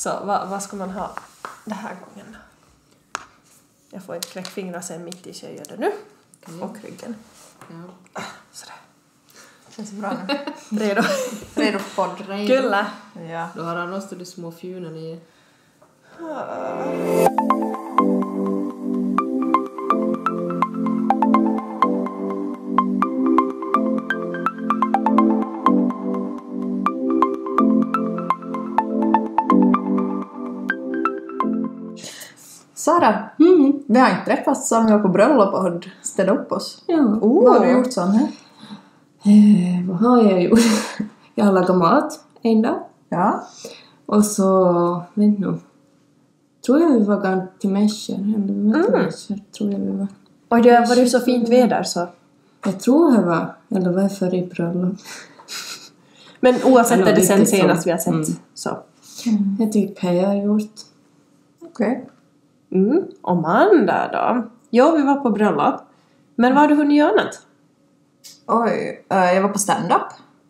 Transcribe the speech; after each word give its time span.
Så 0.00 0.20
vad, 0.24 0.48
vad 0.48 0.62
ska 0.62 0.76
man 0.76 0.90
ha 0.90 1.10
den 1.64 1.78
här 1.78 1.96
gången 2.04 2.26
då? 2.32 2.38
Jag 3.90 4.04
får 4.04 4.14
inte 4.14 4.28
kräckfingrar 4.28 4.80
sen 4.80 5.04
mitt 5.04 5.26
i 5.26 5.34
så 5.34 5.46
jag 5.46 5.54
gör 5.54 5.64
det 5.64 5.76
nu. 5.76 5.92
Och 6.60 6.76
ryggen. 6.82 7.16
Ja. 8.14 8.22
Sådär. 8.52 8.76
Känns 9.76 9.90
bra 9.90 10.16
nu. 10.28 10.38
Redo? 10.78 11.02
Redo 11.54 11.78
för 11.78 11.96
podd. 11.96 12.26
Kyllä. 12.46 12.86
Ja. 13.30 13.48
Då 13.54 13.62
har 13.62 13.76
han 13.76 13.94
också 13.94 14.14
de 14.14 14.24
små 14.24 14.52
fjunen 14.52 14.96
i. 14.96 15.20
Sara, 32.80 33.28
vi 33.86 33.98
har 33.98 34.10
inte 34.10 34.24
träffats 34.24 34.68
sen 34.68 34.86
vi 34.86 34.92
var 34.92 34.98
på 34.98 35.08
bröllop 35.08 35.54
och 35.54 35.62
hade 35.62 35.80
städat 36.02 36.38
upp 36.38 36.52
oss. 36.52 36.84
Ja. 36.86 36.96
Oh. 36.96 37.44
Vad 37.44 37.58
har 37.58 37.66
du 37.66 37.72
gjort 37.72 37.92
sån 37.92 38.10
här? 38.10 38.28
Eh, 39.22 39.88
vad 39.88 39.98
har 39.98 40.22
jag 40.22 40.42
gjort? 40.42 40.60
jag 41.34 41.44
har 41.44 41.52
lagat 41.52 41.76
mat 41.76 42.20
en 42.42 42.62
dag. 42.62 42.80
Ja. 43.08 43.44
Och 44.06 44.24
så, 44.24 45.02
vet 45.14 45.38
nu. 45.38 45.58
Tror 46.66 46.80
jag 46.80 46.90
vi 46.90 47.04
var 47.04 47.20
till. 47.20 47.30
Eller 47.30 47.46
till 47.58 47.70
Mm. 48.24 48.72
Tror 49.58 49.72
jag 49.72 49.78
vi 49.78 49.90
var. 49.90 50.08
Och 50.48 50.62
det 50.62 50.86
var 50.88 50.96
det 50.96 51.06
så 51.06 51.20
fint 51.20 51.48
väder 51.48 51.82
så. 51.82 52.08
Jag 52.64 52.80
tror 52.80 53.14
jag 53.14 53.22
var, 53.22 53.54
eller 53.68 53.92
var 53.92 54.02
jag 54.02 54.18
före 54.18 54.36
i 54.36 54.46
bröllop? 54.46 54.94
Men 56.40 56.54
oavsett 56.64 57.08
är 57.08 57.14
det 57.14 57.22
sen 57.22 57.46
senast 57.46 57.86
vi 57.86 57.90
har 57.90 57.98
sett. 57.98 58.12
Mm. 58.12 58.24
Så. 58.54 58.78
Jag 59.58 59.72
tycker 59.72 60.12
jag 60.12 60.26
har 60.26 60.34
gjort. 60.34 60.74
Okej. 61.62 62.06
Mm. 62.72 63.02
Amanda 63.22 64.10
då? 64.12 64.50
Ja, 64.70 64.90
vi 64.90 65.02
var 65.02 65.14
på 65.14 65.30
bröllop. 65.30 65.80
Men 66.34 66.54
vad 66.54 66.60
har 66.60 66.68
du 66.68 66.74
hunnit 66.74 66.98
göra 66.98 67.10
annat? 67.10 67.40
Oj, 68.46 69.04
eh, 69.10 69.32
jag 69.32 69.42
var 69.42 69.48
på 69.48 69.58
stand-up 69.58 70.02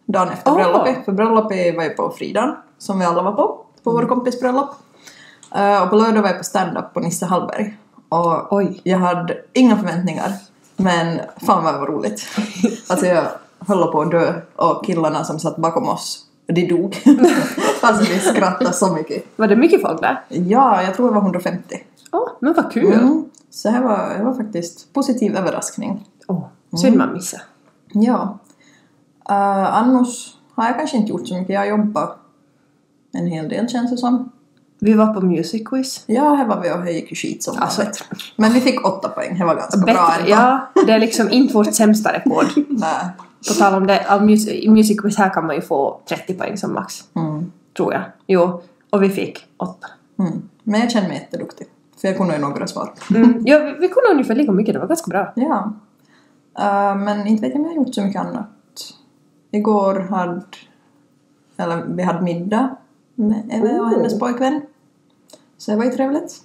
dagen 0.07 0.29
efter 0.29 0.51
Åh. 0.51 0.57
bröllopet. 0.57 1.05
För 1.05 1.13
bröllopet 1.13 1.77
var 1.77 1.85
ju 1.85 1.91
på 1.91 2.11
fredagen, 2.11 2.57
som 2.79 2.99
vi 2.99 3.05
alla 3.05 3.23
var 3.23 3.33
på, 3.33 3.65
på 3.83 3.93
vår 3.93 4.03
kompis 4.03 4.41
bröllop. 4.41 4.71
Eh, 5.55 5.83
och 5.83 5.91
på 5.91 5.97
lördag 5.97 6.23
var 6.23 6.29
jag 6.29 6.39
på 6.39 6.45
stand-up 6.45 6.95
på 6.95 7.01
Nisse 7.01 7.27
Hallberg. 7.27 7.77
Och 8.09 8.53
Oj. 8.53 8.81
jag 8.85 8.99
hade 8.99 9.37
inga 9.53 9.77
förväntningar, 9.77 10.33
men 10.77 11.21
fan 11.47 11.65
vad 11.65 11.75
det 11.75 11.79
var 11.79 11.87
roligt. 11.87 12.23
Alltså 12.89 13.07
jag 13.07 13.25
höll 13.59 13.93
på 13.93 14.01
att 14.01 14.11
dö 14.11 14.35
och 14.57 14.85
killarna 14.85 15.25
som 15.25 15.39
satt 15.39 15.57
bakom 15.57 15.89
oss, 15.89 16.25
de 16.47 16.67
dog. 16.67 17.03
alltså 17.81 18.13
vi 18.13 18.21
skrattade 18.21 18.73
så 18.73 18.93
mycket. 18.93 19.25
Var 19.37 19.49
det 19.49 19.57
mycket 19.57 19.83
folk 19.83 20.01
där? 20.01 20.23
Ja, 20.29 20.83
jag 20.83 20.95
tror 20.95 21.09
det 21.09 21.15
var 21.15 21.23
150. 21.23 21.85
Åh, 22.13 22.29
men 22.41 22.55
vad 22.55 22.73
kul! 22.73 22.93
Mm. 22.93 23.25
Så 23.51 23.69
det 23.69 23.75
här 23.75 23.83
var, 23.83 24.19
det 24.19 24.25
var 24.25 24.35
faktiskt 24.35 24.93
positiv 24.93 25.37
överraskning. 25.37 26.07
Åh, 26.27 26.45
synd 26.81 26.97
man 26.97 27.13
missade. 27.13 27.43
Ja. 27.93 28.39
Uh, 29.31 29.77
annars 29.77 30.37
har 30.55 30.67
jag 30.67 30.79
kanske 30.79 30.97
inte 30.97 31.11
gjort 31.11 31.29
så 31.29 31.35
mycket. 31.35 31.55
Jag 31.55 31.69
jobbar 31.69 32.17
en 33.13 33.27
hel 33.27 33.49
del 33.49 33.69
känns 33.69 33.91
det 33.91 33.97
som. 33.97 34.33
Vi 34.79 34.93
var 34.93 35.15
på 35.15 35.21
music 35.21 35.69
quiz. 35.69 36.05
Ja, 36.07 36.35
här 36.35 36.47
var 36.47 36.61
vi 36.61 36.73
och 36.73 36.93
gick 36.93 37.11
ju 37.11 37.17
skit 37.17 37.43
som 37.43 37.59
Alltså, 37.59 37.81
vanligt. 37.83 38.05
Men 38.37 38.53
vi 38.53 38.61
fick 38.61 38.87
åtta 38.87 39.09
poäng, 39.09 39.39
det 39.39 39.45
var 39.45 39.55
ganska 39.55 39.79
bra 39.79 39.87
Bättre, 39.87 40.21
ändå. 40.21 40.31
ja, 40.31 40.71
det 40.87 40.93
är 40.93 40.99
liksom 40.99 41.31
inte 41.31 41.55
vårt 41.55 41.75
sämsta 41.75 42.13
rekord. 42.13 42.47
Nej. 42.69 43.11
På 43.49 43.55
tal 43.55 43.75
om 43.75 43.87
det, 43.87 44.07
av 44.09 44.31
i 44.31 44.69
music 44.69 45.01
quiz 45.01 45.17
här 45.17 45.31
kan 45.31 45.47
man 45.47 45.57
ju 45.57 45.63
få 45.63 46.01
30 46.09 46.35
poäng 46.35 46.57
som 46.57 46.73
max. 46.73 47.05
Mm. 47.17 47.53
Tror 47.77 47.93
jag. 47.93 48.03
Jo, 48.27 48.63
och 48.91 49.03
vi 49.03 49.09
fick 49.09 49.47
8. 49.57 49.87
Mm. 50.19 50.43
Men 50.63 50.81
jag 50.81 50.91
känner 50.91 51.09
mig 51.09 51.17
jätteduktig. 51.17 51.67
För 52.01 52.09
jag 52.09 52.17
kunde 52.17 52.35
ju 52.35 52.41
några 52.41 52.67
svar. 52.67 52.95
Mm. 53.11 53.43
Ja, 53.47 53.59
vi, 53.59 53.73
vi 53.73 53.89
kunde 53.89 54.11
ungefär 54.13 54.35
lika 54.35 54.53
mycket, 54.53 54.75
det 54.75 54.81
var 54.81 54.87
ganska 54.87 55.09
bra. 55.09 55.33
Ja. 55.37 55.73
Uh, 56.59 56.97
men 57.05 57.27
inte 57.27 57.43
vet 57.43 57.53
jag 57.55 57.61
om 57.61 57.65
jag 57.65 57.71
har 57.71 57.85
gjort 57.85 57.95
så 57.95 58.05
mycket 58.05 58.21
annat. 58.21 58.49
Igår 59.51 59.95
hade... 60.01 60.43
Eller 61.57 61.85
vi 61.85 62.03
hade 62.03 62.21
middag 62.21 62.77
med 63.15 63.43
Eve 63.51 63.81
och 63.81 63.87
Oh. 63.87 63.91
hennes 63.91 64.19
pojkvän. 64.19 64.61
Så 65.59 65.71
det 65.71 65.77
var 65.77 65.85
ju 65.85 65.91
trevligt. 65.91 66.37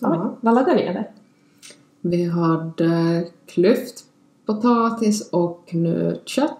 Ja. 0.00 0.36
Vad 0.40 0.54
lagade 0.54 0.74
ni 0.74 0.82
eller? 0.82 1.10
Vi 2.00 2.24
hade 2.30 3.24
klyftpotatis 3.46 5.30
och 5.30 5.68
nötkött. 5.74 6.56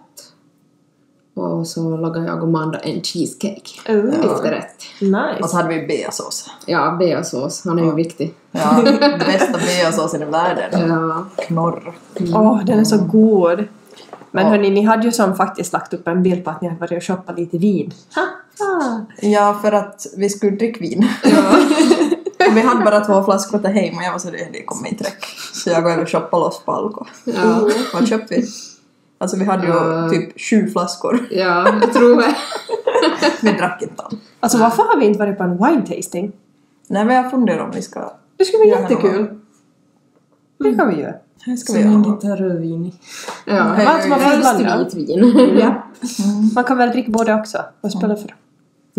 Och 1.33 1.67
så 1.67 1.97
lagade 1.97 2.25
jag 2.27 2.37
och 2.37 2.43
Amanda 2.47 2.79
en 2.79 3.01
cheesecake. 3.03 3.71
Oh. 3.89 4.09
Efterrätt. 4.25 4.75
Och 4.99 4.99
så 4.99 5.05
Nice. 5.45 5.55
hade 5.57 5.69
vi 5.69 5.87
beasås. 5.87 6.49
Ja, 6.65 6.95
beasås. 6.99 7.61
Han 7.65 7.79
är 7.79 7.83
ju 7.83 7.93
viktig. 7.95 8.33
Ja, 8.51 8.81
bästa 9.19 9.57
beasåsen 9.57 10.21
i 10.21 10.25
världen. 10.25 10.89
Ja. 10.89 11.25
Knorr. 11.47 11.93
Åh, 12.35 12.65
den 12.65 12.79
är 12.79 12.83
så 12.83 12.97
god. 12.97 13.67
Men 14.31 14.43
Ja. 14.45 14.49
hörni, 14.49 14.69
ni 14.69 14.81
hade 14.83 15.03
ju 15.05 15.11
som 15.11 15.35
faktiskt 15.35 15.73
lagt 15.73 15.93
upp 15.93 16.07
en 16.07 16.23
bild 16.23 16.43
på 16.43 16.49
att 16.49 16.61
ni 16.61 16.67
hade 16.67 16.79
varit 16.79 16.91
och 16.97 17.03
shoppat 17.03 17.37
lite 17.39 17.57
vin. 17.57 17.93
Ha, 18.15 18.21
ha. 18.65 19.05
Ja, 19.21 19.59
för 19.61 19.71
att 19.71 20.05
vi 20.17 20.29
skulle 20.29 20.51
dricka 20.57 20.79
vin. 20.79 21.07
Och 22.49 22.57
vi 22.57 22.61
hade 22.61 22.85
bara 22.85 22.99
två 23.05 23.23
flaskor 23.23 23.59
till 23.59 23.69
hem 23.69 23.97
och 23.97 24.03
jag 24.03 24.11
var 24.11 24.19
så 24.19 24.29
det 24.31 24.63
kommer 24.65 24.89
inte 24.89 25.03
räcka. 25.03 25.25
Så 25.53 25.69
jag 25.69 25.83
går 25.83 25.91
över 25.91 26.03
och 26.03 26.09
shoppar 26.09 26.39
loss 26.39 26.61
på 26.65 26.71
Alko. 26.71 27.05
Ja. 27.23 27.69
Vad 27.93 28.07
köpte 28.07 28.35
vi? 28.35 28.47
Alltså 29.21 29.37
vi 29.37 29.45
hade 29.45 29.67
ju 29.67 29.73
Ja. 29.73 30.09
typ 30.09 30.41
sju 30.41 30.67
flaskor. 30.67 31.19
ja, 31.31 31.73
jag 31.81 31.93
tror 31.93 32.15
det. 32.21 32.35
Vi 33.41 33.51
drack 33.51 33.81
inte 33.81 34.03
allt. 34.03 34.15
Alltså 34.39 34.57
varför 34.57 34.83
har 34.83 34.99
vi 34.99 35.05
inte 35.05 35.19
varit 35.19 35.37
på 35.37 35.43
en 35.43 35.57
wine 35.57 35.81
tasting? 35.95 36.31
Nej 36.87 37.05
men 37.05 37.15
jag 37.15 37.31
funderar 37.31 37.59
om 37.63 37.71
vi 37.71 37.81
ska... 37.81 38.13
Det 38.37 38.45
skulle 38.45 38.71
vara 38.71 38.81
jättekul. 38.81 39.39
Det 40.59 40.75
kan 40.75 40.89
vi 40.89 41.01
göra. 41.01 41.13
Det 41.45 41.57
ska 41.57 41.73
Så 41.73 41.77
vi 41.77 41.83
göra. 41.83 41.91
länge 41.93 42.07
inte 42.07 42.27
rödvin. 42.27 42.91
Ja, 43.45 43.59
Allt 43.59 44.09
man 44.09 44.19
får 44.19 44.25
helst 44.25 44.57
blanda. 44.57 44.83
vitvin. 44.83 45.57
Ja. 45.59 45.73
Man 46.55 46.63
kan 46.63 46.77
väl 46.77 46.89
dricka 46.89 47.11
både 47.11 47.33
också. 47.35 47.57
Vad 47.81 47.91
spelar 47.91 48.15
det 48.15 48.21
för 48.21 48.35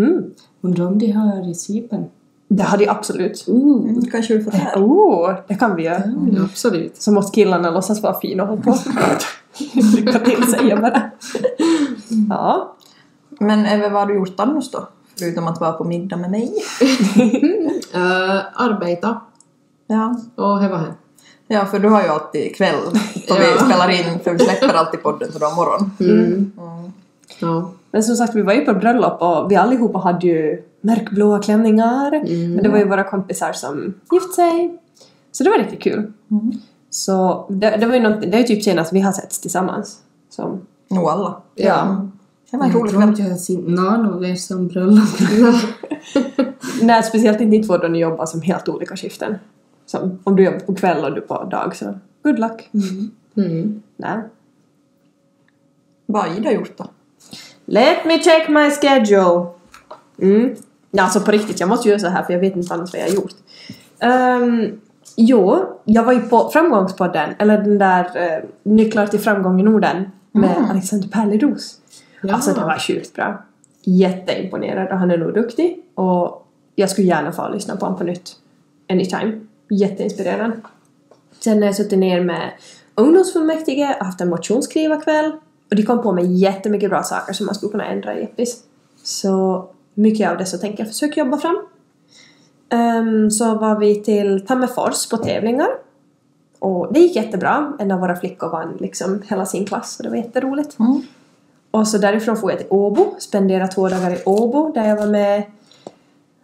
mm. 0.02 0.24
Undrar 0.60 0.86
om 0.86 0.98
de 0.98 1.10
har 1.12 1.50
i 1.50 1.54
Cypern? 1.54 2.04
Det 2.48 2.62
hade 2.62 2.84
jag 2.84 2.96
absolut. 2.96 3.44
Ooh. 3.48 3.90
Mm, 3.90 4.04
kanske 4.10 4.36
vi 4.36 4.44
får 4.44 4.50
det 4.50 4.56
här. 4.56 4.76
Oh, 4.76 5.34
det 5.48 5.54
kan 5.54 5.76
vi 5.76 5.82
göra. 5.82 5.96
Mm, 5.96 6.44
absolut. 6.44 7.02
Så 7.02 7.12
måste 7.12 7.34
killarna 7.34 7.70
låtsas 7.70 8.02
vara 8.02 8.20
fina 8.20 8.42
och 8.42 8.48
hålla 8.48 8.62
på. 8.62 8.76
Lycka 9.96 10.18
till 10.18 10.46
säger 10.50 10.70
jag 10.70 10.80
bara. 10.80 11.10
Ja. 12.28 12.76
Men 13.28 13.66
Eve, 13.66 13.88
vad 13.88 14.00
har 14.00 14.06
du 14.06 14.14
gjort 14.14 14.40
annars 14.40 14.70
då? 14.70 14.88
Förutom 15.18 15.46
att 15.48 15.60
vara 15.60 15.72
på 15.72 15.84
middag 15.84 16.16
med 16.16 16.30
mig? 16.30 16.52
Uh, 17.94 18.40
arbeta. 18.62 19.20
Ja. 19.86 20.20
Och 20.34 20.44
var 20.44 20.78
det. 20.78 20.94
Ja, 21.46 21.66
för 21.66 21.78
du 21.78 21.88
har 21.88 22.02
ju 22.02 22.08
alltid 22.08 22.56
kväll 22.56 22.76
då 23.28 23.34
vi 23.34 23.64
spelar 23.64 23.90
in, 23.90 24.20
för 24.24 24.32
vi 24.32 24.38
släpper 24.38 24.74
alltid 24.74 25.02
podden 25.02 25.32
så 25.32 25.38
då 25.38 25.50
morgon. 25.50 25.90
Mm. 26.00 26.52
Mm. 26.58 26.92
Ja. 27.40 27.70
Men 27.90 28.02
som 28.02 28.16
sagt, 28.16 28.34
vi 28.34 28.42
var 28.42 28.52
ju 28.52 28.64
på 28.64 28.74
bröllop 28.74 29.22
och 29.22 29.50
vi 29.50 29.56
allihopa 29.56 29.98
hade 29.98 30.26
ju 30.26 30.62
mörkblåa 30.80 31.38
klänningar. 31.38 32.12
Mm. 32.14 32.52
Men 32.52 32.62
det 32.62 32.68
var 32.68 32.78
ju 32.78 32.84
våra 32.84 33.04
kompisar 33.04 33.52
som 33.52 33.94
gift 34.12 34.34
sig. 34.34 34.78
Så 35.32 35.44
det 35.44 35.50
var 35.50 35.58
riktigt 35.58 35.82
kul. 35.82 36.12
Mm. 36.30 36.52
Så 36.94 37.46
det, 37.48 37.76
det 37.76 37.86
var 37.86 37.94
ju 37.94 38.00
något, 38.00 38.20
det 38.20 38.38
är 38.38 38.42
typ 38.42 38.62
senast 38.64 38.92
vi 38.92 39.00
har 39.00 39.12
setts 39.12 39.38
tillsammans. 39.40 39.98
Som, 40.30 40.66
Nog 40.90 41.04
alla. 41.08 41.42
ja. 41.54 42.08
Det 42.50 42.56
var 42.56 42.64
en 42.64 42.70
Jag 42.70 42.80
rolig 42.80 42.90
tror 42.90 43.00
kväll. 43.00 43.08
inte 43.10 43.22
jag 43.22 43.30
har 43.30 43.36
sett 43.36 43.68
någon 43.68 44.06
av 44.14 44.24
er 44.24 44.34
som 44.34 44.68
bröllop. 44.68 45.08
Nej, 46.82 47.02
speciellt 47.02 47.40
inte 47.40 47.50
ni 47.56 47.62
två 47.62 47.76
då 47.76 47.88
ni 47.88 47.98
jobbar 47.98 48.26
som 48.26 48.42
helt 48.42 48.68
olika 48.68 48.96
skiften. 48.96 49.34
Som, 49.86 50.18
om 50.24 50.36
du 50.36 50.44
jobbar 50.44 50.58
på 50.58 50.74
kväll 50.74 51.04
och 51.04 51.14
du 51.14 51.20
på 51.20 51.44
dag 51.44 51.76
så 51.76 51.94
good 52.22 52.38
luck. 52.38 52.70
Mm. 53.36 53.82
Nej. 53.96 54.18
Vad 56.06 56.22
har 56.22 56.36
Ida 56.36 56.52
gjort 56.52 56.78
då? 56.78 56.86
Let 57.64 58.04
me 58.04 58.18
check 58.18 58.48
my 58.48 58.70
schedule. 58.70 59.46
Mm. 60.18 60.54
Ja, 60.90 61.02
alltså 61.02 61.20
på 61.20 61.30
riktigt, 61.30 61.60
jag 61.60 61.68
måste 61.68 61.88
göra 61.88 61.98
så 61.98 62.08
här 62.08 62.22
för 62.22 62.32
jag 62.32 62.40
vet 62.40 62.56
inte 62.56 62.74
annars 62.74 62.92
vad 62.92 63.02
jag 63.02 63.06
har 63.08 63.14
gjort. 63.14 63.34
Um, 64.42 64.80
jo, 65.16 65.64
jag 65.84 66.04
var 66.04 66.12
ju 66.12 66.20
på 66.20 66.50
Framgångspodden, 66.52 67.30
eller 67.38 67.58
den 67.58 67.78
där 67.78 68.04
uh, 68.04 68.44
Nycklar 68.62 69.06
till 69.06 69.20
framgång 69.20 69.60
i 69.60 69.62
Norden 69.62 70.10
med 70.32 70.56
Mm. 70.56 70.70
Alexander 70.70 71.08
Pärleros. 71.08 71.78
Ja. 72.22 72.34
Alltså 72.34 72.52
det 72.52 72.60
var 72.60 72.78
sjukt 72.78 73.14
bra. 73.14 73.42
Jätteimponerad 73.84 74.92
och 74.92 74.98
han 74.98 75.10
är 75.10 75.18
nog 75.18 75.34
duktig 75.34 75.84
och 75.94 76.46
jag 76.74 76.90
skulle 76.90 77.06
gärna 77.06 77.32
få 77.32 77.48
lyssna 77.48 77.76
på 77.76 77.84
honom 77.84 77.98
på 77.98 78.04
nytt. 78.04 78.36
Anytime. 78.90 79.40
Jätteinspirerande. 79.70 80.56
Sen 81.40 81.58
har 81.58 81.64
jag 81.64 81.76
suttit 81.76 81.98
ner 81.98 82.20
med 82.20 82.50
ungdomsfullmäktige 82.94 83.96
och 84.00 84.06
haft 84.06 84.20
en 84.20 84.28
motionsskrivarkväll 84.28 85.32
och 85.70 85.76
de 85.76 85.82
kom 85.82 86.02
på 86.02 86.12
med 86.12 86.24
jättemycket 86.26 86.90
bra 86.90 87.02
saker 87.02 87.32
som 87.32 87.46
man 87.46 87.54
skulle 87.54 87.72
kunna 87.72 87.86
ändra 87.86 88.18
i 88.18 88.22
Eppis. 88.22 88.62
Så 89.02 89.66
mycket 89.94 90.30
av 90.30 90.38
det 90.38 90.46
så 90.46 90.58
tänker 90.58 90.84
jag 90.84 90.88
försöka 90.92 91.20
jobba 91.20 91.38
fram. 91.38 91.66
Ehm, 92.72 93.30
så 93.30 93.54
var 93.54 93.78
vi 93.78 94.02
till 94.02 94.46
Tammerfors 94.46 95.08
på 95.08 95.16
tävlingar. 95.16 95.68
Och 96.58 96.92
det 96.92 97.00
gick 97.00 97.16
jättebra. 97.16 97.72
En 97.78 97.90
av 97.90 98.00
våra 98.00 98.16
flickor 98.16 98.48
vann 98.50 98.76
liksom 98.80 99.22
hela 99.28 99.46
sin 99.46 99.66
klass 99.66 99.96
och 99.98 100.02
det 100.02 100.10
var 100.10 100.16
jätteroligt. 100.16 100.78
Mm. 100.78 101.02
Och 101.70 101.88
så 101.88 101.98
därifrån 101.98 102.36
får 102.36 102.50
jag 102.50 102.58
till 102.58 102.68
Åbo, 102.70 103.14
spendera 103.18 103.68
två 103.68 103.88
dagar 103.88 104.10
i 104.10 104.22
Åbo 104.24 104.72
där 104.72 104.88
jag 104.88 104.96
var 104.96 105.06
med 105.06 105.42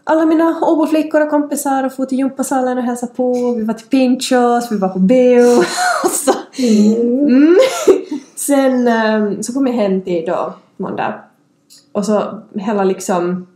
alla 0.04 0.26
mina 0.26 0.60
Åboflickor 0.62 1.20
och 1.20 1.30
kompisar 1.30 1.84
och 1.84 1.92
for 1.92 2.04
till 2.04 2.18
gympasalen 2.18 2.78
och 2.78 2.84
hälsade 2.84 3.14
på. 3.14 3.52
Vi 3.52 3.64
var 3.64 3.74
till 3.74 3.86
Pinchos, 3.86 4.72
vi 4.72 4.76
var 4.76 4.88
på 4.88 4.98
bio. 4.98 5.62
Så, 6.10 6.32
mm. 6.62 7.58
Sen 8.36 8.88
ehm, 8.88 9.42
så 9.42 9.52
kom 9.52 9.66
jag 9.66 9.74
hem 9.74 10.02
till 10.02 10.24
då 10.26 10.54
måndag. 10.76 11.14
Och 11.92 12.06
så 12.06 12.42
hela 12.54 12.84
liksom 12.84 13.46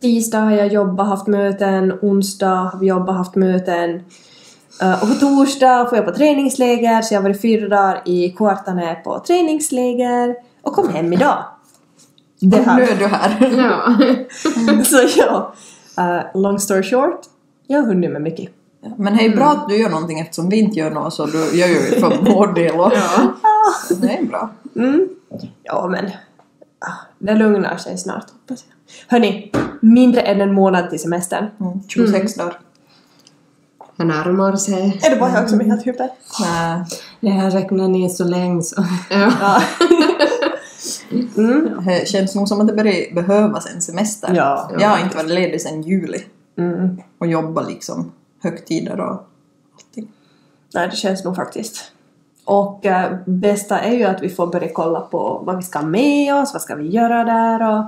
tisdag 0.00 0.38
har 0.40 0.52
jag 0.52 0.68
jobbat, 0.68 1.06
haft 1.06 1.26
möten, 1.26 1.98
onsdag 2.02 2.54
har 2.54 2.78
vi 2.78 2.86
jobbat, 2.86 3.16
haft 3.16 3.34
möten. 3.34 4.00
Eh, 4.82 5.02
och 5.02 5.08
på 5.08 5.14
torsdag 5.14 5.86
får 5.88 5.98
jag 5.98 6.06
på 6.06 6.14
träningsläger 6.14 7.02
så 7.02 7.14
jag 7.14 7.20
har 7.20 7.28
varit 7.28 7.42
fyra 7.42 7.68
dagar 7.68 8.02
i 8.04 8.30
Kvartane 8.30 8.94
på 9.04 9.18
träningsläger 9.26 10.34
och 10.62 10.72
kom 10.72 10.88
hem 10.88 11.12
idag. 11.12 11.44
Det 12.40 12.60
Och 12.60 12.66
nu 12.66 12.72
här. 12.72 12.92
är 12.92 12.98
du 12.98 13.06
här. 13.06 13.56
Ja. 14.76 14.84
Så 14.84 14.96
ja, 15.16 15.54
eh, 15.98 16.40
long 16.40 16.58
story 16.58 16.82
short, 16.82 17.20
jag 17.66 17.80
har 17.80 17.86
hunnit 17.86 18.10
med 18.10 18.22
mycket. 18.22 18.50
Men 18.96 19.16
det 19.16 19.24
är 19.24 19.36
bra 19.36 19.46
att 19.46 19.68
du 19.68 19.76
gör 19.76 19.90
någonting 19.90 20.20
eftersom 20.20 20.48
vi 20.48 20.58
inte 20.58 20.78
gör 20.78 20.90
något 20.90 21.14
så 21.14 21.26
du 21.26 21.58
gör 21.58 21.68
ju 21.68 21.74
för 21.74 22.32
vår 22.34 22.52
del 22.54 22.80
och 22.80 22.92
ja. 22.94 23.32
det 24.00 24.16
är 24.16 24.24
bra. 24.24 24.50
Mm. 24.76 25.08
Ja 25.62 25.88
men, 25.90 26.10
det 27.18 27.34
lugnar 27.34 27.76
sig 27.76 27.98
snart 27.98 28.30
hoppas 28.30 28.64
jag. 28.68 28.74
Hörni, 29.16 29.52
mindre 29.80 30.20
än 30.20 30.40
en 30.40 30.54
månad 30.54 30.90
till 30.90 30.98
semestern. 30.98 31.46
Mm. 31.60 31.80
26 31.88 32.34
dagar. 32.34 32.58
Det 33.96 34.04
närmar 34.04 34.56
sig. 34.56 35.00
Är 35.04 35.10
det 35.10 35.16
bara 35.16 35.32
jag 35.32 35.50
som 35.50 35.60
är 35.60 35.64
helt 35.64 35.86
hyper? 35.86 36.10
Nej. 36.40 36.84
Det 37.20 37.30
här 37.30 37.50
räknar 37.50 37.88
ner 37.88 38.08
så 38.08 38.24
länge 38.24 38.62
så. 38.62 38.84
Ja. 39.10 39.32
Ja. 41.10 41.22
mm. 41.36 41.84
Det 41.86 42.08
känns 42.08 42.34
nog 42.34 42.48
som 42.48 42.60
att 42.60 42.66
det 42.68 42.72
börjar 42.74 43.14
behövas 43.14 43.66
en 43.74 43.82
semester. 43.82 44.34
Ja. 44.34 44.70
Jag 44.78 44.88
har 44.88 44.98
inte 45.04 45.16
varit 45.16 45.30
ledig 45.30 45.60
sedan 45.60 45.82
juli 45.82 46.24
Mm. 46.58 47.02
och 47.18 47.26
jobbat 47.26 47.68
liksom 47.68 48.12
högtider 48.42 49.00
och 49.00 49.26
allting. 49.74 50.12
Nej, 50.74 50.88
det 50.88 50.96
känns 50.96 51.24
nog 51.24 51.36
faktiskt. 51.36 51.92
Och 52.48 52.86
äh, 52.86 53.10
bästa 53.26 53.78
är 53.80 53.94
ju 53.94 54.04
att 54.04 54.22
vi 54.22 54.28
får 54.28 54.46
börja 54.46 54.68
kolla 54.72 55.00
på 55.00 55.42
vad 55.44 55.56
vi 55.56 55.62
ska 55.62 55.78
ha 55.78 55.86
med 55.86 56.34
oss, 56.34 56.52
vad 56.52 56.62
ska 56.62 56.74
vi 56.74 56.88
göra 56.88 57.24
där 57.24 57.78
och... 57.78 57.84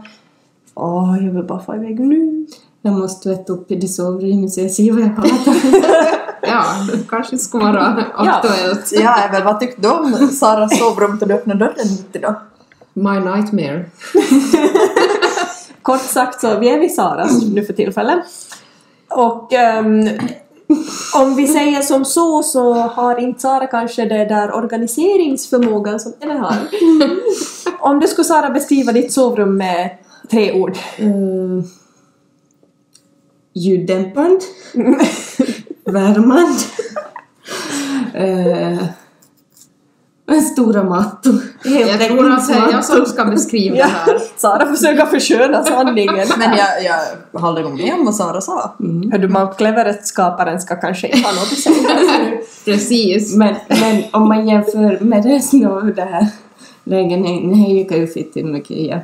Åh, 0.75 1.17
jag 1.25 1.33
vill 1.33 1.45
bara 1.45 1.61
få 1.61 1.75
iväg 1.77 2.01
nu. 2.01 2.47
Jag 2.83 2.95
måste 2.95 3.29
tvätta 3.29 3.53
upp 3.53 3.71
i 3.71 3.75
det 3.77 3.89
sovrummet 3.89 4.53
så 4.53 4.61
jag 4.61 4.71
ser 4.71 4.93
vad 4.93 5.03
jag 5.03 5.17
pratar 5.17 5.55
Ja, 6.43 6.65
det 6.93 7.09
kanske 7.09 7.39
skulle 7.39 7.65
vara 7.65 8.05
Ja. 8.19 8.33
aktuellt. 8.33 8.93
Ja, 8.93 9.17
Evel, 9.29 9.43
vad 9.43 9.61
tyckte 9.61 9.83
du 9.83 9.89
om 9.91 10.13
Saras 10.29 10.79
sovrum 10.79 11.19
då 11.21 11.27
du 11.27 11.35
öppnade 11.35 11.59
dörren 11.65 11.89
mitt 11.91 12.17
idag? 12.17 12.35
My 12.93 13.21
nightmare. 13.21 13.85
Kort 15.83 16.01
sagt 16.01 16.41
så, 16.41 16.59
vi 16.59 16.69
är 16.71 16.81
vid 16.81 16.95
Saras 16.95 17.43
nu 17.55 17.65
för 17.65 17.73
tillfället. 17.73 18.25
Och 19.09 19.53
ehm, 19.53 20.09
om 21.15 21.37
vi 21.37 21.49
säger 21.49 21.83
som 21.83 22.05
så 22.05 22.43
så 22.43 22.73
har 22.73 23.21
inte 23.21 23.41
Sara 23.41 23.67
kanske 23.67 24.05
det 24.05 24.25
där 24.25 24.55
organiseringsförmågan 24.55 26.01
som 26.01 26.13
Ellen 26.21 26.39
har. 26.39 26.57
Om 27.81 28.01
du 28.01 28.07
skulle 28.07 28.25
Sara 28.25 28.51
beskriva 28.51 28.93
ditt 28.93 29.13
sovrum 29.13 29.57
med 29.57 29.91
tre 30.31 30.53
ord. 30.53 30.79
Uh, 31.01 31.65
ljuddämpande. 33.55 34.41
Värmande. 35.85 36.63
Uh, 38.15 38.85
stora 40.35 40.85
mattor. 40.85 41.41
Helt 41.65 42.01
jag 42.01 42.11
tror 42.11 42.33
att 42.33 42.49
det 42.49 42.55
är 42.55 42.73
jag 42.73 42.85
som 42.85 43.07
ska 43.07 43.25
beskriva 43.25 43.77
Ja, 43.77 43.87
det 43.87 44.13
här. 44.13 44.21
Sara 44.37 44.67
försöker 44.67 45.07
försköna 45.07 45.65
sanningen. 45.65 46.29
Men 46.39 46.51
jag, 46.57 46.85
jag 47.33 47.41
håller 47.41 47.69
med 47.69 47.95
om 47.95 48.05
vad 48.05 48.15
Sara 48.15 48.41
sa. 48.41 48.75
Hör 49.13 49.19
du, 49.19 49.29
Mount 49.29 49.55
Cleverest-skaparen 49.59 50.61
ska 50.61 50.77
kanske 50.77 51.09
inte 51.09 51.29
ha 51.29 51.35
något 51.35 51.53
att 51.53 51.59
säga. 51.59 52.39
Precis. 52.65 53.37
Men, 53.37 53.55
men 53.69 54.03
om 54.11 54.29
man 54.29 54.49
jämför 54.49 54.99
med 55.01 55.25
resten 55.25 55.67
av 55.67 55.95
det 55.95 56.03
här 56.03 56.27
lägenheten, 56.85 57.55
här 57.55 57.69
gick 57.69 57.93
jag 57.93 57.99
ju 57.99 58.07
fitt 58.07 58.45
mycket 58.45 58.71
igen. 58.71 59.01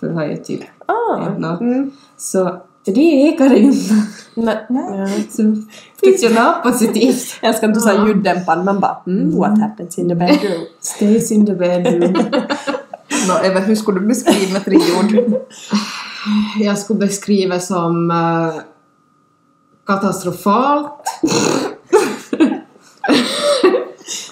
För 0.00 0.24
ju 0.24 0.36
typ 0.36 0.60
Ah, 0.86 1.26
mm. 1.60 1.90
Så 2.16 2.60
det 2.84 3.00
ekar 3.00 3.46
ju 3.46 3.56
inte. 3.56 3.94
Men, 4.34 4.56
ja. 4.68 5.06
Finns 6.04 6.24
ju 6.24 6.28
något 6.34 6.62
positivt. 6.62 7.38
Jag 7.42 7.48
älskar 7.48 7.68
att 7.68 7.74
du 7.74 7.80
sa 7.80 8.06
ljuddämpad, 8.06 8.64
man 8.64 8.80
bara 8.80 9.02
mm, 9.06 9.36
what 9.36 9.60
happens 9.60 9.98
in 9.98 10.08
the 10.08 10.14
bedroom? 10.14 10.66
Stays 10.80 11.32
in 11.32 11.46
the 11.46 11.54
bedroom. 11.54 12.12
Nå, 13.28 13.34
Evel, 13.44 13.62
hur 13.62 13.74
skulle 13.74 14.00
du 14.00 14.06
beskriva 14.06 14.60
ord? 14.98 15.34
Jag 16.60 16.78
skulle 16.78 16.98
beskriva 16.98 17.60
som 17.60 18.10
eh, 18.10 18.62
katastrofalt. 19.86 20.92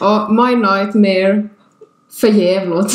Och 0.00 0.32
my 0.32 0.56
nightmare 0.56 1.48
förjävligt. 2.20 2.94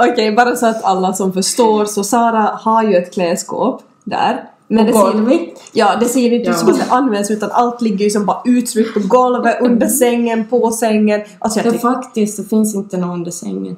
Okej, 0.00 0.32
bara 0.32 0.56
så 0.56 0.66
att 0.66 0.84
alla 0.84 1.12
som 1.12 1.32
förstår 1.32 1.84
så 1.84 2.04
Sara 2.04 2.50
har 2.62 2.82
ju 2.82 2.94
ett 2.96 3.14
klädskåp 3.14 3.82
där. 4.04 4.44
Men 4.70 4.86
det 4.86 4.92
På 4.92 4.98
ser, 4.98 5.12
golvet. 5.12 5.40
ja, 5.72 5.96
det 6.00 6.06
ser 6.06 6.32
inte 6.32 6.46
Ja. 6.46 6.52
ut 6.52 6.58
som 6.58 6.68
att 6.68 6.78
det 6.78 6.84
används 6.88 7.30
utan 7.30 7.50
allt 7.52 7.82
ligger 7.82 8.04
ju 8.04 8.10
som 8.10 8.26
bara 8.26 8.42
uttryckt 8.44 8.94
på 8.94 9.00
golvet, 9.00 9.56
under 9.60 9.86
sängen, 9.86 10.46
på 10.48 10.70
sängen. 10.70 11.20
Alltså 11.38 11.60
jag 11.60 11.74
Ja, 11.74 11.78
faktiskt, 11.78 12.36
det 12.36 12.44
finns 12.44 12.74
inte 12.74 12.96
någon 12.96 13.10
under 13.10 13.30
sängen. 13.30 13.76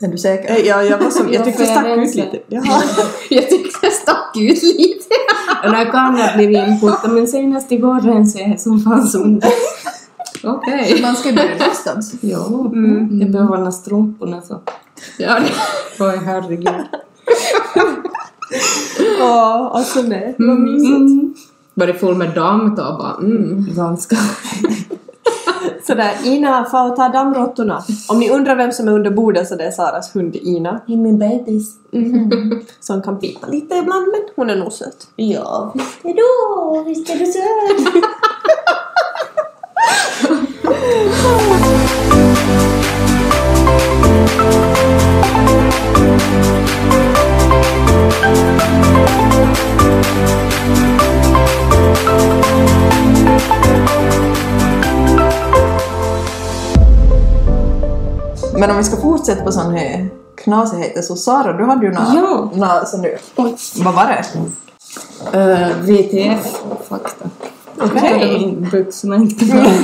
Är 0.00 0.08
du 0.08 0.18
säker? 0.18 0.50
Eh, 0.50 0.58
Ja, 0.66 0.82
jag, 0.82 0.98
var 0.98 1.10
som, 1.10 1.26
jag 1.32 1.40
Ja, 1.40 1.44
tyckte 1.44 1.62
det 1.62 1.66
stack 1.68 1.86
ut 1.98 2.14
lite. 2.14 2.38
Jaha. 2.48 2.82
Jag 3.30 3.48
tyckte 3.48 3.86
det 3.86 3.92
stack 3.92 4.36
ut 4.36 4.62
lite. 4.62 5.04
Och 5.64 5.70
när 5.72 5.84
kan 5.92 6.14
ha 6.18 6.36
blivit 6.36 6.68
inputad, 6.68 7.08
men 7.08 7.26
senast 7.28 7.72
igår 7.72 8.00
rensade 8.00 8.44
jag 8.44 8.60
som 8.60 8.80
fanns 8.80 9.14
under. 9.14 9.48
Okej. 10.44 10.98
Man 11.02 11.16
ska 11.16 11.28
ju 11.28 11.34
börja 11.36 11.56
någonstans. 11.58 12.12
Ja, 12.20 12.46
Mm. 12.46 13.20
jag 13.20 13.30
behöver 13.30 13.56
hålla 13.56 13.72
strumporna 13.72 14.42
så. 14.42 14.60
Ja, 15.18 15.40
det... 15.40 15.50
Oj, 16.04 16.18
herregud. 16.24 16.68
Ja, 19.18 19.70
alltså 19.74 20.02
nej. 20.02 20.34
Vad 20.38 20.60
mysigt. 20.60 20.96
Mm. 20.96 21.34
Var 21.74 21.86
det 21.86 21.94
full 21.94 22.14
med 22.14 22.34
damm 22.34 22.74
då 22.74 22.82
bara 22.82 23.16
mm. 23.20 23.66
Ganska. 23.74 24.16
Sådär, 25.86 26.12
Ina, 26.24 26.64
får 26.64 26.96
ta 26.96 27.08
dammråttorna. 27.08 27.82
Om 28.08 28.18
ni 28.18 28.30
undrar 28.30 28.56
vem 28.56 28.72
som 28.72 28.88
är 28.88 28.92
under 28.92 29.10
bordet 29.10 29.48
så 29.48 29.54
det 29.54 29.64
är 29.64 29.70
Saras 29.70 30.16
hund 30.16 30.36
Ina. 30.36 30.80
I 30.86 30.96
min 30.96 31.18
bebis. 31.18 31.74
Som 32.80 33.02
kan 33.02 33.18
pipa 33.18 33.46
lite 33.46 33.74
ibland 33.74 34.06
men 34.12 34.20
hon 34.36 34.50
är 34.50 34.56
nog 34.56 34.72
söt. 34.72 35.08
Ja, 35.16 35.72
visst 35.74 36.04
är 36.04 36.14
du, 36.14 36.84
visst 36.84 37.10
är 37.10 37.18
du 37.18 37.26
söt. 37.26 38.04
Men 58.58 58.70
om 58.70 58.76
vi 58.76 58.84
ska 58.84 58.96
fortsätta 58.96 59.44
på 59.44 59.52
sån 59.52 59.74
här 59.74 60.10
knasigheter 60.36 61.02
så 61.02 61.16
Sara, 61.16 61.52
du 61.52 61.64
hade 61.64 61.86
ju 61.86 61.92
några... 61.92 62.14
Ja. 62.14 62.50
några 62.54 62.84
nu. 63.02 63.16
Oj. 63.36 63.56
Vad 63.84 63.94
var 63.94 64.04
det? 64.04 64.24
Uh, 65.38 65.82
VTF-fakta. 65.82 67.30
Okej. 67.80 68.46
Okay. 68.46 68.70
byxorna 68.70 69.16
inte 69.16 69.44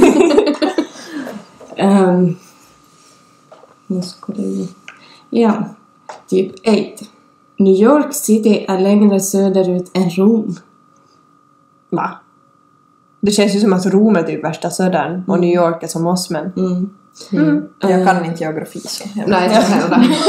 um, 1.79 2.37
nu 3.87 4.03
ska 4.03 4.33
det. 4.33 4.69
Ja, 5.31 5.53
typ 6.29 6.53
8. 6.69 7.05
New 7.59 7.75
York 7.75 8.15
City 8.15 8.65
är 8.69 8.79
längre 8.79 9.21
söderut 9.21 9.91
än 9.95 10.11
Rom. 10.11 10.57
Va? 11.91 12.11
Det 13.21 13.31
känns 13.31 13.55
ju 13.55 13.61
som 13.61 13.73
att 13.73 13.87
Rom 13.87 14.17
är 14.17 14.23
typ 14.23 14.45
värsta 14.45 14.71
södern 14.71 15.25
och 15.27 15.41
New 15.41 15.55
York 15.55 15.83
är 15.83 15.87
som 15.89 16.07
oss 16.07 16.31
men... 16.31 16.53
Mm. 16.57 16.91
Jag 17.81 18.07
kan 18.07 18.25
inte 18.25 18.45
geografi 18.45 18.81
så. 18.81 19.05
jag- 19.15 19.29
Nej, 19.29 19.45
inte 19.49 19.61
heller. 19.61 20.17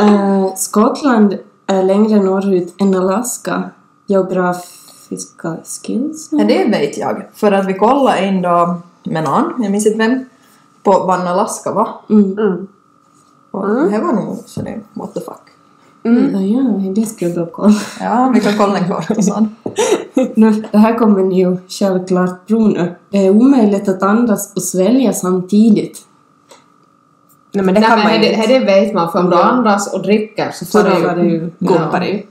Eh, 0.00 0.54
Skottland 0.56 1.38
är 1.66 1.82
längre 1.82 2.22
norrut 2.22 2.74
än 2.80 2.94
Alaska. 2.94 3.70
Geografiska 4.06 5.56
skills? 5.64 6.28
Ja, 6.32 6.44
det 6.44 6.64
vet 6.64 6.98
jag. 6.98 7.26
För 7.34 7.52
att 7.52 7.66
vi 7.66 7.74
kollade 7.74 8.16
en 8.18 8.42
dag 8.42 8.80
med 9.04 9.24
någon, 9.24 9.62
jag 9.62 9.72
minns 9.72 9.86
inte 9.86 9.98
vem, 9.98 10.24
på 10.82 10.90
vad 10.90 11.20
Alaska 11.20 11.72
var. 11.72 11.88
Mm. 12.10 12.38
Mm. 12.38 12.66
Och 13.50 13.66
det 13.90 13.98
var 13.98 14.12
nog 14.12 14.38
så 14.46 14.62
det, 14.62 14.80
what 14.94 15.14
the 15.14 15.20
fuck. 15.20 15.42
Mm. 16.04 16.46
Ja, 16.46 16.92
det 16.94 17.06
ska 17.06 17.26
jag 17.28 17.34
då 17.36 17.46
kolla. 17.46 17.74
Ja, 18.00 18.30
vi 18.34 18.40
kan 18.40 18.52
kolla 18.58 18.78
en 19.08 19.22
sånt. 19.22 19.48
Nu, 20.34 20.64
det 20.72 20.78
här 20.78 20.98
kommer 20.98 21.22
ni 21.22 21.40
ju 21.40 21.56
självklart 21.68 22.48
tro 22.48 22.68
nu. 22.68 22.94
Det 23.10 23.26
är 23.26 23.30
omöjligt 23.30 23.88
att 23.88 24.02
andas 24.02 24.52
och 24.56 24.62
svälja 24.62 25.12
samtidigt. 25.12 25.98
Nej 27.54 27.64
men 27.64 27.74
det 27.74 27.80
Nej, 27.80 27.88
kan 27.88 27.98
men 27.98 28.06
man 28.08 28.14
ju 28.14 28.20
det, 28.20 28.32
inte. 28.34 28.46
det 28.46 28.58
vet 28.58 28.94
man, 28.94 29.12
för 29.12 29.18
om 29.18 29.30
du 29.30 29.36
andas 29.36 29.94
och 29.94 30.02
dricker 30.02 30.50
så 30.50 30.66
får 30.66 30.82
du 31.16 31.22
det 31.22 31.28
ju 31.28 31.50
Ja. 31.58 31.68
gumpar 31.68 32.00
det 32.00 32.06
ju. 32.06 32.22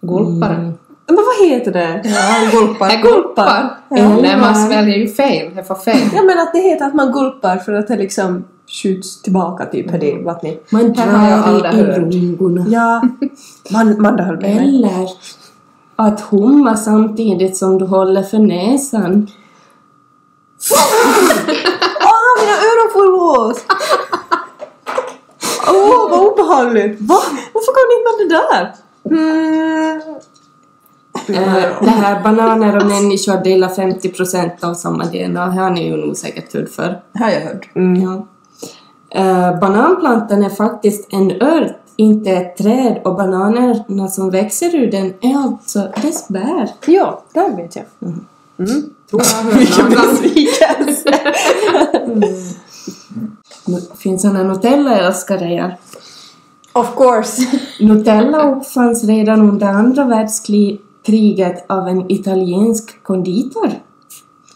Gulpar. 0.00 0.72
Men 1.06 1.16
vad 1.16 1.48
heter 1.48 1.72
det? 1.72 2.02
Ja, 2.04 2.50
gulpar. 2.60 2.88
Är 2.88 3.02
gulpar? 3.02 3.70
Eller- 3.90 4.22
Nej, 4.22 4.36
man 4.40 4.54
sväljer 4.54 4.96
ju 4.96 5.08
fel. 5.08 5.54
Det 5.54 5.64
får 5.64 5.74
fel. 5.74 6.08
Ja 6.14 6.22
men 6.22 6.38
att 6.38 6.52
det 6.52 6.58
heter 6.60 6.86
att 6.86 6.94
man 6.94 7.12
gulpar 7.12 7.56
för 7.56 7.72
att 7.72 7.88
det 7.88 7.96
liksom 7.96 8.44
skjuts 8.82 9.22
tillbaka 9.22 9.66
typ 9.66 9.90
här 9.90 10.04
i 10.04 10.22
vattnet. 10.22 10.72
Man 10.72 10.82
jag 10.94 10.94
drar 10.94 11.74
i, 11.74 12.20
lungorna. 12.20 12.64
Ja, 12.68 13.02
man, 13.72 14.02
man 14.02 14.18
höll 14.18 14.36
med. 14.40 14.56
Eller 14.56 15.08
att 15.96 16.20
humma 16.20 16.76
samtidigt 16.76 17.56
som 17.56 17.78
du 17.78 17.84
håller 17.86 18.22
för 18.22 18.38
näsan. 18.38 19.26
Åh, 22.04 22.40
mina 22.40 22.52
öron 22.52 22.90
får 22.92 23.04
lås! 23.12 23.64
Obehagligt! 26.44 27.00
Va? 27.00 27.18
Varför 27.52 27.72
kom 27.72 27.84
ni 27.90 27.94
inte 27.98 28.10
med 28.18 28.28
det 28.28 28.46
där? 28.52 28.74
Mm. 29.10 30.00
Eh, 31.28 31.72
det 31.80 31.90
här 31.90 32.22
bananer 32.22 32.76
och 32.76 32.86
människor 32.86 33.44
delar 33.44 33.68
50% 33.68 34.64
av 34.64 34.74
samma 34.74 35.04
DNA. 35.04 35.50
Här 35.50 35.62
har 35.62 35.70
ni 35.70 35.88
ju 35.88 35.96
nog 35.96 36.16
säkert 36.16 36.54
hört 36.54 36.68
för. 36.68 37.02
Har 37.18 37.30
jag 37.30 37.40
hört. 37.40 37.70
Ja. 37.74 38.26
Eh, 39.20 39.58
bananplantan 39.60 40.42
är 40.42 40.50
faktiskt 40.50 41.12
en 41.12 41.42
ört, 41.42 41.76
inte 41.96 42.30
ett 42.30 42.56
träd 42.56 43.00
och 43.04 43.16
bananerna 43.16 44.08
som 44.08 44.30
växer 44.30 44.74
ur 44.74 44.90
den 44.90 45.14
är 45.20 45.36
alltså 45.36 45.92
dess 46.02 46.28
bär. 46.28 46.68
Ja, 46.86 47.22
det 47.32 47.54
vet 47.56 47.76
jag. 47.76 47.84
Tror 49.10 49.22
jag 49.22 49.36
har 49.36 49.42
hört 49.52 49.78
någon 49.78 49.94
gång. 49.94 50.14
besvikelse! 50.14 51.18
Nu 53.66 53.80
finns 53.98 54.22
såna 54.22 54.42
Nutella-älskare 54.42 55.44
här. 55.44 55.76
Of 56.74 56.96
course. 56.96 57.42
Nutella 57.80 58.42
uppfanns 58.42 59.04
redan 59.04 59.40
under 59.40 59.66
andra 59.66 60.04
världskriget 60.04 61.64
av 61.70 61.88
en 61.88 62.10
italiensk 62.10 63.02
konditor. 63.02 63.70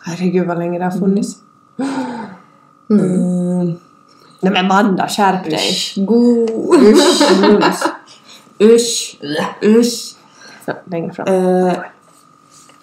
Herregud 0.01 0.47
vad 0.47 0.59
länge 0.59 0.79
det 0.79 0.85
har 0.85 0.99
funnits. 0.99 1.37
Mm. 2.91 3.67
Nej 4.41 4.53
men 4.53 4.67
Manda, 4.67 5.09
skärp 5.09 5.45
dig! 5.45 6.05
God. 6.07 6.51
Mums. 7.41 7.85
Usch, 8.61 9.19
usch. 9.65 10.17
Så, 10.67 10.73
Längre 10.85 11.13
fram. 11.13 11.29
Eh, 11.29 11.73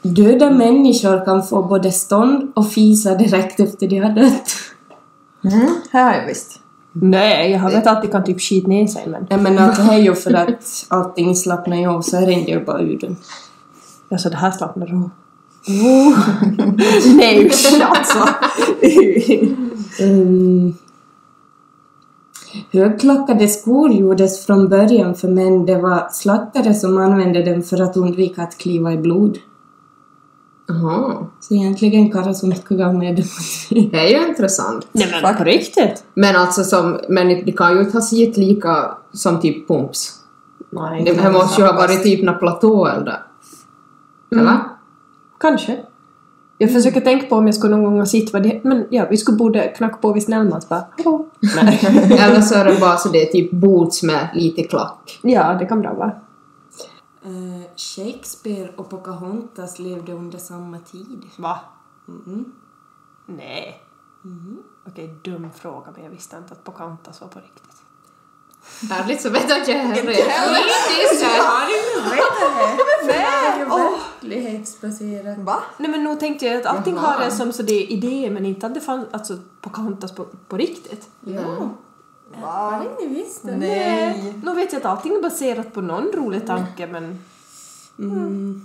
döda 0.02 0.50
människor 0.50 1.26
kan 1.26 1.44
få 1.44 1.64
både 1.64 1.92
stånd 1.92 2.52
och 2.56 2.72
fisa 2.72 3.16
direkt 3.16 3.60
efter 3.60 3.88
de 3.88 4.00
har 4.00 4.12
dött. 4.12 4.52
Mm, 5.44 5.76
här 5.92 6.04
har 6.04 6.20
jag 6.20 6.28
visst. 6.28 6.60
Nej, 7.02 7.52
jag 7.52 7.60
har 7.60 7.72
vet 7.72 7.88
att 7.88 8.02
det 8.02 8.08
kan 8.08 8.24
typ 8.24 8.42
skita 8.42 8.68
ner 8.68 8.88
sig 8.88 9.08
men... 9.08 9.28
Jag 9.30 9.42
menar, 9.42 9.76
det 9.76 9.94
är 9.94 9.98
ju 9.98 10.16
för 10.16 10.34
att 10.34 10.86
allting 10.88 11.36
slappnar 11.36 11.78
ju 11.78 11.88
av 11.88 12.02
så 12.02 12.18
rinner 12.18 12.48
ju 12.48 12.66
bara 12.66 12.82
ur 12.82 13.00
den. 13.00 13.18
Alltså 14.12 14.30
det 14.30 14.36
här 14.36 14.52
slappnar 14.52 14.88
av. 14.88 15.10
Nej 17.18 17.46
usch 17.46 17.82
alltså! 17.82 18.20
Um, 20.04 20.74
högklackade 22.72 23.48
skor 23.48 23.92
gjordes 23.92 24.46
från 24.46 24.70
början 24.70 25.16
för 25.16 25.28
män. 25.28 25.66
Det 25.66 25.78
var 25.78 26.08
slaktare 26.12 26.74
som 26.74 26.98
använde 26.98 27.44
dem 27.44 27.64
för 27.64 27.82
att 27.82 27.98
undvika 27.98 28.42
att 28.42 28.58
kliva 28.58 28.94
i 28.94 28.98
blod. 28.98 29.38
Jaha. 30.68 31.28
Så 31.40 31.54
egentligen 31.54 32.10
gav 32.70 32.96
med. 32.96 33.24
Det 33.70 34.00
är 34.00 34.08
ju 34.08 34.28
intressant. 34.28 34.88
Nej 34.92 35.08
men 35.22 35.36
på 35.36 35.44
riktigt? 35.44 36.04
Men 36.14 36.36
alltså 36.36 36.64
som, 36.64 37.00
men 37.10 37.28
det 37.28 37.52
kan 37.52 37.74
ju 37.74 37.80
inte 37.80 37.98
ha 37.98 38.02
sett 38.02 38.38
lika 38.38 38.98
som 39.14 39.42
typ 39.42 39.68
pumps. 39.68 40.20
Nej, 40.70 41.04
Det 41.04 41.22
här 41.22 41.32
måste 41.32 41.62
ju 41.62 41.68
ha 41.68 41.74
varit 41.74 42.04
typ 42.04 42.24
någon 42.24 42.40
platå 42.40 42.86
eller 42.86 43.06
där. 43.06 43.22
Eller? 44.32 44.60
Kanske. 45.40 45.78
Jag 46.58 46.74
försöker 46.74 47.02
tänka 47.02 47.28
på 47.28 47.36
om 47.36 47.46
jag 47.46 47.56
skulle 47.56 47.76
någon 47.76 47.84
gång 47.84 48.00
ha 48.00 48.06
sett 48.06 48.34
vad 48.34 48.44
det 48.44 48.60
Men 48.64 48.86
ja, 48.90 49.08
vi 49.10 49.18
skulle 49.18 49.38
borde 49.38 49.68
knacka 49.78 49.98
på 49.98 50.14
vid 50.14 50.24
Snellmans 50.24 50.70
bara 50.70 50.86
Hallå? 50.98 51.26
Nej. 51.56 51.80
Eller 52.20 52.42
så 52.42 52.56
är 52.56 52.66
det 52.66 52.80
bara 52.80 52.98
så 52.98 53.10
det 53.10 53.22
är 53.28 53.32
typ 53.32 53.52
boots 53.52 54.04
med 54.04 54.28
lite 54.34 54.64
klack. 54.64 55.20
ja, 55.22 55.54
det 55.60 55.66
kan 55.66 55.82
bra 55.82 55.94
vara. 55.94 56.12
Eh, 57.26 57.62
Shakespeare 57.76 58.72
och 58.76 58.90
Pocahontas 58.90 59.80
levde 59.80 60.14
under 60.14 60.38
samma 60.38 60.80
tid. 60.80 61.30
Va? 61.38 61.60
Mm. 62.08 62.52
Nej. 63.26 63.82
Okej, 64.88 65.16
dum 65.24 65.50
fråga 65.56 65.92
men 65.96 66.04
jag 66.04 66.12
visste 66.12 66.38
inte 66.38 66.54
att 66.54 66.64
Pocahontas 66.64 67.22
var 67.22 67.28
på 67.28 67.40
riktigt. 67.40 67.76
Ärligt 68.92 69.22
så 69.22 69.30
vet 69.30 69.50
jag 69.50 69.60
inte 69.60 69.72
jag 69.72 69.80
heller. 69.80 70.06
Verklighetsbaserat. 74.26 75.38
Va? 75.38 75.64
Nej 75.78 75.92
men 75.92 76.04
nog 76.04 76.20
tänkte 76.20 76.46
jag 76.46 76.58
att 76.58 76.66
allting 76.66 76.98
har 76.98 77.20
det 77.20 77.32
som 77.32 77.54
så 77.54 77.64
det 77.64 77.74
är 77.74 77.92
idéer 77.92 78.32
men 78.32 78.46
inte 78.46 78.68
att 78.68 78.74
det 78.74 78.82
fanns 78.82 79.08
alltså 79.12 79.38
Pocahontas 79.62 80.12
på, 80.16 80.26
på 80.48 80.58
riktigt. 80.58 81.10
Ja. 81.20 81.70
Va? 82.28 82.48
Hade 82.48 82.90
ni 83.00 83.08
visst 83.08 83.44
det? 83.44 83.58
Nej. 83.58 84.34
Nu 84.44 84.56
vet 84.56 84.74
jag 84.74 84.80
att 84.80 84.86
allting 84.86 85.16
är 85.16 85.22
baserat 85.22 85.74
på 85.74 85.82
någon 85.82 86.12
rolig 86.12 86.48
tanke 86.48 86.88
men 86.88 87.20
Mm. 88.00 88.62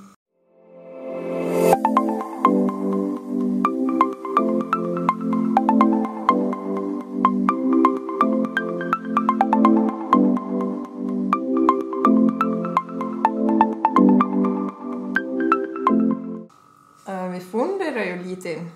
Eh, 17.06 17.28
vi 17.28 17.40
funderar 17.40 18.04
ju 18.04 18.22
lite 18.22 18.66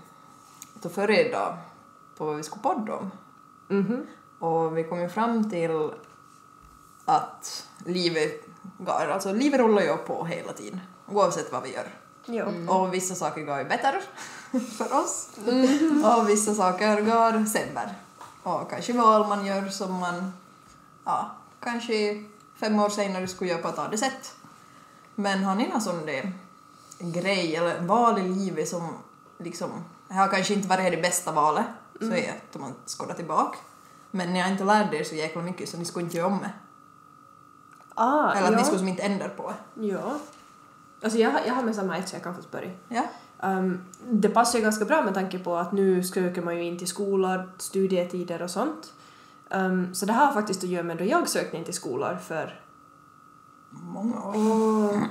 då 0.83 0.89
förra 0.89 1.17
idag 1.17 1.57
på 2.17 2.25
vad 2.25 2.37
vi 2.37 2.43
skulle 2.43 2.63
podda 2.63 2.95
om. 2.97 3.11
mhm. 3.69 4.07
Och 4.45 4.79
vi 4.79 4.85
kom 4.85 5.01
ju 5.01 5.09
fram 5.09 5.51
till 5.51 5.91
att 7.05 7.69
livet, 7.87 8.47
går, 8.79 9.11
alltså 9.13 9.33
livet 9.33 9.61
rullar 9.61 9.83
ju 9.83 9.97
på 9.97 10.25
hela 10.25 10.53
tiden 10.53 10.81
oavsett 11.07 11.53
vad 11.53 11.63
vi 11.63 11.75
gör. 11.75 11.89
Ja. 12.27 12.75
Och 12.75 12.95
vissa 12.95 13.15
saker 13.15 13.43
går 13.43 13.59
ju 13.59 13.65
bättre 13.65 14.01
för 14.79 15.01
oss 15.01 15.29
och 16.05 16.29
vissa 16.29 16.55
saker 16.55 17.01
går 17.01 17.47
sämre. 17.47 17.95
Och 18.43 18.71
kanske 18.71 18.93
val 18.93 19.29
man 19.29 19.47
gör 19.47 19.69
som 19.69 19.93
man 19.93 20.33
ja, 21.05 21.31
kanske 21.61 22.25
fem 22.57 22.81
år 22.81 22.89
senare 22.89 23.29
skulle 23.29 23.51
göra 23.51 23.63
på 23.63 23.69
ett 23.69 23.79
annat 23.79 23.99
sätt. 23.99 24.35
Men 25.15 25.45
har 25.45 25.55
ni 25.55 25.69
någon 25.69 25.81
sån 25.81 26.07
där 26.07 26.33
grej 26.99 27.57
eller 27.57 27.81
val 27.81 28.19
i 28.19 28.29
livet 28.29 28.69
som 28.69 28.89
liksom, 29.39 29.71
det 30.09 30.15
har 30.15 30.29
kanske 30.29 30.55
inte 30.55 30.69
varit 30.69 30.93
det 30.93 31.03
bästa 31.03 31.33
valet, 31.33 31.67
så 31.99 32.07
är 32.07 32.11
det 32.11 32.35
att 32.51 32.61
man 32.61 32.75
skådar 32.87 33.15
tillbaka. 33.15 33.59
Men 34.15 34.33
ni 34.33 34.41
har 34.41 34.51
inte 34.51 34.65
lärt 34.65 34.95
er 34.95 35.05
så 35.05 35.15
jäkla 35.15 35.43
mycket 35.43 35.69
så 35.69 35.79
ni 35.79 35.85
skulle 35.85 36.05
inte 36.05 36.17
göra 36.17 36.27
om 36.27 36.39
det. 36.39 36.51
Ah, 37.95 38.33
Eller 38.33 38.47
att 38.47 38.53
ja. 38.53 38.59
ni 38.59 38.65
skulle 38.65 38.79
som 38.79 38.89
inte 38.89 39.03
ändra 39.03 39.29
på 39.29 39.53
det. 39.75 39.87
Ja. 39.87 40.19
Alltså 41.03 41.19
jag, 41.19 41.33
jag 41.47 41.55
har 41.55 41.63
med 41.63 41.75
samma 41.75 41.99
ett 41.99 42.09
så 42.09 42.17
jag 42.17 42.23
kan 42.23 42.35
få 42.35 42.43
börja. 42.51 42.71
Ja? 42.89 43.03
Um, 43.43 43.81
det 44.11 44.29
passar 44.29 44.59
ju 44.59 44.65
ganska 44.65 44.85
bra 44.85 45.03
med 45.03 45.15
tanke 45.15 45.39
på 45.39 45.57
att 45.57 45.73
nu 45.73 46.03
söker 46.03 46.43
man 46.43 46.57
ju 46.57 46.65
in 46.65 46.79
till 46.79 46.87
skolor, 46.87 47.51
studietider 47.59 48.43
och 48.43 48.51
sånt. 48.51 48.93
Um, 49.51 49.95
så 49.95 50.07
det 50.07 50.13
har 50.13 50.33
faktiskt 50.33 50.65
att 50.65 50.71
göra 50.71 50.83
med 50.83 50.97
då 50.97 51.05
jag 51.05 51.29
sökte 51.29 51.57
in 51.57 51.65
till 51.65 51.75
skolor 51.75 52.19
för 52.27 52.61
Många 53.71 54.23
år. 54.23 55.09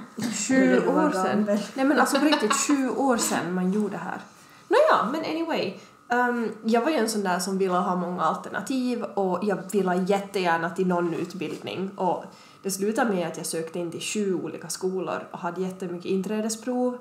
sju 0.47 0.75
Det 0.75 0.79
var 0.79 1.05
år 1.05 1.11
sedan. 1.11 1.45
Nej 1.73 1.85
men 1.85 1.99
alltså 1.99 2.19
på 2.19 2.25
riktigt 2.25 2.53
sju 2.53 2.89
år 2.89 3.17
sedan 3.17 3.53
man 3.53 3.71
gjorde 3.71 3.89
det 3.89 3.97
här. 3.97 4.21
Nåja, 4.67 5.11
men 5.11 5.19
anyway. 5.21 5.79
Um, 6.13 6.51
jag 6.63 6.81
var 6.81 6.89
ju 6.89 6.95
en 6.95 7.09
sån 7.09 7.23
där 7.23 7.39
som 7.39 7.57
ville 7.57 7.73
ha 7.73 7.95
många 7.95 8.23
alternativ 8.23 9.03
och 9.03 9.39
jag 9.43 9.71
ville 9.71 9.95
jättegärna 9.95 10.69
till 10.69 10.87
någon 10.87 11.13
utbildning 11.13 11.91
och 11.95 12.25
det 12.61 12.71
slutade 12.71 13.15
med 13.15 13.27
att 13.27 13.37
jag 13.37 13.45
sökte 13.45 13.79
in 13.79 13.91
till 13.91 14.01
sju 14.01 14.33
olika 14.33 14.69
skolor 14.69 15.27
och 15.31 15.39
hade 15.39 15.61
jättemycket 15.61 16.11
inträdesprov 16.11 16.97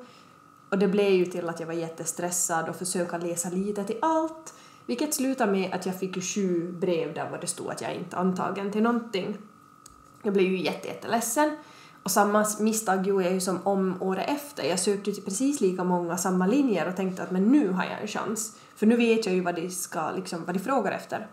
och 0.69 0.79
det 0.79 0.89
blev 0.89 1.13
ju 1.13 1.25
till 1.25 1.49
att 1.49 1.61
jag 1.61 1.67
var 1.67 1.75
jättestressad 1.75 2.69
och 2.69 2.77
försöka 2.77 3.19
läsa 3.19 3.51
lite 3.51 3.85
till 3.85 3.99
allt 4.03 4.55
vilket 4.87 5.15
slutade 5.15 5.53
med 5.53 5.75
att 5.75 5.87
jag 5.87 5.99
fick 5.99 6.17
ju 6.17 6.23
sju 6.23 6.73
brev 6.73 7.15
där 7.15 7.31
var 7.31 7.39
det 7.39 7.47
stod 7.47 7.71
att 7.71 7.81
jag 7.81 7.95
inte 7.95 8.17
antagen 8.17 8.73
till 8.73 8.83
någonting. 8.83 9.37
Jag 10.23 10.33
blev 10.33 10.47
ju 10.47 10.61
jätte, 10.61 10.89
jätteledsen. 10.89 11.57
Och 12.03 12.11
samma 12.11 12.47
misstag 12.61 13.07
gjorde 13.07 13.25
jag 13.25 13.33
ju 13.33 13.41
som 13.41 13.59
om 13.65 14.03
året 14.03 14.29
efter. 14.29 14.65
Jag 14.65 14.79
sökte 14.79 15.11
ju 15.11 15.15
till 15.15 15.25
precis 15.25 15.61
lika 15.61 15.85
många 15.85 16.17
samma 16.17 16.47
linjer 16.47 16.89
och 16.89 16.97
tänkte 16.97 17.23
att 17.23 17.31
men 17.31 17.45
nu 17.45 17.69
har 17.69 17.85
jag 17.85 18.01
en 18.01 18.09
chans. 18.09 18.57
För 18.75 18.87
nu 18.87 18.97
vet 18.97 19.27
jag 19.27 19.35
ju 19.35 19.41
vad 19.41 19.55
de, 19.55 19.71
ska, 19.71 20.11
liksom, 20.11 20.45
vad 20.45 20.55
de 20.55 20.61
frågar 20.61 20.93
efter. 20.93 21.29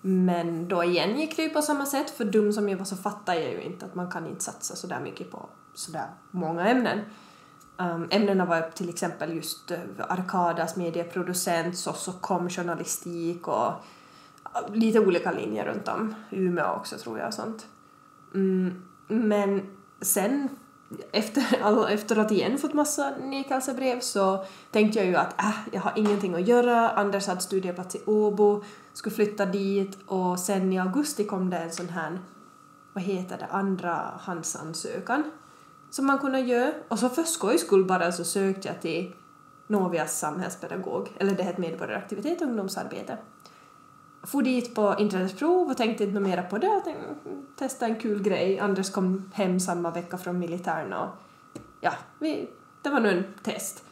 Men 0.00 0.68
då 0.68 0.84
igen 0.84 1.18
gick 1.18 1.36
det 1.36 1.42
ju 1.42 1.50
på 1.50 1.62
samma 1.62 1.86
sätt, 1.86 2.10
för 2.10 2.24
dum 2.24 2.52
som 2.52 2.68
jag 2.68 2.78
var 2.78 2.84
så 2.84 2.96
fattade 2.96 3.40
jag 3.40 3.52
ju 3.52 3.62
inte 3.62 3.86
att 3.86 3.94
man 3.94 4.10
kan 4.10 4.26
inte 4.26 4.44
satsa 4.44 4.76
så 4.76 4.86
där 4.86 5.00
mycket 5.00 5.30
på 5.30 5.48
så 5.74 5.92
där 5.92 6.06
många 6.30 6.68
ämnen. 6.68 7.00
Um, 7.76 8.08
ämnena 8.10 8.44
var 8.44 8.70
till 8.70 8.88
exempel 8.88 9.32
just 9.32 9.70
uh, 9.70 9.78
Arkadas 9.98 10.76
medieproducent, 10.76 11.86
kom, 12.20 12.50
journalistik 12.50 13.48
och 13.48 13.66
uh, 13.66 14.74
lite 14.74 15.00
olika 15.00 15.32
linjer 15.32 15.64
runt 15.64 15.88
om. 15.88 16.14
Umeå 16.30 16.76
också 16.76 16.96
tror 16.96 17.18
jag 17.18 17.28
och 17.28 17.34
sånt. 17.34 17.66
Mm, 18.34 18.82
men 19.08 19.62
sen 20.00 20.48
efter, 21.12 21.44
alla, 21.62 21.90
efter 21.90 22.18
att 22.18 22.30
igen 22.30 22.58
fått 22.58 22.74
massa 22.74 23.12
nekelsebrev 23.20 24.00
så 24.00 24.44
tänkte 24.70 24.98
jag 24.98 25.08
ju 25.08 25.16
att 25.16 25.40
äh, 25.40 25.54
jag 25.72 25.80
har 25.80 25.92
ingenting 25.96 26.34
att 26.34 26.48
göra. 26.48 26.90
Anders 26.90 27.26
hade 27.26 27.40
studieplats 27.40 27.94
i 27.94 28.02
Åbo, 28.06 28.64
skulle 28.92 29.14
flytta 29.14 29.46
dit 29.46 29.98
och 30.06 30.38
sen 30.38 30.72
i 30.72 30.78
augusti 30.78 31.24
kom 31.24 31.50
det 31.50 31.58
en 31.58 31.72
sån 31.72 31.88
här, 31.88 32.18
vad 32.92 33.04
heter 33.04 33.38
det, 33.38 33.46
andra 33.46 34.20
handsansökan 34.20 35.24
som 35.90 36.06
man 36.06 36.18
kunde 36.18 36.40
göra. 36.40 36.72
Och 36.88 36.98
så 36.98 37.08
för 37.08 37.22
skojs 37.22 37.60
skull 37.60 37.84
bara 37.84 38.12
så 38.12 38.24
sökte 38.24 38.68
jag 38.68 38.80
till 38.80 39.14
Novias 39.66 40.18
samhällspedagog, 40.18 41.08
eller 41.18 41.34
det 41.34 41.42
heter 41.42 41.60
medborgaraktivitet 41.60 42.40
och 42.40 42.46
ungdomsarbete. 42.46 43.18
For 44.22 44.42
dit 44.42 44.74
på 44.74 44.94
inträdesprov 44.98 45.70
och 45.70 45.76
tänkte 45.76 46.04
inte 46.04 46.20
mera 46.20 46.42
på 46.42 46.58
det. 46.58 46.66
Jag 46.66 46.84
tänkte, 46.84 47.14
testa 47.56 47.86
en 47.86 48.00
kul 48.00 48.22
grej. 48.22 48.58
Anders 48.58 48.90
kom 48.90 49.30
hem 49.34 49.60
samma 49.60 49.90
vecka 49.90 50.18
från 50.18 50.38
militären 50.38 50.92
och 50.92 51.08
ja, 51.80 51.92
vi, 52.18 52.50
det 52.82 52.90
var 52.90 53.00
nu 53.00 53.10
en 53.10 53.24
test. 53.42 53.84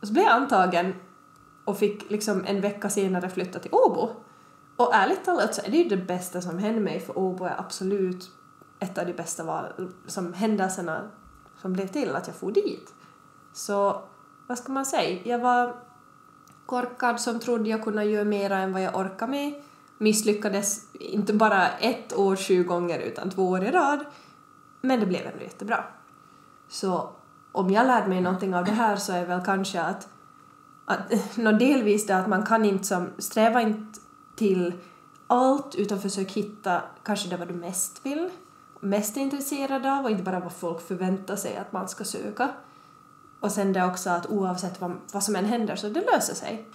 Och 0.00 0.06
så 0.06 0.12
blev 0.12 0.24
jag 0.24 0.32
antagen 0.32 0.94
och 1.64 1.78
fick 1.78 2.10
liksom 2.10 2.44
en 2.46 2.60
vecka 2.60 2.90
senare 2.90 3.28
flytta 3.28 3.58
till 3.58 3.74
Åbo. 3.74 4.08
Och 4.76 4.94
ärligt 4.94 5.24
talat 5.24 5.54
så 5.54 5.62
är 5.62 5.70
det 5.70 5.76
ju 5.76 5.88
det 5.88 5.96
bästa 5.96 6.40
som 6.40 6.58
hände 6.58 6.80
mig 6.80 7.00
för 7.00 7.18
Åbo 7.18 7.44
är 7.44 7.60
absolut 7.60 8.30
ett 8.78 8.98
av 8.98 9.06
de 9.06 9.12
bästa 9.12 9.44
val, 9.44 9.92
som 10.06 10.32
händelserna 10.32 11.10
som 11.60 11.72
blev 11.72 11.86
till 11.86 12.16
att 12.16 12.26
jag 12.26 12.36
for 12.36 12.52
dit. 12.52 12.94
Så 13.52 14.02
vad 14.46 14.58
ska 14.58 14.72
man 14.72 14.86
säga? 14.86 15.20
Jag 15.24 15.38
var 15.38 15.76
korkad 16.70 17.20
som 17.20 17.40
trodde 17.40 17.68
jag 17.68 17.84
kunde 17.84 18.04
göra 18.04 18.24
mera 18.24 18.58
än 18.58 18.72
vad 18.72 18.82
jag 18.82 18.96
orkade 18.96 19.30
med. 19.30 19.62
Misslyckades 19.98 20.86
inte 20.92 21.32
bara 21.32 21.68
ett 21.68 22.18
år 22.18 22.36
sju 22.36 22.64
gånger 22.64 22.98
utan 22.98 23.30
två 23.30 23.48
år 23.48 23.64
i 23.64 23.70
rad. 23.70 24.04
Men 24.80 25.00
det 25.00 25.06
blev 25.06 25.26
ändå 25.26 25.42
jättebra. 25.42 25.84
Så 26.68 27.10
om 27.52 27.70
jag 27.70 27.86
lärde 27.86 28.08
mig 28.08 28.20
någonting 28.20 28.54
av 28.54 28.64
det 28.64 28.70
här 28.70 28.96
så 28.96 29.12
är 29.12 29.26
väl 29.26 29.44
kanske 29.44 29.82
att, 29.82 30.08
att 30.84 31.36
no, 31.36 31.52
delvis 31.52 32.06
det 32.06 32.16
att 32.16 32.28
man 32.28 32.46
kan 32.46 32.64
inte 32.64 32.84
som, 32.84 33.08
sträva 33.18 33.62
inte 33.62 34.00
till 34.36 34.72
allt 35.26 35.74
utan 35.74 36.00
försök 36.00 36.32
hitta 36.32 36.82
kanske 37.02 37.28
det 37.28 37.36
vad 37.36 37.48
du 37.48 37.54
mest 37.54 38.06
vill, 38.06 38.30
mest 38.80 39.16
är 39.16 39.20
intresserad 39.20 39.86
av 39.86 40.04
och 40.04 40.10
inte 40.10 40.22
bara 40.22 40.40
vad 40.40 40.52
folk 40.52 40.88
förväntar 40.88 41.36
sig 41.36 41.56
att 41.56 41.72
man 41.72 41.88
ska 41.88 42.04
söka. 42.04 42.50
Och 43.40 43.52
sen 43.52 43.72
det 43.72 43.84
också 43.84 44.10
att 44.10 44.26
oavsett 44.26 44.80
vad, 44.80 45.00
vad 45.12 45.22
som 45.22 45.36
än 45.36 45.44
händer 45.44 45.76
så 45.76 45.88
det 45.88 46.00
löser 46.00 46.34
sig. 46.34 46.66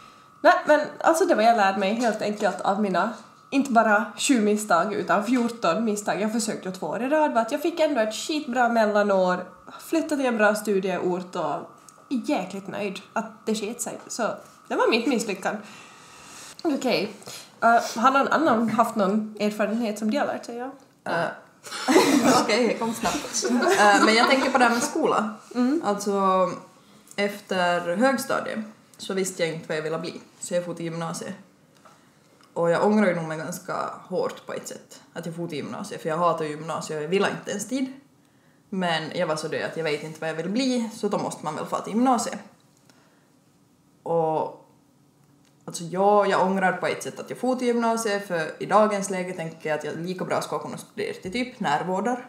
Nej, 0.41 0.53
men 0.65 0.79
alltså 1.00 1.25
det 1.25 1.36
var 1.36 1.43
jag 1.43 1.57
lärde 1.57 1.79
mig 1.79 1.93
helt 1.93 2.22
enkelt 2.22 2.62
av 2.62 2.81
mina, 2.81 3.13
inte 3.50 3.72
bara 3.72 4.05
sju 4.17 4.41
misstag 4.41 4.93
utan 4.93 5.25
14 5.25 5.86
misstag 5.86 6.22
jag 6.22 6.31
försökte 6.31 6.72
två 6.72 6.88
år 6.88 7.01
i 7.01 7.10
rad 7.10 7.34
var 7.34 7.41
att 7.41 7.51
jag 7.51 7.62
fick 7.62 7.79
ändå 7.79 8.01
ett 8.01 8.15
skitbra 8.15 8.69
mellanår, 8.69 9.45
flyttade 9.79 10.15
till 10.15 10.25
en 10.25 10.38
bra 10.38 10.55
studieort 10.55 11.36
och 11.36 11.72
är 12.10 12.29
jäkligt 12.29 12.67
nöjd 12.67 13.00
att 13.13 13.45
det 13.45 13.55
sket 13.55 13.81
sig. 13.81 14.00
Så 14.07 14.24
det 14.67 14.75
var 14.75 14.91
mitt 14.91 15.07
misslyckande. 15.07 15.60
Okej. 16.63 17.13
Uh, 17.63 18.01
har 18.01 18.12
någon 18.12 18.27
annan 18.27 18.69
haft 18.69 18.95
någon 18.95 19.36
erfarenhet 19.39 20.00
som 20.00 20.12
de 20.12 20.17
har 20.17 20.25
lärt 20.25 20.45
sig 20.45 20.62
av? 20.62 20.72
Eh, 21.05 21.25
Okej, 22.43 22.65
okay, 22.65 22.77
kom 22.77 22.93
snabbt. 22.93 23.45
Eh, 23.79 24.05
men 24.05 24.15
jag 24.15 24.29
tänker 24.29 24.51
på 24.51 24.57
det 24.57 24.63
här 24.63 24.72
med 24.72 24.84
skola. 24.84 25.36
Alltså, 25.84 26.51
efter 27.15 27.95
högstadiet 27.95 28.60
så 28.98 29.13
visste 29.13 29.43
jag 29.45 29.53
inte 29.53 29.67
vad 29.67 29.77
jag 29.77 29.81
ville 29.81 30.00
bli, 30.00 30.22
så 30.39 30.53
jag 30.53 30.65
for 30.65 30.74
till 30.74 30.86
gymnasiet. 30.86 31.34
Och 32.53 32.69
jag 32.69 32.86
ångrar 32.86 33.07
ju 33.07 33.15
nog 33.15 33.27
mig 33.27 33.38
ganska 33.38 33.89
hårt 34.07 34.45
på 34.45 34.53
ett 34.53 34.67
sätt 34.67 35.01
att 35.13 35.25
jag 35.25 35.36
for 35.36 35.48
till 35.48 35.57
gymnasiet, 35.57 36.01
för 36.01 36.10
jag 36.10 36.17
hatar 36.17 36.45
gymnasiet 36.45 36.98
och 36.98 37.03
jag 37.03 37.10
ville 37.10 37.29
inte 37.29 37.51
ens 37.51 37.67
tid. 37.67 37.93
Men 38.69 39.12
jag 39.15 39.27
var 39.27 39.36
så 39.36 39.48
död 39.48 39.63
att 39.72 39.77
jag 39.77 39.84
vet 39.84 40.03
inte 40.03 40.19
vad 40.19 40.29
jag 40.29 40.36
vill 40.36 40.50
bli, 40.50 40.89
så 40.93 41.07
då 41.07 41.17
måste 41.17 41.45
man 41.45 41.55
väl 41.55 41.65
få 41.65 41.79
till 41.79 41.93
gymnasiet. 41.93 42.39
Och 44.04 44.64
Alltså 45.65 45.84
ja, 45.84 46.25
jag 46.25 46.47
ångrar 46.47 46.73
på 46.73 46.88
ett 46.88 47.04
sätt 47.04 47.19
att 47.19 47.30
jag 47.30 47.39
for 47.39 47.56
till 47.56 47.67
gymnasiet 47.67 48.28
för 48.28 48.51
i 48.60 48.65
dagens 48.65 49.10
läge 49.10 49.34
tänker 49.34 49.69
jag 49.69 49.80
att 49.80 49.86
jag 49.86 49.97
lika 49.97 50.25
bra 50.25 50.41
ska 50.41 50.60
kunna 50.60 50.78
studera 50.78 51.13
till 51.13 51.32
typ 51.32 51.60
närvårdar. 51.60 52.25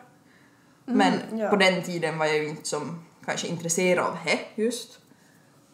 Men 0.84 1.12
ja. 1.38 1.48
på 1.48 1.56
den 1.56 1.82
tiden 1.82 2.18
var 2.18 2.26
jag 2.26 2.36
ju 2.36 2.48
inte 2.48 2.68
som 2.68 3.04
kanske 3.24 3.48
intresserad 3.48 4.06
av 4.06 4.16
det 4.24 4.62
just. 4.62 4.98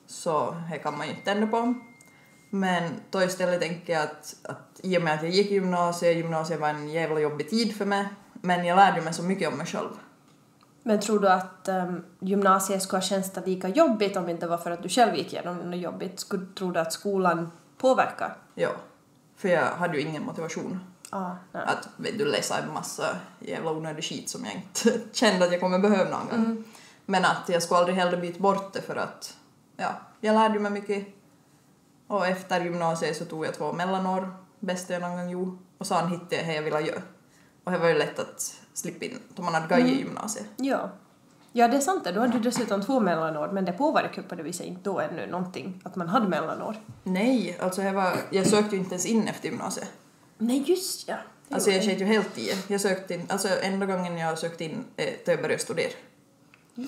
Så 0.06 0.56
det 0.72 0.78
kan 0.78 0.98
man 0.98 1.06
ju 1.06 1.12
inte 1.14 1.30
ändra 1.30 1.46
på. 1.46 1.74
Men 2.50 2.90
då 3.10 3.22
istället 3.22 3.60
tänker 3.60 3.92
jag 3.92 4.02
att, 4.02 4.36
att 4.42 4.80
i 4.82 4.98
och 4.98 5.02
med 5.02 5.14
att 5.14 5.22
jag 5.22 5.32
gick 5.32 5.50
gymnasiet, 5.50 6.16
gymnasiet 6.16 6.60
var 6.60 6.68
en 6.68 6.88
jävla 6.88 7.20
jobbig 7.20 7.50
tid 7.50 7.76
för 7.76 7.84
mig, 7.84 8.06
men 8.32 8.64
jag 8.64 8.76
lärde 8.76 9.00
mig 9.00 9.14
så 9.14 9.22
mycket 9.22 9.48
om 9.48 9.58
mig 9.58 9.66
själv. 9.66 9.88
Men 10.82 11.00
tror 11.00 11.18
du 11.20 11.28
att 11.28 11.68
um, 11.68 12.04
gymnasiet 12.20 12.82
skulle 12.82 12.96
ha 12.96 13.02
känts 13.02 13.30
lika 13.46 13.68
jobbigt 13.68 14.16
om 14.16 14.24
det 14.24 14.30
inte 14.30 14.46
var 14.46 14.58
för 14.58 14.70
att 14.70 14.82
du 14.82 14.88
själv 14.88 15.14
gick 15.14 15.32
igenom 15.32 15.56
något 15.56 15.80
jobbigt? 15.80 16.20
Skulle, 16.20 16.46
tror 16.46 16.72
du 16.72 16.80
att 16.80 16.92
skolan 16.92 17.50
påverkar? 17.78 18.36
Ja. 18.54 18.70
För 19.36 19.48
jag 19.48 19.66
hade 19.66 19.96
ju 19.96 20.08
ingen 20.08 20.24
motivation 20.24 20.80
Ah, 21.14 21.30
nej. 21.52 21.62
att 21.66 21.88
vet 21.96 22.18
du, 22.18 22.24
läsa 22.24 22.58
en 22.58 22.72
massa 22.72 23.16
jävla 23.40 23.70
onödig 23.70 24.04
skit 24.04 24.28
som 24.30 24.44
jag 24.44 24.54
inte 24.54 25.00
kände 25.12 25.44
att 25.44 25.52
jag 25.52 25.60
kommer 25.60 25.78
behöva 25.78 26.10
någon 26.10 26.28
gång. 26.28 26.64
Men 27.06 27.24
att 27.24 27.48
jag 27.48 27.62
skulle 27.62 27.78
aldrig 27.78 27.96
hellre 27.96 28.16
byta 28.16 28.40
bort 28.40 28.72
det 28.72 28.82
för 28.82 28.96
att 28.96 29.36
ja, 29.76 29.90
jag 30.20 30.34
lärde 30.34 30.58
mig 30.58 30.70
mycket. 30.70 31.06
Och 32.06 32.26
efter 32.26 32.60
gymnasiet 32.60 33.16
så 33.16 33.24
tog 33.24 33.46
jag 33.46 33.54
två 33.54 33.72
mellanår, 33.72 34.36
bästa 34.60 34.92
jag 34.92 35.02
någon 35.02 35.16
gång 35.16 35.30
gjorde. 35.30 35.56
Och 35.78 35.86
sen 35.86 36.08
hittade 36.08 36.36
jag 36.36 36.46
det 36.46 36.54
jag 36.54 36.62
ville 36.62 36.80
göra. 36.80 37.02
Och 37.64 37.72
det 37.72 37.78
var 37.78 37.88
ju 37.88 37.94
lätt 37.94 38.18
att 38.18 38.61
slippa 38.74 39.04
in, 39.04 39.18
då 39.34 39.42
man 39.42 39.54
hade 39.54 39.76
gått 39.76 39.86
i 39.86 39.98
gymnasiet. 39.98 40.46
Ja. 40.56 40.90
Ja, 41.52 41.68
det 41.68 41.76
är 41.76 41.80
sant. 41.80 42.04
det. 42.04 42.12
Du 42.12 42.20
hade 42.20 42.38
dessutom 42.38 42.82
två 42.82 43.00
mellanår, 43.00 43.48
men 43.52 43.64
det 43.64 43.72
påverkar 43.72 44.22
på 44.22 44.34
det 44.34 44.42
viset 44.42 44.66
inte 44.66 44.80
då 44.82 45.00
ännu 45.00 45.26
någonting, 45.26 45.80
att 45.84 45.96
man 45.96 46.08
hade 46.08 46.28
mellanår. 46.28 46.76
Nej, 47.02 47.58
alltså 47.60 47.82
jag, 47.82 47.92
var, 47.92 48.16
jag 48.30 48.46
sökte 48.46 48.76
ju 48.76 48.82
inte 48.82 48.94
ens 48.94 49.06
in 49.06 49.28
efter 49.28 49.48
gymnasiet. 49.48 49.88
Nej, 50.38 50.64
just 50.66 51.08
ja. 51.08 51.16
Det 51.48 51.54
Alltså 51.54 51.70
jag 51.70 51.84
sket 51.84 52.00
ju 52.00 52.04
helt 52.04 52.38
i. 52.38 52.50
Jag 52.68 52.80
sökte 52.80 53.14
in, 53.14 53.26
alltså 53.28 53.48
enda 53.62 53.86
gången 53.86 54.18
jag 54.18 54.38
sökte 54.38 54.64
in 54.64 54.84
eh, 54.96 55.06
då 55.24 55.32
jag 55.32 55.42
började 55.42 55.62
studera. 55.62 55.92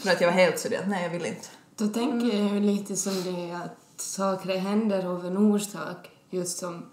För 0.01 0.11
att 0.11 0.21
jag 0.21 0.29
var 0.29 0.35
helt 0.35 0.59
sådär 0.59 0.85
nej 0.87 1.03
jag 1.03 1.11
vill 1.11 1.27
inte. 1.27 1.49
Då 1.77 1.89
tänker 1.89 2.27
jag 2.39 2.55
ju 2.55 2.61
lite 2.61 2.97
som 2.97 3.23
det 3.23 3.53
att 3.53 4.01
saker 4.01 4.59
händer 4.59 5.07
av 5.07 5.27
en 5.27 5.37
orsak. 5.37 6.11
Just 6.31 6.59
som 6.59 6.87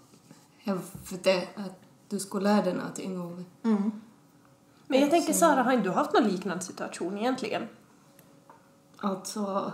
för 1.04 1.18
det 1.22 1.48
att 1.56 1.80
du 2.08 2.18
skulle 2.18 2.44
lära 2.44 2.62
dig 2.62 2.74
någonting 2.74 3.18
av 3.18 3.44
det. 3.62 3.90
Men 4.86 5.00
jag 5.00 5.10
tänker 5.10 5.32
Sara, 5.32 5.62
har 5.62 5.72
inte 5.72 5.88
du 5.88 5.90
haft 5.90 6.12
någon 6.12 6.28
liknande 6.28 6.64
situation 6.64 7.18
egentligen? 7.18 7.68
Alltså, 8.96 9.72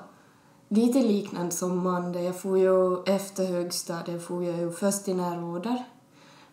lite 0.68 0.98
liknande 0.98 1.52
som 1.52 1.78
Manda. 1.78 2.20
Jag 2.20 2.40
får 2.40 2.58
ju 2.58 3.02
efter 3.02 3.46
högstadiet 3.46 4.26
får 4.26 4.44
jag 4.44 4.56
ju 4.56 4.72
först 4.72 5.08
i 5.08 5.14
närvårdar. 5.14 5.84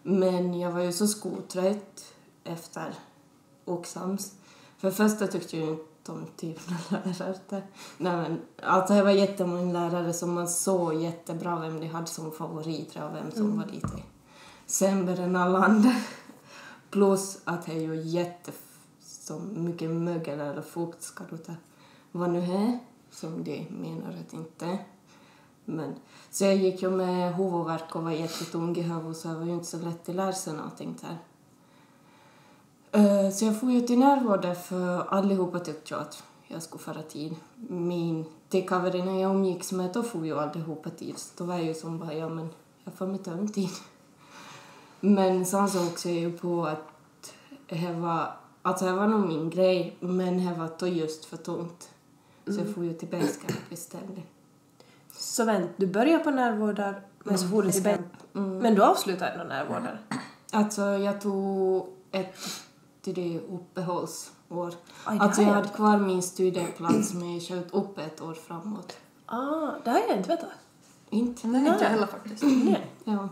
Men 0.04 0.60
jag 0.60 0.72
var 0.72 0.82
ju 0.82 0.94
så 0.94 1.08
skoltrött 1.08 2.14
efter 2.44 2.94
Oxams. 3.66 4.34
För 4.78 4.92
första 4.92 5.28
tyckte 5.28 5.58
jag 5.58 5.70
inte 5.70 6.12
om 6.12 6.26
typ 6.36 6.60
lärare. 6.92 7.64
Nej 7.98 8.16
men, 8.18 8.42
alltså 8.64 8.94
det 8.94 9.04
var 9.04 9.12
jättemånga 9.12 9.74
lärare 9.80 10.14
som 10.14 10.34
man 10.34 10.48
såg 10.48 10.94
jättebra 10.94 11.60
vem 11.60 11.80
de 11.80 11.88
hade 11.88 12.08
som 12.08 12.32
favoriter 12.32 13.08
och 13.08 13.16
vem 13.16 13.32
som 13.32 13.58
var 13.58 13.66
lite 13.66 14.04
sämre 14.66 15.24
än 15.24 15.36
alla 15.36 15.60
andra. 15.60 15.92
Plus 16.96 17.38
att 17.44 17.66
det 17.66 17.72
är 17.72 17.80
ju 17.80 17.96
jätte 18.02 18.52
så 19.02 19.40
mycket 19.40 19.90
mögel 19.90 20.40
eller 20.40 20.62
fukt 20.62 21.02
ska 21.04 21.24
du 21.30 21.38
ta 21.38 21.54
vad 22.12 22.30
nu 22.30 22.40
är 22.40 22.80
som 23.12 23.44
de 23.44 23.68
menar 23.70 24.10
att 24.10 24.34
inte 24.34 24.66
är. 24.66 24.86
Men, 25.66 25.96
så 26.32 26.44
jag 26.44 26.56
gick 26.56 26.82
ju 26.82 26.90
med 26.90 27.36
huvudvärk 27.36 27.96
och 27.96 28.04
var 28.04 28.12
jättetung 28.12 28.78
i 28.78 28.82
huvudet 28.82 29.18
så 29.18 29.28
det 29.28 29.36
var 29.36 29.46
ju 29.46 29.54
inte 29.54 29.66
så 29.66 29.78
lätt 29.78 30.10
att 30.10 30.16
lära 30.16 30.34
sig 30.34 30.54
någonting 30.54 30.96
där. 31.02 31.18
Eh, 32.92 33.32
så 33.32 33.46
jag 33.46 33.60
får 33.60 33.72
ju 33.72 33.82
till 33.82 34.00
närvården 34.00 34.56
för 34.56 35.06
allihopa 35.14 35.60
tyckte 35.60 35.94
jag 35.94 36.02
att 36.02 36.24
jag 36.48 36.64
skulle 36.64 36.84
föra 36.84 37.02
tid. 37.02 37.36
Min, 37.68 38.26
de 38.50 38.62
kaverna 38.62 39.20
jag 39.20 39.36
umgicks 39.36 39.72
med, 39.72 39.94
då 39.94 40.04
får 40.04 40.26
ju 40.26 40.40
allihopa 40.40 40.90
tid. 40.90 41.18
Så 41.18 41.32
då 41.38 41.44
var 41.44 41.56
jag 41.56 41.66
ju 41.66 41.74
som 41.74 42.00
bara, 42.00 42.14
ja 42.14 42.30
men 42.30 42.50
jag 42.84 42.94
får 42.94 43.08
mig 43.08 43.20
ta 43.20 43.48
tid. 43.48 43.70
Men 45.06 45.46
sen 45.46 45.70
så 45.70 45.88
också 45.88 46.10
jag 46.10 46.18
ju 46.18 46.38
på 46.38 46.66
att 46.66 47.34
det 47.70 47.92
var, 47.92 48.34
alltså 48.62 48.86
det 48.86 48.94
var 48.94 49.08
nog 49.08 49.28
min 49.28 49.50
grej, 49.50 49.98
men 50.00 50.46
det 50.46 50.54
var 50.54 50.70
då 50.80 50.88
just 50.88 51.26
för 51.26 51.38
tungt. 51.38 51.90
Så 52.46 52.60
jag 52.60 52.74
får 52.76 52.84
ju 52.84 52.94
till 52.94 53.08
Bäskarp 53.08 53.72
istället. 53.72 54.26
Så 55.12 55.46
vänt, 55.46 55.72
du 55.78 55.88
börjar 55.88 56.20
på 56.20 56.32
närvårdar, 56.32 57.02
men 57.24 57.38
så 57.38 57.48
får 57.48 57.64
du 57.64 57.72
till 57.72 57.84
Ben. 57.84 58.04
Men 58.34 58.76
du 58.76 58.84
avslutar 58.84 59.32
ändå 59.32 59.44
närvårdar? 59.44 60.02
Alltså 60.52 60.82
jag 60.82 61.22
tog 61.22 61.88
ett 62.12 62.36
till 63.02 63.14
det 63.14 63.40
uppehållsår. 63.40 64.74
Aj, 65.04 65.18
det 65.18 65.24
alltså 65.24 65.42
jag 65.42 65.50
jag 65.50 65.56
hade 65.56 65.68
kvar 65.68 65.98
min 65.98 66.24
studieplats 66.24 67.14
men 67.14 67.34
jag 67.34 67.44
sköt 67.44 67.74
upp 67.74 67.98
ett 67.98 68.22
år 68.22 68.34
framåt. 68.34 68.98
Ah, 69.26 69.72
det 69.84 69.90
har 69.92 70.00
jag 70.00 70.18
inte 70.18 70.30
vetat. 70.30 70.50
Inte? 71.10 71.48
Nej, 71.48 71.68
inte 71.68 71.84
jag 71.84 71.90
heller 71.90 72.08
faktiskt. 72.08 72.44
Nej. 72.44 72.92
Ja. 73.04 73.30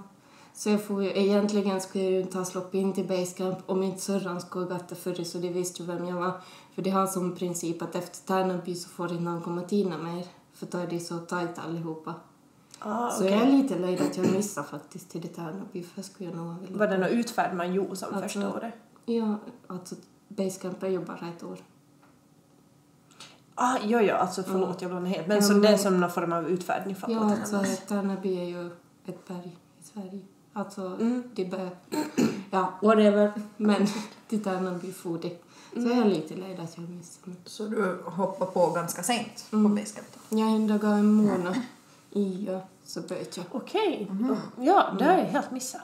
Så 0.56 0.70
jag 0.70 0.84
får 0.84 1.04
ju, 1.04 1.10
egentligen 1.20 1.82
skulle 1.82 2.04
jag 2.04 2.14
ju 2.14 2.22
inte 2.22 2.38
ha 2.38 2.46
sloppit 2.46 2.74
in 2.74 2.94
till 2.94 3.08
Basecamp 3.08 3.58
om 3.66 3.84
inte 3.84 4.02
syrran 4.02 4.42
skulle 4.42 4.66
ha 4.66 4.80
där 4.90 4.96
förr 4.96 5.24
så 5.24 5.38
de 5.38 5.50
visste 5.50 5.82
ju 5.84 5.88
vem 5.88 6.06
jag 6.08 6.16
var. 6.16 6.32
För 6.76 6.82
de 6.82 6.90
har 6.90 7.08
som 7.08 7.36
princip 7.36 7.82
att 7.82 7.96
efter 7.96 8.28
Tärnaby 8.28 8.76
så 8.76 8.90
får 8.90 9.12
inte 9.12 9.24
någon 9.24 9.42
komma 9.42 9.62
till 9.62 9.90
mer. 9.90 10.26
För 10.54 10.66
då 10.72 10.78
är 10.78 10.88
de 10.88 11.00
så 11.00 11.18
tajt 11.18 11.60
allihopa. 11.60 12.14
Ah, 12.80 13.10
Så 13.10 13.24
jag 13.24 13.34
är 13.34 13.52
lite 13.52 13.80
nöjd 13.80 14.02
att 14.02 14.18
jag 14.18 14.32
missade 14.32 14.68
faktiskt 14.68 15.10
till 15.10 15.22
det 15.22 15.28
Tärnaby 15.28 15.84
för 15.84 15.92
jag 15.96 16.06
skulle 16.06 16.30
jag 16.30 16.38
nog 16.38 16.48
ha 16.48 16.60
velat. 16.60 16.78
Var 16.80 16.88
det 16.88 16.98
någon 16.98 17.10
utfärd 17.10 17.56
man 17.56 17.74
gjorde 17.74 17.96
som 17.96 18.08
Alltså- 18.14 18.22
första 18.22 18.54
året? 18.54 18.74
Ja, 19.06 19.36
alltså 19.68 19.96
Basecamp 20.28 20.84
är 20.84 20.88
ju 20.88 21.00
bara 21.00 21.30
ett 21.38 21.44
år. 21.44 21.58
Ah, 23.56 23.78
jo, 23.84 24.00
jo, 24.02 24.16
alltså 24.16 24.44
förlåt, 24.44 24.82
jag 24.82 24.92
blandade 24.92 25.16
helt. 25.16 25.28
Men 25.28 25.36
Ja, 25.38 25.42
som 25.44 25.56
det 25.56 25.62
men- 25.62 25.74
är 25.74 25.78
som 25.78 26.00
någon 26.00 26.12
form 26.12 26.34
av 26.34 26.50
utfärd 26.50 26.88
ni 26.88 26.96
fattar 26.96 27.14
Ja, 27.14 27.36
alltså. 27.36 27.64
Tärnaby 27.88 28.38
är 28.40 28.44
ju 28.44 28.68
ett 29.06 29.28
berg 29.28 29.58
i 29.82 29.84
Sverige. 29.84 30.20
Alltså, 30.54 30.82
Mm. 30.82 31.24
det 31.34 31.46
bör... 31.46 31.70
Ja, 32.52 32.74
whatever. 32.82 33.34
Men 33.58 33.88
till 34.28 34.44
Tärnaby 34.44 34.92
for 34.92 35.18
det. 35.22 35.38
Så 35.74 35.80
jag 35.90 35.98
är 35.98 36.06
lite 36.06 36.36
nöjd 36.36 36.60
att 36.60 36.78
jag 36.78 36.90
missade. 36.90 37.36
Så 37.46 37.64
du 37.68 37.98
hoppar 38.06 38.46
på 38.46 38.70
ganska 38.70 39.04
sent 39.04 39.46
på 39.50 39.56
Mm. 39.56 39.76
Basecamp 39.76 40.08
då? 40.30 40.38
Jag 40.40 40.50
ändå 40.50 40.78
gav 40.78 40.92
en 40.94 41.14
månad 41.14 41.56
i 42.12 42.46
ja, 42.48 42.62
så 42.84 43.02
böt 43.02 43.38
jag. 43.38 43.46
Okej. 43.52 44.08
Ja, 44.60 44.96
det 45.00 45.06
har 45.06 45.14
jag 45.18 45.26
helt 45.26 45.52
missat. 45.52 45.82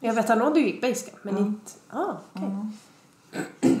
Jag 0.00 0.14
vet 0.14 0.30
att 0.30 0.38
någon 0.38 0.52
du 0.54 0.60
gick 0.60 0.80
basecamp, 0.80 1.24
men 1.24 1.38
inte... 1.38 1.72
Ah, 1.90 2.14
okej. 2.32 2.50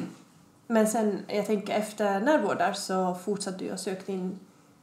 Men 0.66 0.86
sen, 0.88 1.18
jag 1.28 1.46
tänker 1.46 1.72
efter 1.74 2.20
närvårdar 2.20 2.72
så 2.72 3.14
fortsatte 3.24 3.58
du 3.64 3.72
och 3.72 3.80
sökte 3.80 4.12
in 4.12 4.38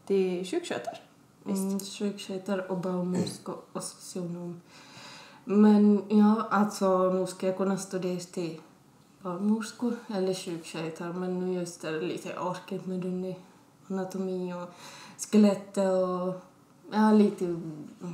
till 0.05 0.45
sjukskötare. 0.45 0.97
Mm, 1.45 1.79
sjukskötare 1.79 2.61
och 2.67 2.77
barnmorska 2.77 3.51
och 3.73 3.83
socionom. 3.83 4.61
Men 5.45 6.03
ja, 6.09 6.47
alltså 6.51 7.11
nu 7.13 7.27
ska 7.27 7.47
jag 7.47 7.57
kunna 7.57 7.77
studera 7.77 8.19
till 8.19 8.61
barnmorskor 9.21 9.95
eller 10.07 10.33
sjukskötare 10.33 11.13
men 11.13 11.39
nu 11.39 11.59
just 11.59 11.83
är 11.83 11.91
det 11.91 12.01
lite 12.01 12.39
orket 12.39 12.85
med 12.85 12.99
den 12.99 13.35
anatomi 13.89 14.53
och 14.53 14.69
skelettet 15.17 15.77
och 15.77 16.41
ja, 16.91 17.11
lite... 17.11 17.61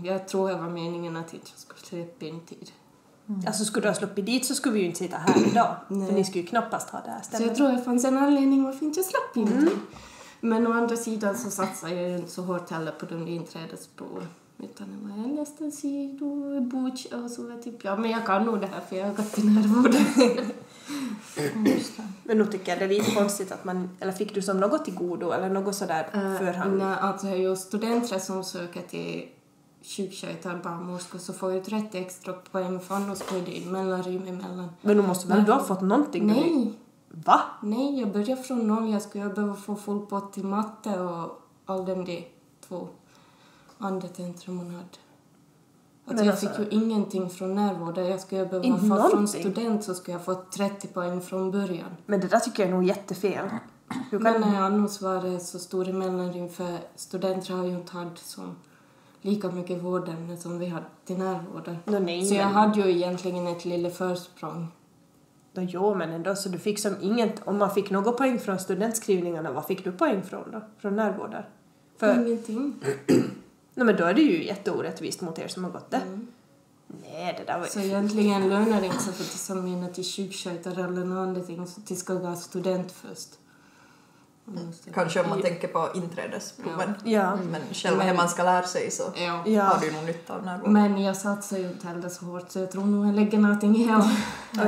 Jag 0.03 0.27
tror 0.27 0.49
det 0.49 0.55
var 0.55 0.69
meningen 0.69 1.17
att 1.17 1.33
inte 1.33 1.47
jag 1.51 1.59
skulle 1.59 1.79
släppa 1.79 2.25
in 2.25 2.39
tid. 2.39 2.71
Alltså 3.47 3.65
skulle 3.65 3.85
du 3.85 3.89
ha 3.89 3.95
sluppit 3.95 4.25
dit 4.25 4.45
så 4.45 4.55
skulle 4.55 4.73
vi 4.73 4.79
ju 4.79 4.85
inte 4.85 4.97
sitta 4.99 5.17
här 5.17 5.47
idag. 5.47 5.75
För 5.87 6.13
ni 6.13 6.23
skulle 6.23 6.41
ju 6.41 6.47
knappast 6.47 6.89
ha 6.89 6.99
det 6.99 7.11
här 7.11 7.21
Så 7.21 7.27
jag 7.31 7.35
stället. 7.35 7.57
tror 7.57 7.67
det 7.67 7.81
fanns 7.83 8.05
en 8.05 8.17
anledning 8.17 8.63
varför 8.63 8.85
inte 8.85 8.99
jag 8.99 9.05
slapp 9.05 9.37
in 9.37 9.47
tid. 9.47 9.79
Men 10.39 10.67
å 10.67 10.73
andra 10.73 10.95
sidan 10.95 11.37
så 11.37 11.51
satsar 11.51 11.87
jag 11.87 12.09
ju 12.09 12.17
inte 12.17 12.31
så 12.31 12.41
hårt 12.41 12.69
heller 12.69 12.91
på 12.91 13.05
de 13.05 13.27
inträdesproven. 13.27 14.27
Utan 14.63 14.87
det 14.87 15.07
var 15.09 15.27
jag 15.27 15.35
läste 15.35 15.63
en 15.63 15.71
sido, 15.71 16.25
och 17.23 17.31
så 17.31 17.43
var 17.43 17.49
jag 17.51 17.63
typ, 17.63 17.83
ja 17.83 17.95
men 17.95 18.11
jag 18.11 18.25
kan 18.25 18.45
nog 18.45 18.61
det 18.61 18.67
här 18.67 18.81
för 18.89 18.95
jag 18.95 19.07
har 19.07 19.13
gått 19.13 19.31
till 19.31 19.45
närvården. 19.45 20.05
Men 22.23 22.37
nu 22.37 22.45
tycker 22.45 22.71
jag 22.71 22.79
det 22.79 22.85
är 22.85 22.89
lite 22.89 23.11
konstigt 23.11 23.51
att 23.51 23.65
man... 23.65 23.89
Eller 23.99 24.11
fick 24.11 24.33
du 24.33 24.41
som 24.41 24.59
något 24.59 24.85
till 24.85 24.95
godo 24.95 25.31
eller 25.31 25.49
något 25.49 25.75
sådär 25.75 26.07
förhand? 26.11 26.77
Nej, 26.77 26.97
alltså 27.01 27.27
jag 27.27 27.35
är 27.35 27.41
ju 27.41 27.55
studenter 27.55 28.19
som 28.19 28.43
söker 28.43 28.81
till 28.81 29.29
sjukskötare, 29.83 30.59
barnmorskor 30.63 31.19
så 31.19 31.33
får 31.33 31.53
ju 31.53 31.63
30 31.63 31.97
extra 31.97 32.33
poäng 32.33 32.79
för 32.79 32.95
annars 32.95 33.19
går 33.19 33.41
det 33.45 33.71
mellanrum 33.71 34.27
emellan. 34.27 34.69
Men 34.81 34.97
du 34.97 35.03
måste 35.03 35.27
väl 35.27 35.43
du 35.43 35.51
ha 35.51 35.63
fått 35.63 35.81
någonting? 35.81 36.27
Nej, 36.27 36.73
Va? 37.09 37.41
nej, 37.61 37.99
jag 37.99 38.11
börjar 38.11 38.35
från 38.35 38.67
noll. 38.67 38.89
Jag 38.89 39.01
skulle 39.01 39.29
behöva 39.29 39.55
få 39.55 39.75
full 39.75 40.05
pott 40.05 40.33
till 40.33 40.45
matte 40.45 40.99
och 40.99 41.41
all 41.65 41.85
de 41.85 42.05
där 42.05 42.27
två 42.67 42.87
andra 43.81 44.07
tentor 44.07 44.53
man 44.53 44.65
hade. 44.65 44.79
Att 46.05 46.15
Men 46.15 46.25
jag 46.25 46.27
alltså- 46.31 46.47
fick 46.49 46.59
ju 46.59 46.79
ingenting 46.79 47.29
från 47.29 47.55
närvården. 47.55 48.07
Jag 48.07 48.19
skulle 48.19 48.45
behöva 48.45 48.69
få 48.69 48.77
från 48.77 48.87
någonting? 48.89 49.27
student 49.27 49.83
så 49.83 49.93
skulle 49.93 50.15
jag 50.17 50.25
få 50.25 50.43
30 50.55 50.87
poäng 50.87 51.21
från 51.21 51.51
början. 51.51 51.89
Men 52.05 52.19
det 52.19 52.27
där 52.27 52.39
tycker 52.39 52.63
jag 52.63 52.69
är 52.69 52.73
nog 52.73 52.83
jättefel. 52.83 53.45
Men 54.11 54.43
eh, 54.43 54.61
annars 54.63 55.01
var 55.01 55.21
det 55.23 55.39
så 55.39 55.59
stora 55.59 55.93
mellanrum 55.93 56.49
för 56.49 56.77
studenter 56.95 57.53
har 57.53 57.65
ju 57.65 57.71
inte 57.71 57.93
haft 57.97 58.25
som 58.29 58.55
lika 59.21 59.51
mycket 59.51 59.81
vårdämnen 59.81 60.37
som 60.37 60.59
vi 60.59 60.65
hade 60.65 60.85
till 61.05 61.17
närvården. 61.17 61.77
Nå, 61.85 61.99
nej, 61.99 62.25
så 62.25 62.35
jag 62.35 62.45
men- 62.45 62.53
hade 62.53 62.81
ju 62.81 62.91
egentligen 62.91 63.47
ett 63.47 63.65
litet 63.65 63.97
försprång. 63.97 64.67
Då, 65.53 65.61
jo, 65.61 65.95
men 65.95 66.09
ändå 66.09 66.35
så 66.35 66.49
du 66.49 66.57
fick 66.59 66.79
som 66.79 66.95
inget... 67.01 67.47
Om 67.47 67.57
man 67.57 67.71
fick 67.71 67.89
något 67.89 68.17
poäng 68.17 68.39
från 68.39 68.59
studentskrivningarna, 68.59 69.51
vad 69.51 69.65
fick 69.65 69.83
du 69.83 69.91
poäng 69.91 70.23
från 70.23 70.51
då? 70.51 70.61
Från 70.77 70.95
närvårdar? 70.95 71.49
För... 71.97 72.27
Ingenting. 72.27 72.73
Nej, 73.73 73.85
men 73.85 73.95
då 73.95 74.03
är 74.05 74.13
det 74.13 74.21
ju 74.21 74.45
jätteorättvist 74.45 75.21
mot 75.21 75.39
er 75.39 75.47
som 75.47 75.63
har 75.63 75.71
gått 75.71 75.91
det. 75.91 75.97
Mm. 75.97 76.27
Nej, 77.11 77.35
det 77.37 77.51
där 77.51 77.59
var 77.59 77.65
Så 77.67 77.79
egentligen 77.79 78.49
lönar 78.49 78.79
det 78.81 78.85
inte 78.85 78.99
sig 78.99 79.13
för 79.13 79.23
att 79.23 79.29
som 79.29 79.63
mina 79.63 79.87
till 79.87 80.03
sjukskötare 80.03 80.83
eller 80.85 81.05
någonting 81.05 81.67
så 81.67 81.81
de 81.87 81.95
ska 81.95 82.13
gå 82.13 82.35
student 82.35 82.91
först. 82.91 83.29
Kanske 84.93 85.21
om 85.23 85.29
man 85.29 85.41
tänker 85.41 85.67
på 85.67 85.89
inträdesproven. 85.95 86.93
Ja. 87.05 87.35
Men 87.35 87.61
själva 87.71 87.97
Men- 87.97 88.07
hur 88.07 88.15
man 88.15 88.29
ska 88.29 88.43
lära 88.43 88.63
sig 88.67 88.91
så 88.91 89.03
Ja. 89.15 89.43
Ja. 89.47 89.63
har 89.63 89.79
du 89.79 89.85
ju 89.87 89.91
nog 89.93 90.03
nytta 90.05 90.35
av 90.35 90.45
närvaro. 90.45 90.69
Men 90.69 91.01
jag 91.01 91.17
satsar 91.17 91.57
ju 91.57 91.67
inte 91.67 91.87
heller 91.87 92.09
så 92.09 92.25
hårt 92.25 92.51
så 92.51 92.59
jag 92.59 92.71
tror 92.71 92.85
nog 92.85 93.07
jag 93.07 93.15
lägger 93.15 93.37
någonting 93.37 93.75
i 93.75 93.83
hela. 93.83 94.11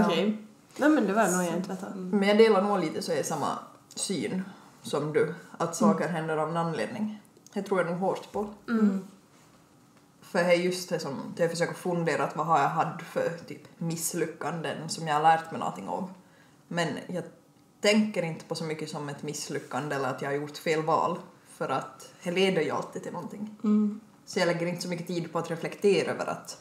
Okej. 0.06 0.38
Nej, 0.78 0.90
men 0.90 1.08
det 1.08 1.14
var 1.14 1.28
nog 1.28 1.44
jag 1.46 1.56
inte 1.56 1.70
vet. 1.70 1.80
Men 1.96 2.24
jag 2.30 2.38
delar 2.38 2.62
nog 2.62 2.80
lite 2.80 3.02
så 3.02 3.12
är 3.12 3.24
samma 3.24 3.60
syn 3.96 4.44
som 4.82 5.14
du, 5.14 5.36
att 5.58 5.76
saker 5.76 6.08
händer 6.08 6.38
av 6.38 6.50
en 6.50 6.58
anledning. 6.58 7.20
Det 7.54 7.62
tror 7.62 7.80
jag 7.80 7.90
nog 7.90 8.00
hårt 8.00 8.32
på. 8.32 8.54
Mm. 8.70 9.08
För 10.22 10.44
det 10.44 10.54
är 10.54 10.58
just 10.58 10.90
det 10.90 11.00
som, 11.00 11.34
jag 11.38 11.50
försöker 11.50 11.74
fundera 11.74 12.24
att 12.24 12.36
vad 12.36 12.46
har 12.46 12.60
jag 12.60 12.70
haft 12.70 13.02
för 13.02 13.38
typ 13.48 13.62
misslyckanden 13.78 14.90
som 14.90 15.08
jag 15.08 15.16
har 15.16 15.22
lärt 15.22 15.52
mig 15.52 15.60
någonting 15.60 15.88
av. 15.88 16.14
Men 16.68 16.88
jag 17.08 17.24
tänker 17.82 18.24
inte 18.24 18.46
på 18.46 18.56
så 18.56 18.64
mycket 18.64 18.90
som 18.90 19.10
ett 19.10 19.24
misslyckande 19.24 19.96
eller 19.96 20.10
att 20.10 20.22
jag 20.22 20.30
har 20.30 20.36
gjort 20.36 20.58
fel 20.58 20.84
val. 20.84 21.18
För 21.50 21.70
att 21.70 22.14
det 22.24 22.32
leder 22.32 22.62
ju 22.62 22.70
alltid 22.70 23.04
till 23.04 23.14
någonting. 23.14 23.56
Mm. 23.64 24.00
Så 24.26 24.40
jag 24.40 24.46
lägger 24.46 24.68
inte 24.68 24.82
så 24.82 24.90
mycket 24.90 25.08
tid 25.08 25.32
på 25.32 25.40
att 25.40 25.52
reflektera 25.52 26.12
över 26.12 26.26
att, 26.26 26.58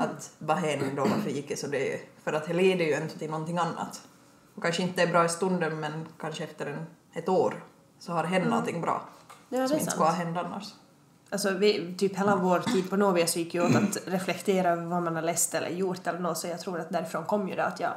att 0.00 0.32
vad 0.38 0.56
hände 0.56 0.90
då, 0.96 1.02
varför 1.02 1.30
gick 1.30 1.48
det 1.48 1.56
så 1.56 1.66
det 1.66 2.00
För 2.24 2.32
att 2.32 2.46
det 2.46 2.52
leder 2.52 2.84
ju 2.84 2.92
ändå 2.92 3.14
till 3.14 3.30
någonting 3.30 3.58
annat. 3.58 4.02
Och 4.54 4.62
kanske 4.62 4.82
inte 4.82 5.02
är 5.02 5.06
bra 5.06 5.24
i 5.24 5.28
stunden 5.28 5.80
men 5.80 6.08
kanske 6.18 6.44
efter 6.44 6.66
en, 6.66 6.86
ett 7.12 7.28
år 7.28 7.64
så 7.98 8.12
har 8.12 8.22
det 8.22 8.28
hänt 8.28 8.48
någonting 8.48 8.80
bra. 8.80 9.08
Ja, 9.52 9.58
det 9.60 9.68
som 9.68 9.78
inte 9.78 9.90
skulle 9.90 10.04
ha 10.06 10.12
sant. 10.12 10.24
hänt 10.24 10.38
annars. 10.38 10.74
Alltså, 11.30 11.50
vi, 11.50 11.94
typ 11.98 12.18
hela 12.18 12.36
vår 12.36 12.58
tid 12.60 12.90
på 12.90 12.96
Novia 12.96 13.26
så 13.26 13.38
gick 13.38 13.54
ju 13.54 13.66
åt 13.66 13.74
att 13.76 13.98
reflektera 14.06 14.70
över 14.70 14.84
vad 14.84 15.02
man 15.02 15.14
har 15.14 15.22
läst 15.22 15.54
eller 15.54 15.68
gjort 15.68 16.06
eller 16.06 16.18
något, 16.20 16.38
så 16.38 16.46
jag 16.46 16.60
tror 16.60 16.80
att 16.80 16.90
därifrån 16.90 17.24
kom 17.24 17.48
ju 17.48 17.54
det 17.54 17.64
att 17.64 17.80
jag 17.80 17.90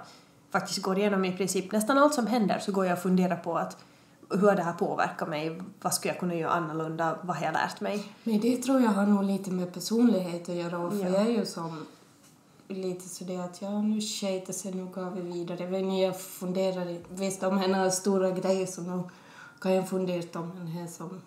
faktiskt 0.52 0.82
går 0.82 0.98
igenom 0.98 1.26
i 1.26 1.38
princip 1.38 1.72
nästan 1.72 1.98
allt 1.98 2.14
som 2.14 2.28
händer 2.28 2.60
så 2.60 2.72
går 2.72 2.86
jag 2.86 2.94
och 2.94 3.00
funderar 3.04 3.36
på 3.36 3.58
att 3.58 3.78
hur 4.32 4.48
har 4.48 4.56
det 4.56 4.64
här 4.64 4.74
påverkat 4.74 5.28
mig? 5.30 5.62
Vad 5.82 5.94
skulle 5.94 6.14
jag 6.14 6.20
kunna 6.20 6.36
göra 6.36 6.52
annorlunda? 6.52 7.18
Vad 7.22 7.38
har 7.38 7.46
jag 7.46 7.54
lärt 7.54 7.82
mig? 7.82 8.04
Men 8.24 8.40
det 8.40 8.58
tror 8.58 8.82
jag 8.82 8.90
har 8.90 9.06
nog 9.06 9.24
lite 9.24 9.52
med 9.52 9.74
personlighet 9.74 10.50
att 10.50 10.56
göra. 10.56 10.90
För 10.92 10.98
Ja. 10.98 11.10
jag 11.10 11.22
är 11.22 11.30
ju 11.32 11.46
som 11.46 11.86
lite 12.68 13.10
sådär 13.10 13.40
att 13.40 13.62
ja, 13.62 13.82
nu 13.82 14.02
sket 14.02 14.48
det 14.48 14.54
sig, 14.54 14.74
nu 14.74 14.86
går 14.86 15.10
vi 15.16 15.22
vidare. 15.22 15.70
Men 15.70 15.98
jag 15.98 16.20
funderar, 16.22 16.90
i- 16.90 17.02
visst 17.10 17.44
om 17.44 17.58
det 17.58 17.66
är 17.78 17.90
stora 17.90 18.32
grejer 18.32 18.66
så 18.66 18.82
nu 18.82 19.04
kan 19.62 19.74
jag 19.74 19.90
fundera 19.90 20.40
om 20.40 20.68
här 20.68 20.88
som 20.88 21.22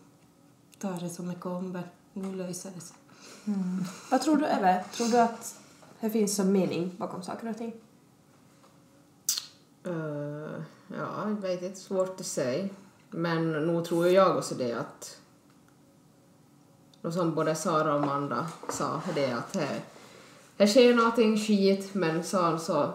tar 0.79 1.01
det 1.01 1.11
som 1.11 1.29
det 1.29 1.35
kommer. 1.35 1.83
Nu 2.12 2.35
löser 2.35 2.71
det 2.75 2.81
sig. 2.81 2.97
Vad 4.11 4.23
tror 4.23 4.37
du, 4.37 4.47
Eve? 4.47 4.85
Tror 4.93 5.09
du 5.09 5.19
att 5.19 5.61
det 6.01 6.11
finns 6.11 6.37
som 6.37 6.53
mening 6.53 6.95
bakom 6.99 7.23
saker 7.23 7.51
och 7.51 7.59
ting? 7.59 7.73
Eh, 9.85 10.62
ja, 10.88 11.29
jag 11.29 11.41
vet 11.41 11.62
inte, 11.62 11.79
svårt 11.79 12.21
att 12.21 12.27
säga. 12.27 12.69
Men 13.11 13.53
nog 13.53 13.85
tror 13.85 14.09
jag 14.09 14.37
också 14.37 14.55
det 14.55 14.73
att 14.73 15.19
och 17.03 17.14
som 17.14 17.35
både 17.35 17.55
Sara 17.55 17.95
och 17.95 18.03
Amanda 18.03 18.49
sa, 18.69 19.03
det 19.14 19.33
att 19.33 19.53
det, 19.53 19.83
det 20.57 20.67
sker 20.67 20.95
någonting 20.95 21.38
skit 21.38 21.95
men 21.95 22.25
sen 22.25 22.61
så 22.61 22.95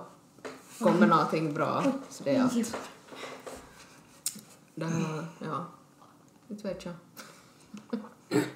kommer 0.80 1.08
någonting 1.08 1.54
bra. 1.54 1.84
Så 2.10 2.24
det 2.24 2.36
är 2.36 2.44
att 2.44 2.76
det 4.76 4.86
här, 4.86 5.26
ja, 5.40 5.66
inte 6.50 6.68
vet 6.68 6.86
jag. 6.86 6.94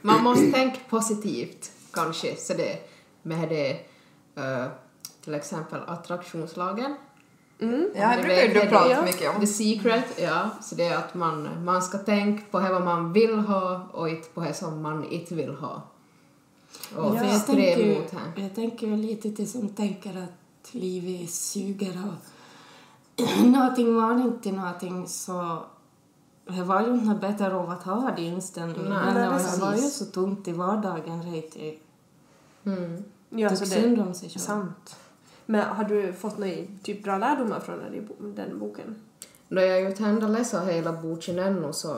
Man 0.01 0.23
måste 0.23 0.51
tänka 0.51 0.79
positivt 0.89 1.71
kanske, 1.93 2.35
så 2.35 2.53
det 2.53 2.89
med 3.23 3.49
det 3.49 3.71
eh, 4.35 4.65
till 5.23 5.33
exempel 5.33 5.79
attraktionslagen 5.87 6.95
Mm. 7.59 7.89
Ja, 7.95 8.15
det 8.17 8.21
brukar 8.23 8.53
du 8.63 8.69
prata 8.69 8.89
ja. 8.89 9.01
mycket 9.01 9.35
om. 9.35 9.41
The 9.41 9.47
secret, 9.47 10.19
ja. 10.21 10.49
Så 10.61 10.75
det 10.75 10.83
är 10.83 10.97
att 10.97 11.13
man, 11.13 11.49
man 11.65 11.81
ska 11.81 11.97
tänka 11.97 12.43
på 12.51 12.59
det 12.59 12.69
vad 12.69 12.83
man 12.83 13.13
vill 13.13 13.35
ha 13.39 13.87
och 13.91 14.09
inte 14.09 14.29
på 14.29 14.41
det 14.41 14.53
som 14.53 14.81
man 14.81 15.03
inte 15.03 15.35
vill 15.35 15.49
ha. 15.55 15.81
Och 16.95 17.15
Ja, 17.15 17.15
ja, 17.15 17.23
jag, 17.23 17.45
tänker, 17.45 17.63
sträva 17.63 17.81
ju- 17.81 17.99
mot 17.99 18.11
det. 18.35 18.41
jag 18.41 18.55
tänker 18.55 18.87
lite 18.87 19.31
till 19.31 19.51
som 19.51 19.69
tänker 19.69 20.09
att 20.09 20.73
livet 20.73 21.29
suger 21.29 22.01
och 22.07 23.45
någonting 23.45 23.95
var 23.95 24.11
inte 24.21 24.51
någonting 24.51 25.07
så 25.07 25.63
det 26.49 26.63
var 26.63 26.81
ju 26.81 26.93
inte 26.93 27.27
bättre 27.27 27.55
av 27.55 27.69
att 27.69 27.83
ha 27.83 28.11
det 28.15 28.21
inställningen. 28.21 28.89
Nej, 28.93 29.13
Men 29.13 29.37
det 29.37 29.57
var 29.61 29.75
ju 29.75 29.81
så 29.81 30.05
tungt 30.05 30.47
i 30.47 30.51
vardagen. 30.51 31.23
Rätt 31.23 31.55
i. 31.55 31.79
Mm. 32.65 33.03
Ja, 33.29 33.49
tycka 33.49 33.65
så 33.65 33.71
synd 33.71 34.01
om 34.01 34.13
sig 34.13 34.29
själv. 34.29 34.39
sant. 34.39 34.95
Men 35.45 35.65
har 35.75 35.83
du 35.83 36.13
fått 36.13 36.37
några 36.37 36.53
typ 36.83 37.03
bra 37.03 37.17
lärdomar 37.17 37.59
från 37.59 37.79
den, 37.79 38.35
den 38.35 38.59
boken? 38.59 38.95
Då 39.49 39.61
jag 39.61 39.81
ju 39.81 39.95
hända 39.95 40.27
läsa 40.27 40.61
hela 40.65 40.91
boken 40.93 41.39
ännu 41.39 41.73
så 41.73 41.95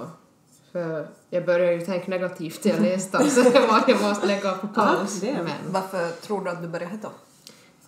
för 0.71 1.07
jag 1.29 1.45
började 1.45 1.73
ju 1.73 1.85
tänka 1.85 2.07
negativt 2.11 2.65
när 2.65 2.71
jag 2.71 2.81
läste 2.81 3.17
den 3.17 3.29
så 3.31 3.41
det 3.41 3.67
var 3.67 3.83
jag 3.87 4.01
måste 4.01 4.27
lägga 4.27 4.53
på 4.53 4.67
paus. 4.67 5.23
är- 5.23 5.43
Men 5.43 5.73
Varför 5.73 6.11
tror 6.21 6.43
du 6.43 6.49
att 6.49 6.61
du 6.61 6.67
började 6.67 6.91
heta? 6.95 7.09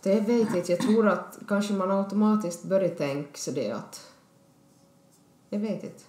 det 0.03 0.19
vet 0.19 0.49
jag 0.49 0.57
inte. 0.57 0.71
Jag 0.71 0.79
tror 0.81 1.07
att 1.07 1.39
kanske 1.47 1.73
man 1.73 1.91
automatiskt 1.91 2.63
börjar 2.63 2.89
tänka 2.89 3.29
så 3.37 3.51
det 3.51 3.71
att... 3.71 4.07
Jag 5.49 5.59
vet 5.59 5.83
inte. 5.83 6.03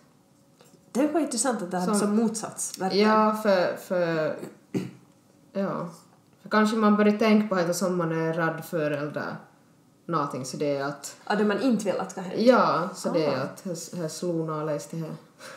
Det 0.92 1.06
var 1.08 1.20
intressant 1.20 1.62
att 1.62 1.70
det 1.70 1.78
hade 1.78 1.92
Som- 1.92 2.00
som 2.00 2.16
motsats. 2.16 2.78
verkligen. 2.78 3.08
Ja, 3.10 3.34
för... 3.42 3.76
för 3.76 4.36
ja. 5.52 5.88
För 6.42 6.48
kanske 6.50 6.76
man 6.76 6.96
börjar 6.96 7.18
tänka 7.18 7.48
på 7.48 7.54
det 7.54 7.74
som 7.74 7.96
man 7.98 8.12
är 8.12 8.32
rädd 8.32 8.64
för 8.64 8.90
eller 8.90 9.36
någonting 10.06 10.44
så 10.44 10.56
det 10.56 10.76
är 10.76 10.84
att... 10.84 11.16
Ja, 11.28 11.34
det 11.34 11.44
man 11.44 11.60
inte 11.62 11.84
vill 11.84 12.00
att 12.00 12.10
ska 12.10 12.20
hända. 12.20 12.42
Ja, 12.42 12.88
så 12.94 13.12
det 13.12 13.26
är 13.26 13.38
Ah. 13.38 13.42
att 13.42 13.62
här- 13.96 14.08
slog 14.08 14.50
jag 14.50 14.66
läste 14.66 14.96
det 14.96 15.02
här. 15.02 15.16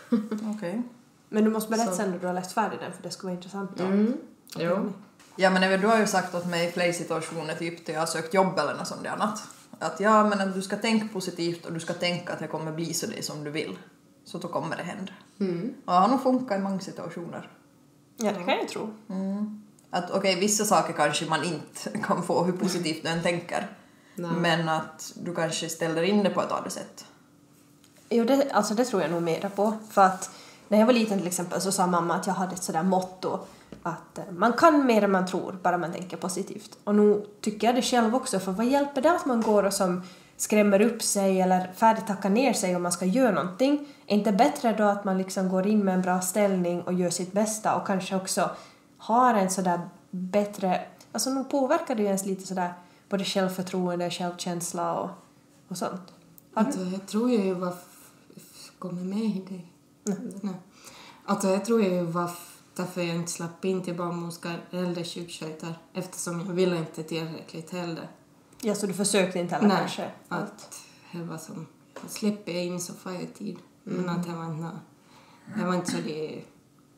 Okej. 0.56 0.82
Men 1.30 1.44
du 1.44 1.50
måste 1.52 1.70
berätta 1.72 1.92
Så. 1.92 1.98
sen 1.98 2.12
när 2.12 2.20
du 2.20 2.28
har 2.28 2.34
läst 2.34 2.52
färdigt 2.52 2.80
den 2.80 2.92
för 2.94 3.04
det 3.04 3.12
skulle 3.12 3.28
vara 3.32 3.36
intressant. 3.38 3.72
då. 3.78 3.84
Mm. 3.84 4.14
Jo. 4.58 4.94
Ja 5.36 5.50
men 5.50 5.64
även 5.64 5.82
du 5.82 5.88
har 5.88 6.00
ju 6.00 6.08
sagt 6.08 6.36
åt 6.36 6.46
mig 6.46 6.68
i 6.68 6.72
flera 6.72 6.94
situationer 6.94 7.56
typ 7.56 7.86
till 7.86 7.94
jag 7.94 8.02
har 8.02 8.08
sökt 8.08 8.34
jobb 8.34 8.60
eller 8.60 8.74
något 8.76 8.88
sånt 8.88 9.04
där 9.04 9.10
annat. 9.12 9.44
Att 9.80 10.00
ja 10.00 10.24
men 10.24 10.42
att 10.42 10.54
du 10.54 10.62
ska 10.62 10.76
tänka 10.76 11.08
positivt 11.14 11.66
och 11.66 11.74
du 11.74 11.80
ska 11.80 11.94
tänka 11.94 12.34
att 12.34 12.40
det 12.40 12.48
kommer 12.48 12.72
bli 12.72 12.94
så 12.94 13.08
det 13.08 13.26
som 13.26 13.44
du 13.44 13.52
vill. 13.52 13.78
Så 14.26 14.38
då 14.38 14.48
kommer 14.48 14.78
det 14.78 14.84
hända. 14.84 15.12
Mm. 15.40 15.74
Och 15.86 15.94
det 15.94 16.00
har 16.00 16.08
nog 16.08 16.24
funkat 16.24 16.58
i 16.58 16.62
många 16.62 16.80
situationer. 16.80 17.50
Ja, 18.18 18.32
det 18.32 18.44
kan 18.44 18.58
jag 18.58 18.68
tro. 18.68 18.94
Att 19.90 20.12
okej, 20.12 20.40
vissa 20.40 20.66
saker 20.66 20.94
kanske 20.94 21.26
man 21.26 21.44
inte 21.44 21.98
kan 22.08 22.24
få 22.24 22.44
hur 22.44 22.54
positivt 22.54 23.04
du 23.04 23.10
än 23.10 23.24
tänker. 23.24 23.68
Nej. 24.16 24.32
Men 24.32 24.70
att 24.70 25.14
du 25.16 25.36
kanske 25.36 25.70
ställer 25.70 26.04
in 26.04 26.24
det 26.24 26.30
på 26.30 26.42
ett 26.42 26.52
annat 26.52 26.74
sätt. 26.74 27.06
Jo, 28.10 28.24
det, 28.24 28.52
alltså 28.52 28.74
det 28.74 28.86
tror 28.86 29.02
jag 29.02 29.12
nog 29.12 29.24
mera 29.24 29.50
på. 29.50 29.74
För 29.90 30.02
att 30.02 30.30
när 30.68 30.80
jag 30.80 30.86
var 30.86 30.94
liten 30.94 31.18
till 31.18 31.28
exempel 31.28 31.62
så 31.62 31.72
sa 31.72 31.88
mamma 31.88 32.16
att 32.16 32.28
jag 32.28 32.34
hade 32.34 32.54
ett 32.54 32.64
sådär 32.64 32.84
motto 32.84 33.40
att 33.84 34.18
eh, 34.18 34.24
man 34.32 34.54
kan 34.54 34.86
mer 34.86 35.04
än 35.04 35.12
man 35.12 35.28
tror, 35.28 35.58
bara 35.64 35.78
man 35.78 35.92
tänker 35.92 36.18
positivt. 36.18 36.78
Och 36.84 36.96
nu 36.96 37.26
tycker 37.42 37.68
jag 37.68 37.76
det 37.76 37.82
själv 37.82 38.16
också, 38.16 38.40
för 38.40 38.52
vad 38.52 38.66
hjälper 38.66 39.02
det 39.02 39.12
att 39.12 39.26
man 39.26 39.42
går 39.42 39.64
och 39.64 39.74
som 39.74 40.04
skrämmer 40.38 40.82
upp 40.82 41.02
sig 41.02 41.42
eller 41.42 41.74
färdigt 41.74 42.08
tackar 42.08 42.30
ner 42.30 42.54
sig 42.54 42.76
om 42.76 42.84
man 42.84 42.92
ska 42.92 43.06
göra 43.06 43.32
någonting? 43.32 43.88
Är 44.08 44.16
inte 44.18 44.32
bättre 44.32 44.74
då 44.78 44.84
att 44.84 45.06
man 45.06 45.18
liksom 45.18 45.50
går 45.50 45.68
in 45.68 45.80
med 45.86 45.94
en 45.96 46.02
bra 46.02 46.22
ställning 46.22 46.82
och 46.82 46.94
gör 46.94 47.10
sitt 47.10 47.32
bästa 47.32 47.76
och 47.76 47.88
kanske 47.88 48.16
också 48.16 48.50
har 48.98 49.34
en 49.34 49.50
sådär 49.50 49.82
bättre, 50.12 50.82
alltså 51.12 51.30
nu 51.30 51.44
påverkar 51.44 51.96
det 51.96 52.02
ju 52.02 52.08
ens 52.08 52.26
lite 52.26 52.48
sådär 52.48 52.74
både 53.10 53.24
självförtroende, 53.24 54.10
självkänsla 54.12 54.94
och, 55.00 55.10
och 55.68 55.78
sånt. 55.78 56.02
Alltså, 56.54 56.82
jag 56.82 57.08
tror 57.08 57.32
ju 57.32 57.54
var... 57.54 57.70
f- 57.72 58.72
Kommer 58.80 59.02
med 59.04 59.24
i 59.24 59.46
dig? 59.50 59.72
Nej. 60.42 60.54
Alltså, 61.26 61.48
jag 61.50 61.66
tror 61.66 61.84
ju 61.84 62.02
var 62.02 62.26
f- 62.26 62.58
därför 62.76 63.02
jag 63.02 63.16
inte 63.16 63.32
slapp 63.32 63.66
in 63.66 63.82
till 63.84 63.96
barnmorska 63.96 64.52
eller 64.72 65.04
sjukskötare 65.04 65.76
eftersom 65.94 66.40
jag 66.48 66.54
ville 66.54 66.78
inte 66.78 67.04
tillräckligt 67.04 67.72
heller. 67.72 68.08
Ja, 68.66 68.76
så 68.76 68.88
du 68.88 68.94
försökte 68.94 69.40
inte 69.40 69.56
heller 69.56 69.68
Nej, 69.68 69.78
kanske? 69.78 70.12
att 70.30 70.76
det 71.12 71.24
var 71.24 71.38
som... 71.38 71.68
Släpper 72.08 72.52
jag 72.52 72.66
in 72.66 72.80
så 72.82 72.94
får 72.94 73.12
jag 73.12 73.34
tid. 73.34 73.58
Mm. 73.88 74.02
Men 74.02 74.10
att 74.10 74.24
det 74.28 74.34
var 74.36 74.46
inte... 74.46 74.70
Det 75.58 75.66
var 75.66 75.76
inte 75.76 75.92
så 75.92 75.98
det... 75.98 76.44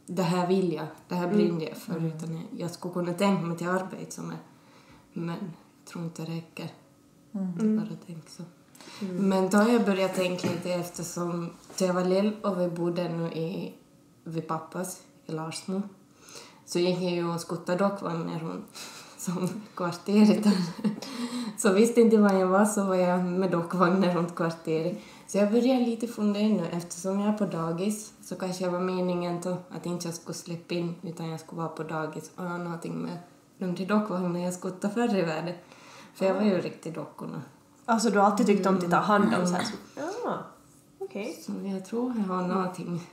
Det 0.05 0.23
här 0.23 0.47
vill 0.47 0.73
jag, 0.73 0.87
det 1.07 1.15
här 1.15 1.23
Mm. 1.23 1.35
brinner 1.35 1.67
jag 1.67 1.77
för. 1.77 2.05
Utan 2.05 2.35
jag, 2.35 2.45
jag 2.59 2.71
skulle 2.71 2.93
kunna 2.93 3.13
tänka 3.13 3.41
mig 3.43 3.57
till 3.57 3.67
arbete 3.67 4.11
som 4.11 4.29
är... 4.29 4.37
Men 5.13 5.27
jag 5.39 5.91
tror 5.91 6.03
inte 6.03 6.21
det 6.21 6.31
räcker. 6.31 6.71
Mm. 7.31 7.77
Bara 7.77 7.95
tänka 8.05 8.29
så. 8.29 8.43
Men 8.99 9.49
då 9.49 9.57
har 9.57 9.69
jag 9.69 9.85
börjat 9.85 10.15
tänka 10.15 10.49
lite 10.51 10.73
eftersom 10.73 11.53
jag 11.77 11.93
var 11.93 12.05
lill 12.05 12.35
och 12.43 12.61
vi 12.61 12.67
bodde 12.67 13.09
nu 13.09 13.31
i, 13.31 13.73
vid 14.23 14.47
pappas 14.47 15.01
i 15.25 15.31
Larsmo. 15.31 15.81
Så 16.65 16.79
gick 16.79 16.97
jag 17.01 17.11
ju 17.11 17.33
och 17.33 17.41
skuttade 17.41 17.77
dockvagnar 17.77 18.39
runt 18.39 18.65
som 19.31 19.49
kvarteret. 19.75 20.45
Så 21.57 21.73
visste 21.73 22.01
inte 22.01 22.17
var 22.17 22.33
jag 22.33 22.47
var 22.47 22.65
så 22.65 22.83
var 22.83 22.95
jag 22.95 23.25
med 23.25 23.51
dockvagnar 23.51 24.13
runt 24.15 24.35
kvarteret. 24.35 24.97
Så 25.27 25.37
jag 25.37 25.51
började 25.51 25.85
lite 25.85 26.07
fundera 26.07 26.47
nu 26.47 26.67
eftersom 26.71 27.19
jag 27.19 27.29
är 27.29 27.37
på 27.37 27.45
dagis 27.45 28.13
så 28.23 28.35
kanske 28.35 28.63
jag 28.63 28.71
var 28.71 28.79
meningen 28.79 29.41
då 29.43 29.57
att 29.69 29.85
inte 29.85 30.07
jag 30.07 30.15
skulle 30.15 30.33
släppa 30.33 30.75
in 30.75 30.95
utan 31.01 31.29
jag 31.29 31.39
skulle 31.39 31.61
vara 31.61 31.69
på 31.69 31.83
dagis 31.83 32.31
och 32.35 32.43
ha 32.43 32.57
någonting 32.57 32.93
med 32.93 33.17
de 33.57 33.75
till 33.75 33.87
dockvagnar 33.87 34.39
jag 34.39 34.53
skuttade 34.53 34.93
förr 34.93 35.15
i 35.15 35.21
världen. 35.21 35.55
För 36.13 36.25
jag 36.25 36.33
var 36.33 36.41
ju 36.41 36.61
riktigt 36.61 36.95
dockorna. 36.95 37.41
Alltså 37.85 38.09
du 38.09 38.19
har 38.19 38.25
alltid 38.25 38.45
tyckt 38.45 38.65
om 38.65 38.77
att 38.77 38.91
ta 38.91 38.97
hand 38.97 39.35
om 39.35 39.47
så 39.47 39.53
här. 39.53 39.65
Ja, 39.95 40.37
okej. 40.99 41.43
Så 41.45 41.51
jag 41.63 41.85
tror 41.85 42.13
jag 42.17 42.35
har 42.35 42.47
någonting. 42.47 43.07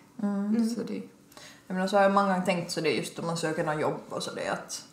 Så 0.77 0.83
det, 0.87 1.03
Jag 1.67 1.75
menar, 1.75 1.87
så 1.87 1.97
har 1.97 2.03
jag 2.03 2.13
många 2.13 2.29
gånger 2.29 2.45
tänkt 2.45 2.71
så 2.71 2.81
det 2.81 2.89
är 2.89 2.97
just 2.97 3.19
om 3.19 3.27
man 3.27 3.37
söker 3.37 3.65
något 3.65 3.81
jobb 3.81 4.01
och 4.09 4.23
så 4.23 4.35
det 4.35 4.49
att, 4.49 4.85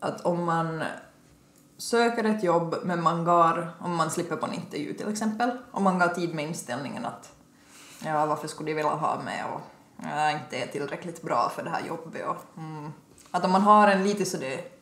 att 0.00 0.20
om 0.20 0.44
man 0.44 0.84
söker 1.76 2.24
ett 2.24 2.42
jobb 2.44 2.76
men 2.84 3.02
man 3.02 3.24
går, 3.24 3.72
om 3.80 3.96
man 3.96 4.10
slipper 4.10 4.36
på 4.36 4.46
en 4.46 4.54
intervju 4.54 4.94
till 4.94 5.08
exempel, 5.08 5.50
om 5.70 5.82
man 5.82 5.98
går 5.98 6.08
tid 6.08 6.34
med 6.34 6.44
inställningen 6.44 7.04
att 7.04 7.32
ja, 8.04 8.26
varför 8.26 8.48
skulle 8.48 8.70
de 8.70 8.74
vilja 8.74 8.90
ha 8.90 9.22
mig 9.22 9.44
och 9.54 9.60
jag 10.02 10.32
inte 10.32 10.56
är 10.56 10.66
tillräckligt 10.66 11.22
bra 11.22 11.52
för 11.54 11.62
det 11.62 11.70
här 11.70 11.86
jobbet 11.86 12.26
och 12.26 12.58
mm, 12.58 12.92
att 13.30 13.44
om 13.44 13.52
man 13.52 13.62
har 13.62 13.88
en 13.88 14.04
lite 14.04 14.24
så 14.24 14.36
det 14.36 14.78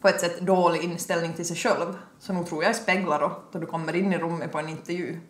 på 0.00 0.08
ett 0.08 0.20
sätt 0.20 0.40
dålig 0.40 0.82
inställning 0.84 1.32
till 1.32 1.46
sig 1.46 1.56
själv 1.56 1.98
så 2.18 2.32
nog 2.32 2.46
tror 2.46 2.64
jag 2.64 2.76
speglar 2.76 3.20
då, 3.20 3.42
då 3.52 3.58
du 3.58 3.66
kommer 3.66 3.96
in 3.96 4.12
i 4.12 4.18
rummet 4.18 4.52
på 4.52 4.58
en 4.58 4.68
intervju 4.68 5.20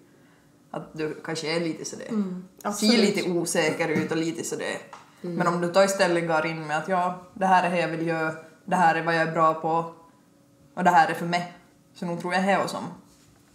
att 0.70 0.88
du 0.92 1.20
kanske 1.24 1.56
är 1.56 1.60
lite 1.60 1.84
sådär, 1.84 2.06
ser 2.06 2.68
absolut. 2.68 3.00
lite 3.00 3.30
osäker 3.30 3.88
ut 3.88 4.10
och 4.10 4.16
lite 4.16 4.44
sådär. 4.44 4.78
Men 5.20 5.46
om 5.46 5.60
du 5.60 5.72
då 5.72 5.84
istället 5.84 6.28
går 6.28 6.46
in 6.46 6.66
med 6.66 6.78
att 6.78 6.88
ja, 6.88 7.22
det 7.34 7.46
här 7.46 7.66
är 7.66 7.70
det 7.70 7.80
jag 7.80 7.88
vill 7.88 8.06
göra, 8.06 8.34
det 8.64 8.76
här 8.76 8.94
är 8.94 9.02
vad 9.02 9.14
jag 9.14 9.22
är 9.22 9.32
bra 9.32 9.54
på 9.54 9.94
och 10.74 10.84
det 10.84 10.90
här 10.90 11.10
är 11.10 11.14
för 11.14 11.26
mig. 11.26 11.52
Så 11.94 12.06
nog 12.06 12.20
tror 12.20 12.34
jag 12.34 12.44
det 12.44 12.50
är 12.50 12.66
som 12.66 12.84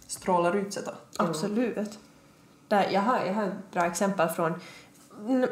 strålar 0.06 0.56
ut 0.56 0.72
sig 0.72 0.82
då. 0.86 0.90
Mm. 0.90 1.30
Absolut. 1.30 1.98
Där, 2.68 2.88
jag, 2.90 3.00
har, 3.00 3.24
jag 3.24 3.34
har 3.34 3.42
ett 3.42 3.70
bra 3.72 3.86
exempel 3.86 4.28
från 4.28 4.54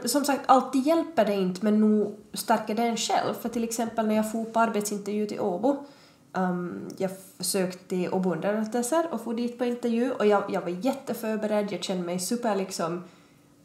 som 0.04 0.24
sagt, 0.24 0.42
alltid 0.46 0.86
hjälper 0.86 1.24
det 1.24 1.34
inte 1.34 1.64
men 1.64 1.80
nog 1.80 2.16
stärker 2.32 2.74
det 2.74 2.82
en 2.82 2.96
själv. 2.96 3.34
För 3.34 3.48
till 3.48 3.64
exempel 3.64 4.06
när 4.06 4.14
jag 4.14 4.32
for 4.32 4.44
på 4.44 4.60
arbetsintervju 4.60 5.26
till 5.26 5.40
Åbo 5.40 5.86
um, 6.32 6.88
jag 6.96 7.10
sökte 7.38 7.88
till 7.88 8.12
Åbo 8.12 8.32
underrättelser 8.32 9.08
och 9.10 9.20
for 9.20 9.34
dit 9.34 9.58
på 9.58 9.64
intervju 9.64 10.12
och 10.12 10.26
jag, 10.26 10.44
jag 10.48 10.60
var 10.60 10.68
jätteförberedd, 10.68 11.72
jag 11.72 11.82
kände 11.84 12.04
mig 12.04 12.18
super 12.18 12.56
liksom 12.56 13.04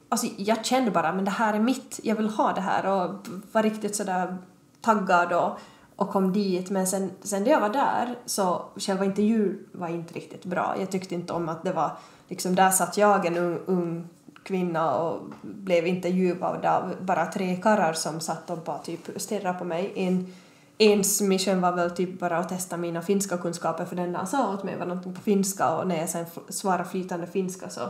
Alltså 0.10 0.28
jag 0.38 0.66
kände 0.66 0.92
bara 0.92 1.14
men 1.14 1.26
det 1.26 1.32
här 1.32 1.54
är 1.54 1.60
mitt, 1.60 2.00
jag 2.04 2.16
vill 2.16 2.30
ha 2.30 2.54
det 2.54 2.62
här 2.62 2.86
och 2.86 3.28
var 3.52 3.64
riktigt 3.64 3.96
sådär 3.96 4.38
taggad 4.82 5.34
och, 5.34 5.60
och 5.96 6.10
kom 6.10 6.34
dit 6.34 6.70
men 6.70 6.88
sen, 6.88 7.12
sen 7.22 7.44
när 7.44 7.52
jag 7.52 7.62
var 7.62 7.70
där 7.70 8.16
så 8.26 8.66
själva 8.76 9.06
intervjun 9.06 9.68
var 9.72 9.88
inte 9.88 10.14
riktigt 10.14 10.46
bra. 10.46 10.76
Jag 10.80 10.92
tyckte 10.92 11.16
inte 11.16 11.34
om 11.34 11.50
att 11.50 11.64
det 11.64 11.74
var 11.74 11.92
liksom 12.28 12.56
där 12.56 12.70
satt 12.70 12.98
jag 12.98 13.26
en 13.26 13.38
ung, 13.38 13.60
ung 13.66 14.08
kvinna 14.44 14.96
och 14.96 15.22
blev 15.42 15.88
intervjuad 15.88 16.66
av 16.66 16.96
bara 17.02 17.26
tre 17.26 17.56
karlar 17.56 17.94
som 17.94 18.20
satt 18.20 18.50
och 18.50 18.58
bara 18.58 18.78
typ 18.78 19.22
stirrade 19.22 19.60
på 19.60 19.66
mig. 19.66 19.94
En, 19.96 20.34
ens 20.78 21.22
mission 21.22 21.62
var 21.62 21.72
väl 21.72 21.92
typ 21.92 22.20
bara 22.20 22.38
att 22.38 22.50
testa 22.50 22.78
mina 22.78 23.02
finska 23.02 23.38
kunskaper 23.38 23.86
för 23.86 23.96
den 23.96 24.14
där 24.14 24.26
sa 24.26 24.54
åt 24.54 24.64
mig 24.64 24.78
var 24.78 24.86
någonting 24.86 25.14
på 25.14 25.22
finska 25.22 25.76
och 25.76 25.88
när 25.88 26.00
jag 26.00 26.10
sen 26.10 26.26
svarade 26.50 26.90
flytande 26.90 27.28
finska 27.28 27.70
så 27.70 27.82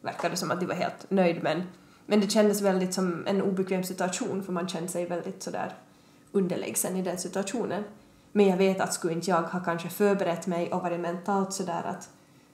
verkade 0.00 0.28
det 0.28 0.36
som 0.36 0.50
att 0.50 0.60
de 0.60 0.66
var 0.66 0.74
helt 0.74 1.10
nöjd 1.10 1.42
men, 1.42 1.62
men 2.06 2.20
det 2.20 2.30
kändes 2.30 2.60
väldigt 2.60 2.94
som 2.94 3.26
en 3.26 3.42
obekväm 3.42 3.84
situation 3.84 4.42
för 4.42 4.52
man 4.52 4.68
kände 4.68 4.88
sig 4.88 5.06
väldigt 5.06 5.42
sådär 5.42 5.72
underlägsen 6.32 6.96
i 6.96 7.02
den 7.02 7.18
situationen. 7.18 7.84
Men 8.32 8.46
jag 8.46 8.56
vet 8.56 8.80
att 8.80 8.94
skulle 8.94 9.12
inte 9.12 9.30
jag 9.30 9.42
ha 9.42 9.60
kanske 9.60 9.88
förberett 9.88 10.46
mig 10.46 10.72
och 10.72 10.82
varit 10.82 11.00
mentalt 11.00 11.52
sådär 11.52 11.82
att, 11.86 12.10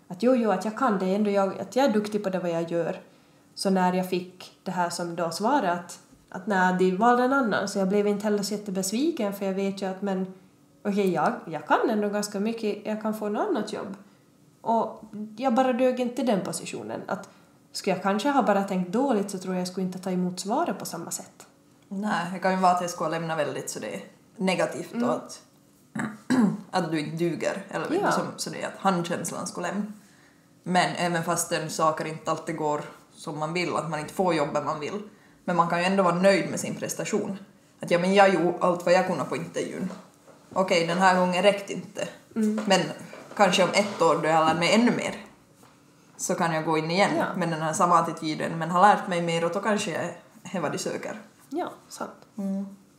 att 0.08 0.22
jo, 0.22 0.34
jo, 0.34 0.50
att 0.50 0.64
jag 0.64 0.78
kan 0.78 0.98
det, 0.98 1.14
ändå 1.14 1.30
jag, 1.30 1.58
att 1.58 1.76
jag 1.76 1.86
är 1.86 1.92
duktig 1.92 2.24
på 2.24 2.30
det 2.30 2.38
vad 2.38 2.50
jag 2.50 2.70
gör. 2.70 3.00
Så 3.54 3.70
när 3.70 3.92
jag 3.92 4.10
fick 4.10 4.58
det 4.62 4.70
här 4.70 4.90
som 4.90 5.16
då 5.16 5.30
svarade 5.30 5.72
att, 5.72 5.98
att 6.28 6.46
när 6.46 6.78
de 6.78 6.96
valde 6.96 7.24
en 7.24 7.32
annan 7.32 7.68
så 7.68 7.78
jag 7.78 7.88
blev 7.88 8.06
inte 8.06 8.24
heller 8.24 8.42
så 8.42 8.54
jättebesviken 8.54 9.32
för 9.32 9.46
jag 9.46 9.54
vet 9.54 9.82
ju 9.82 9.86
att 9.86 10.02
men 10.02 10.34
okej, 10.82 11.10
jag, 11.10 11.32
jag 11.46 11.66
kan 11.66 11.90
ändå 11.90 12.08
ganska 12.08 12.40
mycket, 12.40 12.86
jag 12.86 13.02
kan 13.02 13.14
få 13.14 13.28
något 13.28 13.48
annat 13.48 13.72
jobb. 13.72 13.96
Och 14.60 15.02
jag 15.36 15.54
bara 15.54 15.72
dög 15.72 16.00
inte 16.00 16.22
i 16.22 16.24
den 16.24 16.40
positionen. 16.40 17.00
Att 17.06 17.28
skulle 17.72 17.96
jag 17.96 18.02
kanske 18.02 18.30
ha 18.30 18.42
bara 18.42 18.64
tänkt 18.64 18.92
dåligt 18.92 19.30
så 19.30 19.38
tror 19.38 19.54
jag 19.54 19.60
jag 19.60 19.68
skulle 19.68 19.86
inte 19.86 19.98
ta 19.98 20.10
emot 20.10 20.40
svaret 20.40 20.78
på 20.78 20.84
samma 20.84 21.10
sätt. 21.10 21.46
Nej, 21.88 22.26
det 22.32 22.38
kan 22.38 22.50
ju 22.52 22.56
vara 22.58 22.72
att 22.72 22.80
jag 22.80 22.90
skulle 22.90 23.10
lämna 23.10 23.36
väldigt 23.36 23.70
så 23.70 23.78
det 23.78 23.94
är 23.94 24.00
negativt 24.36 25.02
och 25.02 25.12
att, 25.14 25.40
att 26.70 26.90
du 26.90 27.00
inte 27.00 27.16
duger. 27.16 27.62
Eller 27.70 27.88
vet 27.88 28.00
Ja. 28.02 28.12
som, 28.12 28.26
så 28.36 28.50
det 28.50 28.62
är 28.62 28.66
att 28.66 28.78
handkänslan 28.78 29.46
skulle 29.46 29.66
lämna. 29.68 29.92
Men 30.62 30.96
även 30.96 31.24
fast 31.24 31.50
den 31.50 31.70
saker 31.70 32.04
inte 32.04 32.30
alltid 32.30 32.56
går 32.56 32.80
som 33.14 33.38
man 33.38 33.52
vill, 33.52 33.76
att 33.76 33.90
man 33.90 34.00
inte 34.00 34.14
får 34.14 34.34
jobbet 34.34 34.64
man 34.64 34.80
vill, 34.80 35.02
men 35.44 35.56
man 35.56 35.68
kan 35.68 35.78
ju 35.78 35.84
ändå 35.84 36.02
vara 36.02 36.14
nöjd 36.14 36.50
med 36.50 36.60
sin 36.60 36.74
prestation. 36.74 37.38
Att 37.80 37.90
ja, 37.90 37.98
men 37.98 38.14
jag 38.14 38.34
gjorde 38.34 38.58
allt 38.60 38.84
vad 38.84 38.94
jag 38.94 39.06
kunde 39.06 39.24
på 39.24 39.36
intervjun. 39.36 39.92
okej 40.52 40.86
den 40.86 40.98
här 40.98 41.20
gången 41.20 41.42
räckte 41.42 41.72
inte. 41.72 42.08
Men 42.66 42.80
kanske 43.36 43.62
om 43.64 43.70
ett 43.72 44.02
år 44.02 44.18
då 44.22 44.28
jag 44.28 44.46
lärt 44.46 44.58
mig 44.58 44.74
ännu 44.74 44.90
mer 44.96 45.24
så 46.16 46.34
kan 46.34 46.54
jag 46.54 46.64
gå 46.64 46.78
in 46.78 46.90
igen 46.90 47.10
Ja. 47.16 47.24
med 47.36 47.48
den 47.48 47.62
här 47.62 47.72
samma 47.72 47.98
attityden 47.98 48.58
men 48.58 48.70
har 48.70 48.80
lärt 48.82 49.08
mig 49.08 49.22
mer 49.22 49.44
och 49.44 49.52
då 49.52 49.60
kanske 49.60 49.90
jag 49.90 50.02
är 50.52 50.60
vad 50.60 50.72
de 50.72 50.78
söker. 50.78 51.20
Ja, 51.50 51.72
sant. 51.88 52.28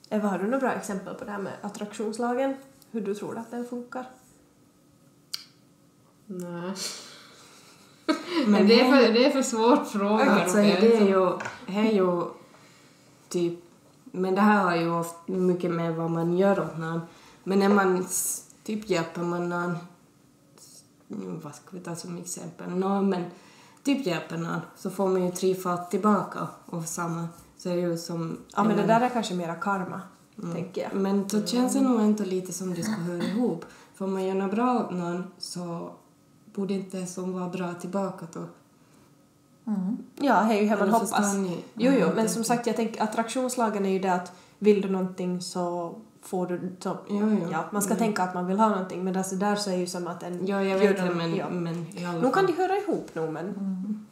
Eva, 0.09 0.27
har 0.27 0.37
du 0.37 0.43
några 0.43 0.59
bra 0.59 0.71
exempel 0.71 1.15
på 1.15 1.25
det 1.25 1.31
här 1.31 1.39
med 1.39 1.53
attraktionslagen? 1.61 2.55
Hur 2.91 3.01
du 3.01 3.15
tror 3.15 3.37
att 3.37 3.51
den 3.51 3.65
funkar? 3.65 4.05
Nej. 6.25 6.73
Men 8.47 8.67
det 8.67 8.81
är 8.81 8.91
för, 8.91 9.13
det 9.13 9.25
är 9.25 9.31
för 9.31 9.41
svårt 9.41 9.87
fråga. 9.87 10.31
Alltså, 10.31 10.57
det 10.57 10.97
är 10.97 11.07
ju, 11.07 11.37
det 11.67 11.79
är 11.79 11.91
ju 11.91 12.23
typ, 13.29 13.59
men 14.03 14.35
det 14.35 14.41
här 14.41 14.63
har 14.63 14.75
ju 14.75 14.91
ofta 14.91 15.31
mycket 15.31 15.71
med 15.71 15.95
vad 15.95 16.11
man 16.11 16.37
gör 16.37 16.59
åt 16.59 16.77
någon. 16.77 17.01
Men 17.43 17.59
när 17.59 17.69
man 17.69 18.07
typ 18.63 18.89
hjälper 18.89 19.21
man 19.21 19.49
någon, 19.49 19.77
mm, 21.09 21.39
vad 21.39 21.55
ska 21.55 21.65
vi 21.71 21.79
ta 21.79 21.95
som 21.95 22.17
exempel, 22.17 22.69
nå 22.69 23.01
men 23.01 23.23
typ 23.83 24.05
hjälper 24.05 24.37
någon 24.37 24.61
så 24.75 24.89
får 24.89 25.07
man 25.07 25.25
ju 25.25 25.31
trefalt 25.31 25.91
tillbaka 25.91 26.47
och 26.65 26.85
samma. 26.85 27.27
Så 27.59 27.69
är 27.69 27.75
det 27.75 27.81
ju 27.81 27.97
som... 27.97 28.37
Ja, 28.55 28.63
men 28.63 28.77
det 28.77 28.83
där 28.83 29.01
är 29.01 29.09
kanske 29.09 29.33
mera 29.33 29.55
karma, 29.55 30.01
tänker 30.53 30.81
jag. 30.81 30.93
Men 31.01 31.27
då 31.27 31.45
känns 31.45 31.73
det 31.73 31.81
nog 31.81 32.01
inte 32.01 32.25
lite 32.25 32.53
som 32.53 32.73
det 32.73 32.83
ska 32.83 32.93
höra 32.95 33.23
ihop. 33.23 33.65
För 33.93 34.05
om 34.05 34.13
man 34.13 34.25
gör 34.25 34.35
något 34.35 34.51
bra 34.51 34.79
åt 34.79 34.91
någon 34.91 35.23
så 35.37 35.91
borde 36.45 36.73
inte 36.73 36.97
det 36.99 37.07
som 37.07 37.33
var 37.33 37.49
bra 37.49 37.73
tillbaka 37.73 38.27
då. 38.33 38.45
Ja, 40.15 40.43
det 40.43 40.53
är 40.57 40.61
ju 40.61 40.67
hur 40.67 40.77
man 40.77 40.89
hoppas. 40.89 41.33
ni? 41.35 41.63
Jo, 41.73 41.91
jo, 41.91 41.99
jag 41.99 42.15
men 42.15 42.29
som 42.29 42.43
sagt, 42.43 42.67
jag 42.67 42.75
tänker 42.75 43.03
attraktionslagen 43.03 43.85
är 43.85 43.89
ju 43.89 43.99
det 43.99 44.13
att 44.13 44.31
vill 44.59 44.81
du 44.81 44.89
någonting 44.89 45.41
så 45.41 45.95
får 46.21 46.47
du... 46.47 46.75
Så, 46.79 46.97
Jo, 47.09 47.37
jo. 47.41 47.47
Ja, 47.51 47.65
man 47.71 47.81
ska 47.81 47.93
Mm. 47.93 47.99
tänka 47.99 48.23
att 48.23 48.33
man 48.33 48.47
vill 48.47 48.59
ha 48.59 48.69
någonting, 48.69 49.03
men 49.03 49.15
alltså 49.17 49.35
där 49.35 49.55
så 49.55 49.69
är 49.69 49.75
ju 49.75 49.87
som 49.87 50.07
att 50.07 50.23
en... 50.23 50.47
Ja, 50.47 50.63
jag 50.63 50.79
vet 50.79 50.97
det, 50.97 51.13
men, 51.15 51.35
ja. 51.35 51.49
men 51.49 51.85
Nu 52.21 52.29
kan 52.33 52.45
de 52.45 52.53
höra 52.53 52.77
ihop 52.77 53.15
nog, 53.15 53.29
men... 53.33 54.05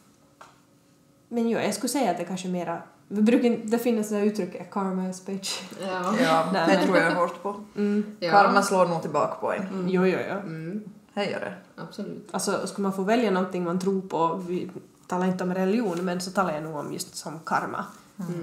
Men 1.29 1.49
jo, 1.49 1.59
jag 1.59 1.73
skulle 1.73 1.89
säga 1.89 2.11
att 2.11 2.17
det 2.17 2.25
kanske 2.25 2.47
mera... 2.47 2.81
Vi 3.07 3.21
brukar 3.21 3.45
inte... 3.47 3.67
Det 3.67 3.79
finns 3.79 4.09
det 4.09 4.19
uttrycket, 4.19 4.71
karma 4.71 5.09
is 5.09 5.25
bitch. 5.25 5.61
Ja. 5.81 6.15
Ja, 6.21 6.49
Nej, 6.53 6.77
det 6.77 6.85
tror 6.85 6.97
jag 6.97 7.15
hårt 7.15 7.43
på. 7.43 7.63
Mm. 7.75 8.15
Ja. 8.19 8.31
Karma 8.31 8.61
slår 8.63 8.87
nog 8.87 9.01
tillbaka 9.01 9.35
på 9.35 9.53
en. 9.53 9.89
Jo, 9.89 10.05
jo, 10.05 10.17
jo. 10.29 10.35
Mm, 10.35 10.83
Det 11.13 11.25
gör 11.31 11.39
det. 11.39 11.53
absolut. 11.81 12.27
Alltså, 12.31 12.67
skulle 12.67 12.83
man 12.83 12.93
få 12.93 13.03
välja 13.03 13.31
någonting 13.31 13.63
man 13.63 13.79
tror 13.79 14.01
på, 14.01 14.35
vi 14.47 14.69
talar 15.07 15.25
inte 15.27 15.43
om 15.43 15.53
religion, 15.53 16.05
men 16.05 16.21
så 16.21 16.31
talar 16.31 16.53
jag 16.53 16.63
nog 16.63 16.75
om 16.75 16.93
just 16.93 17.15
som 17.15 17.39
karma. 17.39 17.85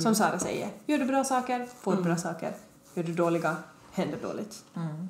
Som 0.01 0.15
Sara 0.15 0.39
säger, 0.39 0.69
gör 0.87 0.99
du 0.99 1.05
bra 1.05 1.25
saker, 1.25 1.67
får 1.81 1.97
du 1.97 2.03
bra 2.03 2.17
saker. 2.17 2.53
Gör 2.95 3.05
du 3.05 3.13
dåliga, 3.13 3.57
händer 3.93 4.19
dåligt. 4.23 4.65
Mm. 4.77 5.09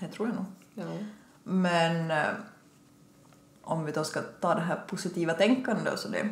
Det 0.00 0.08
tror 0.08 0.28
jag 0.28 0.36
nog. 0.36 0.44
Ja. 0.74 0.84
Men 1.44 2.10
eh, 2.10 2.26
om 3.62 3.84
vi 3.84 3.92
då 3.92 4.04
ska 4.04 4.20
ta 4.40 4.54
det 4.54 4.60
här 4.60 4.80
positiva 4.86 5.32
tänkande 5.32 5.90
och 5.90 5.98
så 5.98 6.08
det. 6.08 6.28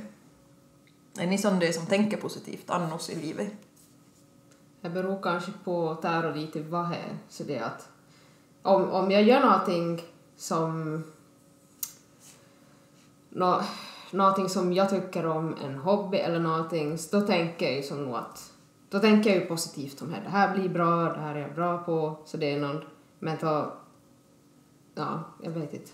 Är 1.19 1.27
ni 1.27 1.67
det 1.67 1.73
som 1.73 1.87
tänker 1.87 2.17
positivt 2.17 2.71
annars 2.71 3.11
i 3.11 3.15
livet? 3.15 3.53
Det 4.81 4.91
beror 4.91 5.23
kanske 5.23 5.53
på 5.65 5.99
där 6.03 6.27
och 6.27 6.37
lite 6.37 6.63
vad 6.63 6.91
det 6.91 6.97
är. 6.97 7.19
Så 7.29 7.45
det 7.45 7.57
är 7.57 7.63
att 7.63 7.89
om, 8.63 8.91
om 8.91 9.11
jag 9.11 9.23
gör 9.23 9.41
någonting 9.41 10.03
som 10.37 11.05
nå, 13.29 13.63
någonting 14.11 14.49
som 14.49 14.73
jag 14.73 14.91
tycker 14.91 15.27
om, 15.27 15.57
en 15.65 15.75
hobby 15.75 16.19
eller 16.19 16.39
någonting, 16.39 16.99
så 16.99 17.21
då 17.21 17.27
tänker 17.27 17.67
jag 17.67 17.75
ju 17.75 17.83
som 17.83 18.05
nog 18.05 18.15
att 18.15 18.53
då 18.91 18.99
tänker 18.99 19.31
jag 19.31 19.39
ju 19.39 19.47
positivt 19.47 20.03
om 20.03 20.11
det. 20.11 20.21
Det 20.25 20.31
här 20.31 20.55
blir 20.55 20.69
bra, 20.69 21.03
det 21.13 21.21
här 21.21 21.35
är 21.35 21.41
jag 21.41 21.55
bra 21.55 21.79
på, 21.79 22.17
så 22.25 22.37
det 22.37 22.53
är 22.53 22.61
någon, 22.61 22.85
men 23.19 23.37
då, 23.41 23.73
ja, 24.95 25.25
jag 25.43 25.51
vet 25.51 25.75
inte. 25.75 25.91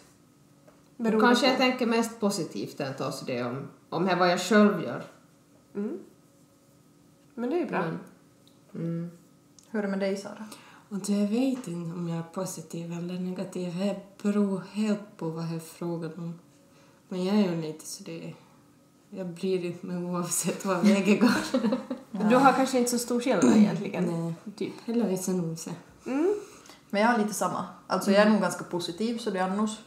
Beror 0.97 1.21
kanske 1.21 1.47
jag 1.47 1.57
tänker 1.57 1.87
mest 1.87 2.21
positivt 2.21 2.81
än 2.81 2.93
då, 2.99 3.13
så 3.13 3.25
det 3.25 3.45
om, 3.45 3.69
om 3.89 4.05
det 4.05 4.13
är 4.13 4.17
vad 4.17 4.31
jag 4.31 4.41
själv 4.41 4.83
gör. 4.83 5.03
Mm. 5.75 5.99
Men 7.35 7.51
det 7.51 7.57
är 7.57 7.61
ju 7.61 7.67
bra. 7.67 7.81
Men, 7.81 7.99
mm. 8.75 9.11
Hur 9.71 9.79
är 9.79 9.83
det 9.83 9.89
med 9.89 10.01
dig 10.01 10.17
Sara? 10.17 10.47
Och 10.89 11.09
jag 11.09 11.29
vet 11.29 11.69
inte 11.69 11.95
om 11.95 12.09
jag 12.09 12.19
är 12.19 12.23
positiv 12.23 12.93
eller 12.93 13.19
negativ. 13.19 13.79
Det 13.79 14.23
beror 14.23 14.63
helt 14.73 15.17
på 15.17 15.29
vad 15.29 15.45
det 15.45 15.55
är 15.55 15.61
frågan 15.61 16.13
om. 16.17 16.39
Men 17.09 17.25
jag 17.25 17.37
är 17.37 17.55
ju 17.55 17.63
lite 17.63 17.87
så 17.87 18.05
det... 18.05 18.35
Jag 19.11 19.27
bryr 19.27 19.65
inte 19.65 19.87
mig 19.87 19.97
oavsett 19.97 20.65
vad 20.65 20.87
vägen 20.87 21.19
går. 21.21 21.69
Du 22.29 22.37
har 22.37 22.53
kanske 22.53 22.79
inte 22.79 22.91
så 22.91 22.99
stor 22.99 23.21
skillnad 23.21 23.57
egentligen. 23.57 24.05
Nej. 24.05 24.35
Typ. 24.57 24.73
Eller 24.87 25.09
vissa. 25.09 25.33
Mm. 26.07 26.35
Men 26.91 27.03
jag 27.03 27.09
har 27.09 27.19
lite 27.19 27.35
samma. 27.35 27.67
Alltså 27.87 28.11
jag 28.11 28.23
är 28.23 28.31
nog 28.31 28.41
ganska 28.41 28.65
positiv 28.65 29.19
så 29.19 29.31
det 29.31 29.39
är 29.39 29.43
annars. 29.43 29.79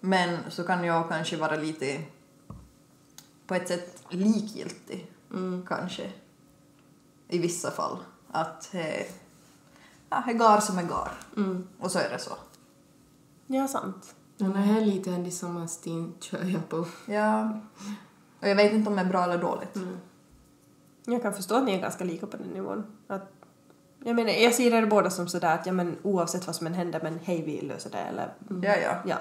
Men 0.00 0.38
så 0.48 0.64
kan 0.64 0.84
jag 0.84 1.08
kanske 1.08 1.36
vara 1.36 1.56
lite 1.56 2.02
på 3.46 3.54
ett 3.54 3.68
sätt 3.68 4.02
likgiltig 4.10 5.10
Mm. 5.30 5.66
kanske. 5.66 6.12
I 7.28 7.38
vissa 7.38 7.70
fall. 7.70 7.98
Att 8.30 8.68
he, 8.72 9.06
ja, 10.10 10.16
he 10.16 10.32
gar 10.32 10.60
som 10.60 10.78
är 10.78 10.82
gar. 10.82 11.12
Mm. 11.36 11.68
Och 11.80 11.90
så 11.90 11.98
är 11.98 12.10
det 12.10 12.18
så. 12.18 12.32
Ja, 13.46 13.68
sant. 13.68 14.14
Den 14.36 14.54
här 14.54 14.80
är 14.80 14.86
lite 14.86 15.10
en 15.10 15.32
samma 15.32 15.68
stil 15.68 16.12
kör 16.20 16.44
jag 16.44 16.68
på. 16.68 16.86
Ja. 17.06 17.60
Och 18.40 18.48
jag 18.48 18.56
vet 18.56 18.72
inte 18.72 18.90
om 18.90 18.96
det 18.96 19.02
är 19.02 19.06
bra 19.06 19.24
eller 19.24 19.38
dåligt. 19.38 19.76
Mm. 19.76 19.96
Jag 21.04 21.22
kan 21.22 21.34
förstå 21.34 21.54
att 21.54 21.64
ni 21.64 21.74
är 21.74 21.80
ganska 21.80 22.04
lika 22.04 22.26
på 22.26 22.36
den 22.36 22.48
nivån. 22.48 22.86
Att, 23.06 23.32
jag 24.04 24.16
menar, 24.16 24.30
jag 24.30 24.54
ser 24.54 24.74
er 24.74 24.86
båda 24.86 25.10
som 25.10 25.28
sådär 25.28 25.54
att 25.54 25.66
ja, 25.66 25.72
men, 25.72 25.96
oavsett 26.02 26.46
vad 26.46 26.56
som 26.56 26.66
än 26.66 26.74
händer, 26.74 27.00
men 27.02 27.18
hej 27.18 27.42
vi 27.42 27.60
löser 27.60 27.90
det 27.90 27.98
eller 27.98 28.34
Ja, 28.62 28.76
ja. 28.76 28.96
ja. 29.06 29.16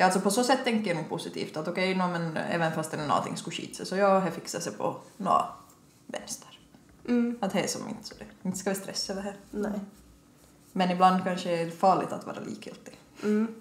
Ja, 0.00 0.04
alltså 0.04 0.20
på 0.20 0.30
så 0.30 0.44
sätt 0.44 0.64
tänker 0.64 0.90
jag 0.90 0.96
nog 0.96 1.08
positivt 1.08 1.56
att 1.56 1.68
okej, 1.68 1.94
nå 1.94 2.08
men 2.08 2.36
även 2.36 2.72
fast 2.72 2.90
det 2.90 2.96
är 2.96 3.06
någonting 3.06 3.36
skulle 3.36 3.56
skita 3.56 3.74
sig 3.74 3.86
så 3.86 3.96
jag 3.96 4.20
har 4.20 4.30
fixat 4.30 4.62
sig 4.62 4.72
på 4.72 4.96
nå 5.16 5.46
vänster. 6.06 6.58
Mm. 7.08 7.38
Att 7.40 7.52
det 7.52 7.60
är 7.60 7.66
som 7.66 7.88
inte 7.88 8.04
så 8.04 8.14
det. 8.18 8.48
Inte 8.48 8.58
ska 8.58 8.70
vi 8.70 8.76
stressa 8.76 9.12
över 9.12 9.22
det. 9.22 9.34
Nej. 9.50 9.80
Men 10.72 10.90
ibland 10.90 11.24
kanske 11.24 11.50
är 11.50 11.64
det 11.64 11.70
farligt 11.70 12.12
att 12.12 12.26
vara 12.26 12.40
likgiltig. 12.40 12.98
Mm. 13.22 13.54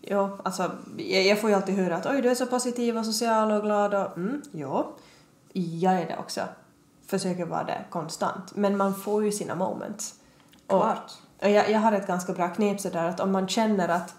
Jo, 0.00 0.38
alltså 0.42 0.70
jag, 0.96 1.26
jag 1.26 1.40
får 1.40 1.50
ju 1.50 1.56
alltid 1.56 1.74
höra 1.74 1.96
att 1.96 2.06
oj 2.06 2.22
du 2.22 2.30
är 2.30 2.34
så 2.34 2.46
positiv 2.46 2.98
och 2.98 3.04
social 3.04 3.50
och 3.52 3.62
glad 3.62 3.94
och 3.94 4.16
mm, 4.16 4.42
ja. 4.52 4.92
Jag 5.52 5.94
är 5.94 6.06
det 6.06 6.16
också. 6.16 6.40
Försöker 7.06 7.44
vara 7.44 7.64
det 7.64 7.84
konstant. 7.90 8.56
Men 8.56 8.76
man 8.76 8.94
får 8.94 9.24
ju 9.24 9.32
sina 9.32 9.54
moments. 9.54 10.14
Och, 10.66 10.82
Klart. 10.82 11.12
och 11.42 11.50
jag, 11.50 11.70
jag 11.70 11.78
har 11.78 11.92
ett 11.92 12.06
ganska 12.06 12.32
bra 12.32 12.48
knep 12.48 12.80
sådär 12.80 13.08
att 13.08 13.20
om 13.20 13.32
man 13.32 13.48
känner 13.48 13.88
att, 13.88 14.14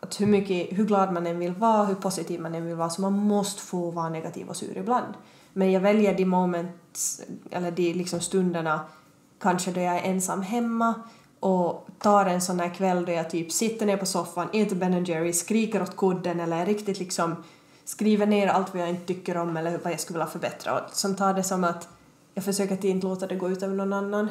att 0.00 0.20
hur, 0.20 0.26
mycket, 0.26 0.78
hur 0.78 0.84
glad 0.84 1.12
man 1.12 1.26
än 1.26 1.38
vill 1.38 1.52
vara, 1.52 1.84
hur 1.84 1.94
positiv 1.94 2.40
man 2.40 2.54
än 2.54 2.66
vill 2.66 2.76
vara, 2.76 2.90
så 2.90 3.00
man 3.00 3.12
måste 3.12 3.62
få 3.62 3.90
vara 3.90 4.08
negativ 4.08 4.48
och 4.48 4.56
sur 4.56 4.78
ibland. 4.78 5.14
Men 5.52 5.72
jag 5.72 5.80
väljer 5.80 6.16
de 6.16 6.24
moments, 6.24 7.20
eller 7.50 7.70
de 7.70 7.92
liksom 7.92 8.20
stunderna, 8.20 8.80
kanske 9.40 9.70
då 9.70 9.80
jag 9.80 9.96
är 9.96 10.10
ensam 10.10 10.42
hemma 10.42 10.94
och 11.40 11.88
tar 11.98 12.26
en 12.26 12.40
sån 12.40 12.60
här 12.60 12.74
kväll 12.74 13.04
då 13.04 13.12
jag 13.12 13.30
typ 13.30 13.52
sitter 13.52 13.86
ner 13.86 13.96
på 13.96 14.06
soffan, 14.06 14.48
äter 14.52 14.76
Ben 14.76 15.04
Jerry, 15.04 15.32
skriker 15.32 15.82
åt 15.82 15.96
kudden 15.96 16.40
eller 16.40 16.66
riktigt 16.66 16.98
liksom 16.98 17.36
skriver 17.84 18.26
ner 18.26 18.46
allt 18.46 18.74
vad 18.74 18.82
jag 18.82 18.88
inte 18.90 19.06
tycker 19.06 19.36
om 19.36 19.56
eller 19.56 19.78
vad 19.78 19.92
jag 19.92 20.00
skulle 20.00 20.18
vilja 20.18 20.30
förbättra 20.30 20.80
och 20.80 20.90
som 20.92 21.16
tar 21.16 21.34
det 21.34 21.42
som 21.42 21.64
att 21.64 21.88
jag 22.34 22.44
försöker 22.44 22.74
att 22.74 22.84
inte 22.84 23.06
låta 23.06 23.26
det 23.26 23.36
gå 23.36 23.50
ut 23.50 23.62
över 23.62 23.74
någon 23.74 23.92
annan. 23.92 24.28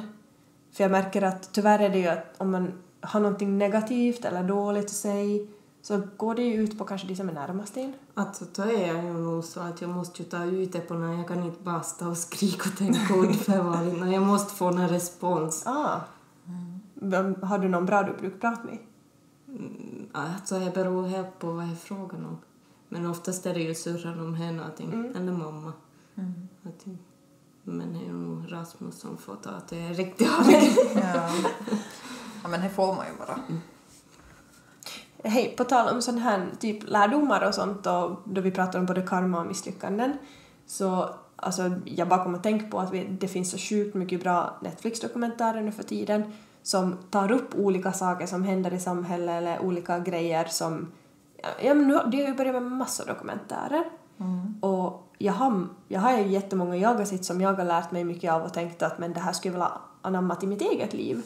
För 0.71 0.83
jag 0.83 0.91
märker 0.91 1.21
att 1.21 1.49
tyvärr 1.51 1.79
är 1.79 1.89
det 1.89 1.99
ju 1.99 2.07
att 2.07 2.35
om 2.37 2.51
man 2.51 2.73
har 3.01 3.19
någonting 3.19 3.57
negativt 3.57 4.25
eller 4.25 4.43
dåligt 4.43 4.85
att 4.85 4.91
säga 4.91 5.47
så 5.87 6.01
går 6.17 6.35
det 6.35 6.41
ju 6.41 6.53
ut 6.63 6.77
på 6.77 6.85
kanske 6.85 7.07
de 7.07 7.15
som 7.15 7.29
är 7.29 7.33
närmast 7.33 7.77
in. 7.77 7.93
Alltså, 8.13 8.45
då 8.55 8.61
är 8.63 8.87
jag 8.87 9.03
ju 9.03 9.13
nog 9.13 9.43
så 9.43 9.59
att 9.59 9.81
jag 9.81 9.89
måste 9.89 10.23
ju 10.23 10.29
ta 10.29 10.43
ut 10.45 10.71
det 10.71 10.79
på 10.79 10.93
någon. 10.93 11.17
Jag 11.17 11.27
kan 11.27 11.43
inte 11.43 11.63
bara 11.63 11.81
stå 11.83 12.09
och 12.09 12.17
skrika 12.17 12.69
för 12.69 13.61
varje 13.63 13.99
gång. 13.99 14.11
Jag 14.13 14.23
måste 14.23 14.53
få 14.55 14.67
en 14.67 14.89
respons. 14.89 15.63
Ah. 15.67 15.99
Vem- 16.93 17.41
Har 17.41 17.59
du 17.59 17.69
någon 17.69 17.85
bra 17.85 18.03
du 18.03 18.13
brukar 18.13 18.37
prata 18.39 18.63
med? 18.63 18.77
Mm, 19.47 20.05
Alltså, 20.11 20.59
det 20.59 20.71
beror 20.73 21.07
helt 21.07 21.39
på 21.39 21.51
vad 21.51 21.65
det 21.65 21.71
är 21.71 21.75
frågan 21.75 22.25
om. 22.25 22.37
Men 22.89 23.05
oftast 23.05 23.45
är 23.45 23.53
det 23.53 23.59
ju 23.61 23.75
syrran 23.75 24.19
om 24.19 24.33
henne 24.35 24.57
någonting. 24.57 24.93
Mm. 24.93 25.15
Eller 25.15 25.31
mamma. 25.31 25.73
Att, 26.63 26.85
men 27.63 27.93
det 27.93 28.05
är 28.05 28.13
nog 28.13 28.51
Rasmus 28.53 28.99
som 28.99 29.17
får 29.17 29.35
ta 29.35 29.49
att 29.49 29.67
det 29.67 29.79
är 29.79 29.93
riktigt. 29.93 30.27
Ja. 30.95 31.29
ja, 32.43 32.49
men 32.49 32.61
det 32.61 32.69
får 32.69 32.95
man 32.95 33.05
ju 33.05 33.13
bara. 33.19 33.39
Hej, 35.23 35.53
på 35.57 35.63
tal 35.63 35.95
om 35.95 36.01
sån 36.01 36.17
här 36.17 36.47
typ 36.59 36.89
lärdomar 36.89 37.47
och 37.47 37.55
sånt 37.55 37.87
och 37.87 38.21
då 38.25 38.41
vi 38.41 38.51
pratar 38.51 38.79
om 38.79 38.85
både 38.85 39.01
karma 39.01 39.39
och 39.39 39.47
misslyckanden 39.47 40.13
så 40.65 41.09
alltså 41.35 41.71
jag 41.85 42.07
bara 42.07 42.23
kommer 42.23 42.37
att 42.37 42.43
tänka 42.43 42.67
på 42.67 42.79
att 42.79 42.93
vi, 42.93 43.03
det 43.03 43.27
finns 43.27 43.51
så 43.51 43.57
sjukt 43.57 43.95
mycket 43.95 44.23
bra 44.23 44.57
Netflix-dokumentärer 44.61 45.61
nu 45.61 45.71
för 45.71 45.83
tiden 45.83 46.33
som 46.63 46.97
tar 47.09 47.31
upp 47.31 47.55
olika 47.55 47.91
saker 47.93 48.25
som 48.25 48.43
händer 48.43 48.73
i 48.73 48.79
samhället 48.79 49.29
eller 49.29 49.59
olika 49.59 49.99
grejer 49.99 50.45
som 50.45 50.91
ja, 51.61 51.73
men 51.73 51.87
nu, 51.87 51.99
det 52.11 52.21
har 52.21 52.27
ju 52.27 52.35
börjat 52.35 52.53
med 52.53 52.63
massor 52.63 53.03
av 53.03 53.15
dokumentärer 53.15 53.83
och 54.61 55.03
jag 55.17 55.33
har, 55.33 55.67
jag 55.87 55.99
har 55.99 56.17
ju 56.17 56.27
jättemånga 56.27 56.75
jag 56.75 56.93
har 56.93 57.05
sett 57.05 57.25
som 57.25 57.41
jag 57.41 57.53
har 57.53 57.65
lärt 57.65 57.91
mig 57.91 58.03
mycket 58.03 58.31
av 58.31 58.43
och 58.43 58.53
tänkt 58.53 58.81
att 58.81 58.99
men 58.99 59.13
det 59.13 59.19
här 59.19 59.33
skulle 59.33 59.53
jag 59.53 59.59
vilja 59.59 59.71
anamma 60.01 60.35
till 60.35 60.49
mitt 60.49 60.61
eget 60.61 60.93
liv. 60.93 61.23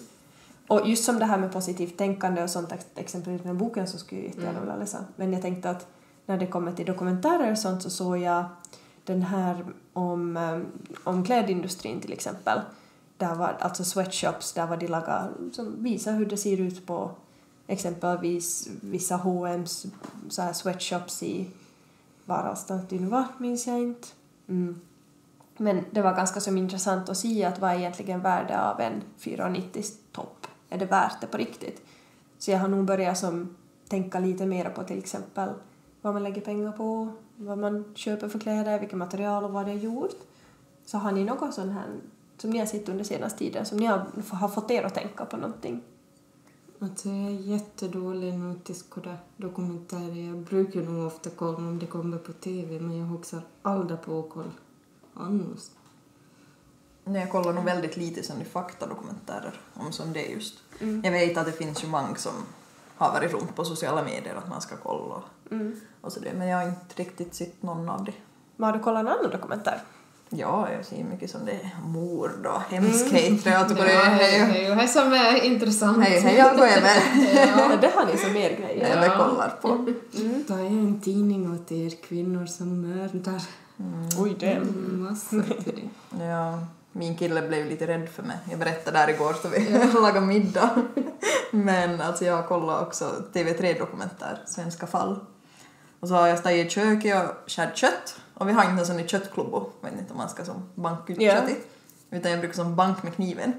Och 0.68 0.88
just 0.88 1.04
som 1.04 1.20
det 1.20 1.26
här 1.26 1.38
med 1.38 1.52
positivt 1.52 1.98
tänkande 1.98 2.44
och 2.44 2.50
sånt, 2.50 2.72
ex- 2.72 2.86
exempelvis 2.96 3.42
den 3.42 3.58
boken 3.58 3.88
så 3.88 3.98
skulle 3.98 4.22
jag 4.22 4.30
jättegärna 4.30 4.60
vilja 4.60 4.76
läsa. 4.76 5.06
Men 5.16 5.34
jag 5.34 5.42
tänkte 5.42 5.70
att 5.70 5.88
när 6.26 6.38
det 6.38 6.48
kommer 6.48 6.72
till 6.72 6.86
dokumentärer 6.86 7.52
och 7.52 7.58
sånt 7.58 7.84
så 7.84 7.90
såg 7.90 8.18
jag 8.18 8.46
den 9.06 9.22
här 9.22 9.66
om, 9.94 10.38
um, 10.38 10.66
om 11.04 11.26
klädindustrin 11.26 12.00
till 12.00 12.14
exempel. 12.14 12.62
Där 13.18 13.36
var 13.36 13.58
alltså 13.60 13.84
sweatshops, 13.84 14.54
där 14.54 14.68
var 14.68 14.78
de 14.78 14.88
laga, 14.88 15.28
som 15.52 15.84
visar 15.84 16.14
hur 16.14 16.26
det 16.26 16.38
ser 16.38 16.58
ut 16.58 16.86
på 16.86 17.12
exempelvis 17.68 18.70
vissa 18.82 19.16
H&M's 19.16 19.88
så 20.30 20.42
här 20.42 20.54
sweatshops 20.54 21.24
i 21.24 21.48
var 22.26 22.38
någonstans 22.38 22.84
det 22.90 23.00
nu 23.00 23.08
var, 23.08 23.26
minns 23.38 23.68
jag 23.68 23.80
inte. 23.80 24.08
Mm. 24.48 24.82
Men 25.58 25.86
det 25.92 26.02
var 26.02 26.16
ganska 26.16 26.40
som 26.40 26.58
intressant 26.58 27.10
att 27.10 27.18
se 27.18 27.46
att 27.46 27.60
vad 27.60 27.72
är 27.72 27.76
egentligen 27.76 28.22
värde 28.22 28.62
av 28.62 28.80
en 28.80 29.04
490 29.18 29.84
topp? 30.12 30.41
Är 30.72 30.78
det 30.78 30.86
värt 30.86 31.22
det 31.22 31.28
på 31.28 31.38
riktigt? 31.38 31.82
Så 32.38 32.52
jag 32.52 32.60
har 32.60 32.68
nog 32.68 32.86
börjat 32.86 33.18
som 33.18 33.56
tänka 33.88 34.20
lite 34.20 34.46
mer 34.46 34.70
på 34.70 34.84
till 34.84 34.98
exempel 34.98 35.50
vad 36.02 36.14
man 36.14 36.24
lägger 36.24 36.42
pengar 36.42 36.72
på, 36.72 37.14
vad 37.36 37.58
man 37.58 37.86
köper 37.96 38.30
för 38.30 38.40
kläder, 38.40 38.80
vilka 38.80 38.96
material 38.96 39.44
och 39.44 39.52
vad 39.52 39.66
det 39.66 39.72
är 39.72 39.76
gjort. 39.76 40.16
Så 40.86 40.98
har 40.98 41.12
ni 41.12 41.24
något 41.24 41.54
sånt 41.54 41.74
här 41.74 41.88
som 42.38 42.50
ni 42.50 42.60
har 42.60 42.66
sett 42.66 42.90
under 42.90 43.04
senaste 43.04 43.40
tiden 43.40 43.66
som 43.66 43.78
ni 43.78 43.86
har, 43.86 44.06
har 44.30 44.48
fått 44.48 44.72
er 44.72 44.84
att 44.84 44.94
tänka 44.94 45.26
på 45.26 45.38
någonting? 45.38 45.82
Alltså 46.80 47.10
jag 47.10 47.28
är 47.28 47.40
jättedålig 47.40 48.34
nog 48.34 48.64
till 48.64 48.76
skåda 48.76 49.18
dokumentärer. 49.38 50.28
Jag 50.28 50.38
brukar 50.38 50.82
nog 50.82 51.08
ofta 51.08 51.30
kolla 51.30 51.58
om 51.58 51.80
det 51.80 51.86
kommer 51.86 52.18
på 52.18 52.34
TV 52.34 52.80
men 52.80 52.98
jag 52.98 53.06
hoxar 53.06 53.42
aldrig 53.62 54.02
på 54.02 54.20
att 54.20 54.30
kolla 54.30 54.52
annars. 55.14 55.70
Nej, 57.04 57.22
jag 57.22 57.32
kollar 57.32 57.54
nog 57.54 57.64
väldigt 57.64 57.98
lite 57.98 58.24
sån 58.24 58.42
i 58.42 58.46
faktadokumentärer 58.46 59.54
om 59.74 59.92
som 59.92 60.14
det 60.14 60.26
just. 60.26 60.54
Jag 61.04 61.12
vet 61.12 61.38
att 61.38 61.46
det 61.46 61.52
finns 61.52 61.84
ju 61.84 61.88
många 61.88 62.16
som 62.16 62.32
har 62.96 63.12
varit 63.12 63.32
runt 63.34 63.56
på 63.56 63.66
sociala 63.66 64.04
medier 64.04 64.36
att 64.36 64.50
man 64.50 64.62
ska 64.62 64.76
kolla 64.84 65.16
och, 65.16 65.24
och 66.02 66.12
så 66.12 66.20
det, 66.20 66.34
men 66.34 66.48
jag 66.48 66.58
har 66.58 66.66
inte 66.66 66.96
riktigt 66.96 67.36
sett 67.36 67.64
någon 67.64 67.90
av 67.90 68.04
det. 68.06 68.14
Men 68.56 68.66
har 68.70 68.78
du 68.78 68.84
kollat 68.84 69.00
en 69.02 69.08
annan 69.08 69.32
dokumentär? 69.32 69.82
Ja, 70.30 70.72
jag 70.72 70.86
ser 70.86 71.04
mycket 71.04 71.32
som 71.32 71.46
det 71.46 71.52
är 71.52 71.70
mord 71.86 72.46
och 72.46 72.62
hemskheter. 72.62 73.52
Jag 73.52 73.70
tycker 73.70 73.84
det 73.84 73.94
Ja, 73.94 74.02
är 74.02 74.18
det 74.18 74.24
hej, 74.24 74.66
är 74.66 74.70
ju 74.70 74.76
det 74.76 74.88
som 74.88 75.14
är 75.14 75.44
intressant. 75.44 76.04
hej, 76.04 76.20
hej, 76.20 76.38
jag 76.38 76.58
går 76.58 76.66
över. 76.66 77.02
Ja. 77.48 77.76
det 77.82 77.88
har 77.96 78.06
ni 78.06 78.18
som 78.18 78.36
er 78.36 78.50
grej. 78.58 78.82
Eller 78.82 79.18
kollar 79.18 79.50
på. 79.62 79.68
Ta 80.48 80.54
är 80.60 80.66
en 80.66 81.02
tidning 81.02 81.54
åt 81.54 81.72
er 81.72 81.90
kvinnor 82.04 82.46
som 82.46 82.82
mördar. 82.82 83.42
Oj, 84.20 84.36
det. 84.40 84.52
Mm, 84.52 85.04
Massor 85.10 85.44
till 85.64 85.90
det. 86.10 86.26
Ja, 86.26 86.60
min 86.92 87.18
kille 87.18 87.42
blev 87.42 87.66
lite 87.66 87.88
rädd 87.88 88.10
för 88.10 88.24
mig. 88.24 88.38
Jag 88.50 88.60
berättade 88.60 88.98
där 88.98 89.10
igår 89.10 89.34
så 89.42 89.48
vi 89.48 89.70
lagade 89.94 90.26
middag. 90.26 90.70
Men 91.52 92.02
alltså 92.02 92.26
jag 92.26 92.48
kollar 92.48 92.82
också 92.82 93.24
TV3-dokumentär, 93.34 94.42
Svenska 94.46 94.88
fall. 94.88 95.20
Och 96.00 96.08
så 96.08 96.14
har 96.14 96.28
jag 96.28 96.40
stått 96.40 96.52
i 96.52 96.70
köket 96.70 97.30
och 97.30 97.52
skärt 97.52 97.78
kött. 97.78 98.16
Och 98.34 98.48
vi 98.50 98.54
har 98.54 98.64
inte 98.64 98.80
en 98.82 98.86
sån 98.86 99.00
i 99.00 99.08
köttklubbor, 99.08 99.70
vet 99.82 99.94
inte 100.00 100.12
om 100.12 100.18
man 100.18 100.30
ska 100.30 100.46
som 100.46 100.70
banka 100.76 101.14
ut 101.14 101.22
Ja. 101.22 101.34
kött 101.34 101.50
i. 101.50 101.56
Utan 102.16 102.32
jag 102.32 102.40
brukar 102.40 102.56
som 102.56 102.76
bank 102.76 103.04
med 103.04 103.16
kniven. 103.16 103.54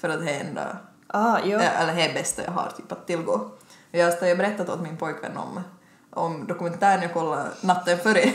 För 0.00 0.08
att 0.08 0.20
det 0.20 0.30
är 0.30 0.44
enda, 0.44 0.76
Ah, 1.12 1.38
eh, 1.38 1.82
eller 1.82 1.94
det 1.94 2.02
är 2.02 2.14
bästa 2.14 2.44
jag 2.44 2.50
har 2.52 2.72
typ 2.76 2.92
att 2.92 3.06
tillgå. 3.06 3.32
Och 3.32 3.50
jag 3.98 4.06
har 4.06 4.36
berättat 4.36 4.68
åt 4.68 4.80
min 4.80 4.96
pojkvän 4.96 5.36
om, 5.36 5.60
om 6.10 6.46
dokumentären 6.46 7.02
jag 7.02 7.14
kollade 7.14 7.50
natten 7.60 7.98
före. 7.98 8.32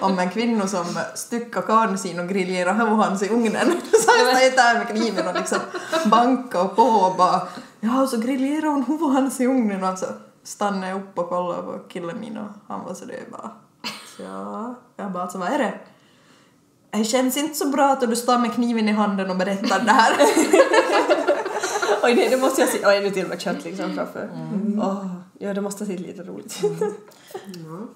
om 0.00 0.18
en 0.18 0.30
kvinna 0.30 0.66
som 0.66 0.84
styckar 1.14 1.62
karln 1.62 1.98
sin 1.98 2.20
och 2.20 2.28
grillerar 2.28 2.74
hans 2.74 3.22
i 3.22 3.28
ugnen. 3.28 3.72
Så 3.80 4.10
jag 4.18 4.36
stod 4.36 4.56
där 4.56 4.78
med 4.78 4.88
kniven 4.88 5.28
och 5.28 5.34
liksom 5.34 5.58
banka 6.06 6.62
och 6.62 6.76
på 6.76 6.82
och 6.82 7.16
bara 7.16 7.48
ja 7.80 8.02
och 8.02 8.08
så 8.08 8.16
grillerar 8.16 8.68
hon 8.68 9.12
hans 9.14 9.40
i 9.40 9.46
ugnen 9.46 9.84
och 9.84 9.98
så 9.98 10.06
stannade 10.42 10.88
jag 10.88 10.98
upp 10.98 11.18
och 11.18 11.28
kollade 11.28 11.62
på 11.62 11.78
killen 11.88 12.20
min 12.20 12.38
och 12.38 12.48
han 12.68 12.84
var 12.84 12.94
så 12.94 13.04
det 13.04 13.30
bara 13.30 13.50
ja, 14.18 14.74
jag 14.96 15.12
bara 15.12 15.22
alltså 15.22 15.38
vad 15.38 15.48
är 15.48 15.58
det? 15.58 15.74
Det 16.90 17.04
känns 17.04 17.36
inte 17.36 17.54
så 17.54 17.68
bra 17.68 17.92
att 17.92 18.00
du 18.00 18.16
står 18.16 18.38
med 18.38 18.54
kniven 18.54 18.88
i 18.88 18.92
handen 18.92 19.30
och 19.30 19.36
berättar 19.36 19.80
det 19.84 19.92
här. 19.92 20.12
Oj, 22.02 22.14
nej, 22.14 22.28
det 22.30 22.36
måste 22.36 22.60
jag 22.60 22.70
se. 22.70 22.86
Oj, 22.86 23.00
nu 23.00 23.10
till 23.10 23.22
och 23.22 23.28
med 23.28 23.40
kött 23.40 23.64
liksom 23.64 23.94
framför. 23.94 24.30
Åh, 24.78 25.06
ja, 25.38 25.54
det 25.54 25.60
måste 25.60 25.86
se 25.86 25.96
lite 25.96 26.22
roligt 26.22 26.60
ut. 26.64 26.80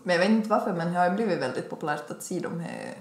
Men 0.03 0.15
jag 0.15 0.19
vet 0.19 0.29
inte 0.31 0.49
varför, 0.49 0.73
men 0.73 0.93
det 0.93 0.99
har 0.99 1.11
ju 1.11 1.17
blivit 1.17 1.39
väldigt 1.43 1.71
populärt 1.71 2.11
att 2.11 2.23
se 2.23 2.39
de 2.41 2.61
här 2.61 2.95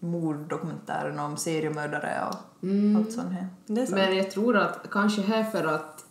morddokumentärerna 0.00 1.24
om 1.24 1.36
seriemördare 1.36 2.22
och 2.30 2.36
Mm. 2.62 2.96
allt 2.96 3.12
sånt 3.12 3.32
här. 3.32 3.48
Det 3.66 3.80
är 3.82 3.86
sant. 3.86 3.98
Men 3.98 4.16
jag 4.16 4.30
tror 4.30 4.56
att 4.56 4.90
kanske 4.90 5.22
här 5.22 5.44
för 5.44 5.64
att 5.64 6.04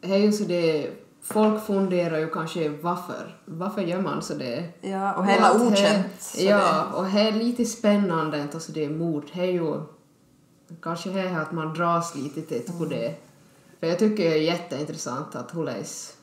det 0.00 0.14
är 0.14 0.18
ju 0.18 0.32
så 0.32 0.44
det 0.44 0.90
folk 1.22 1.66
funderar 1.66 2.18
ju 2.18 2.30
kanske 2.30 2.68
varför. 2.68 3.40
Varför 3.44 3.82
gör 3.82 4.00
man 4.00 4.22
så 4.22 4.34
det? 4.34 4.68
Ja, 4.80 5.14
och 5.14 5.26
hela 5.26 5.52
det- 5.54 5.64
okänt. 5.66 6.06
så 6.20 6.44
Ja, 6.44 6.84
och 6.94 7.04
det 7.04 7.20
är 7.20 7.32
lite 7.32 7.64
spännande 7.64 8.44
att 8.44 8.54
alltså 8.54 8.72
det 8.72 8.84
är 8.84 8.90
mord. 8.90 9.24
Det 9.34 9.40
är 9.40 9.52
ju 9.52 9.80
kanske 10.82 11.10
det 11.10 11.20
här 11.20 11.40
att 11.42 11.52
man 11.52 11.74
dras 11.74 12.14
lite 12.14 12.42
till 12.42 12.72
på 12.78 12.84
det. 12.84 13.14
För 13.80 13.86
jag 13.86 13.98
tycker 13.98 14.24
det 14.30 14.36
är 14.38 14.42
jätteintressant 14.42 15.34
att 15.34 15.54
läser 15.54 16.14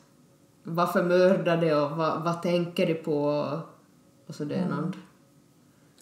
varför 0.62 1.02
mördade 1.02 1.76
och 1.76 1.90
vad, 1.96 2.22
vad 2.22 2.42
tänker 2.42 2.86
de 2.86 2.94
på 2.94 3.16
och 4.26 4.34
så 4.34 4.44
det 4.44 4.56
mm. 4.56 4.92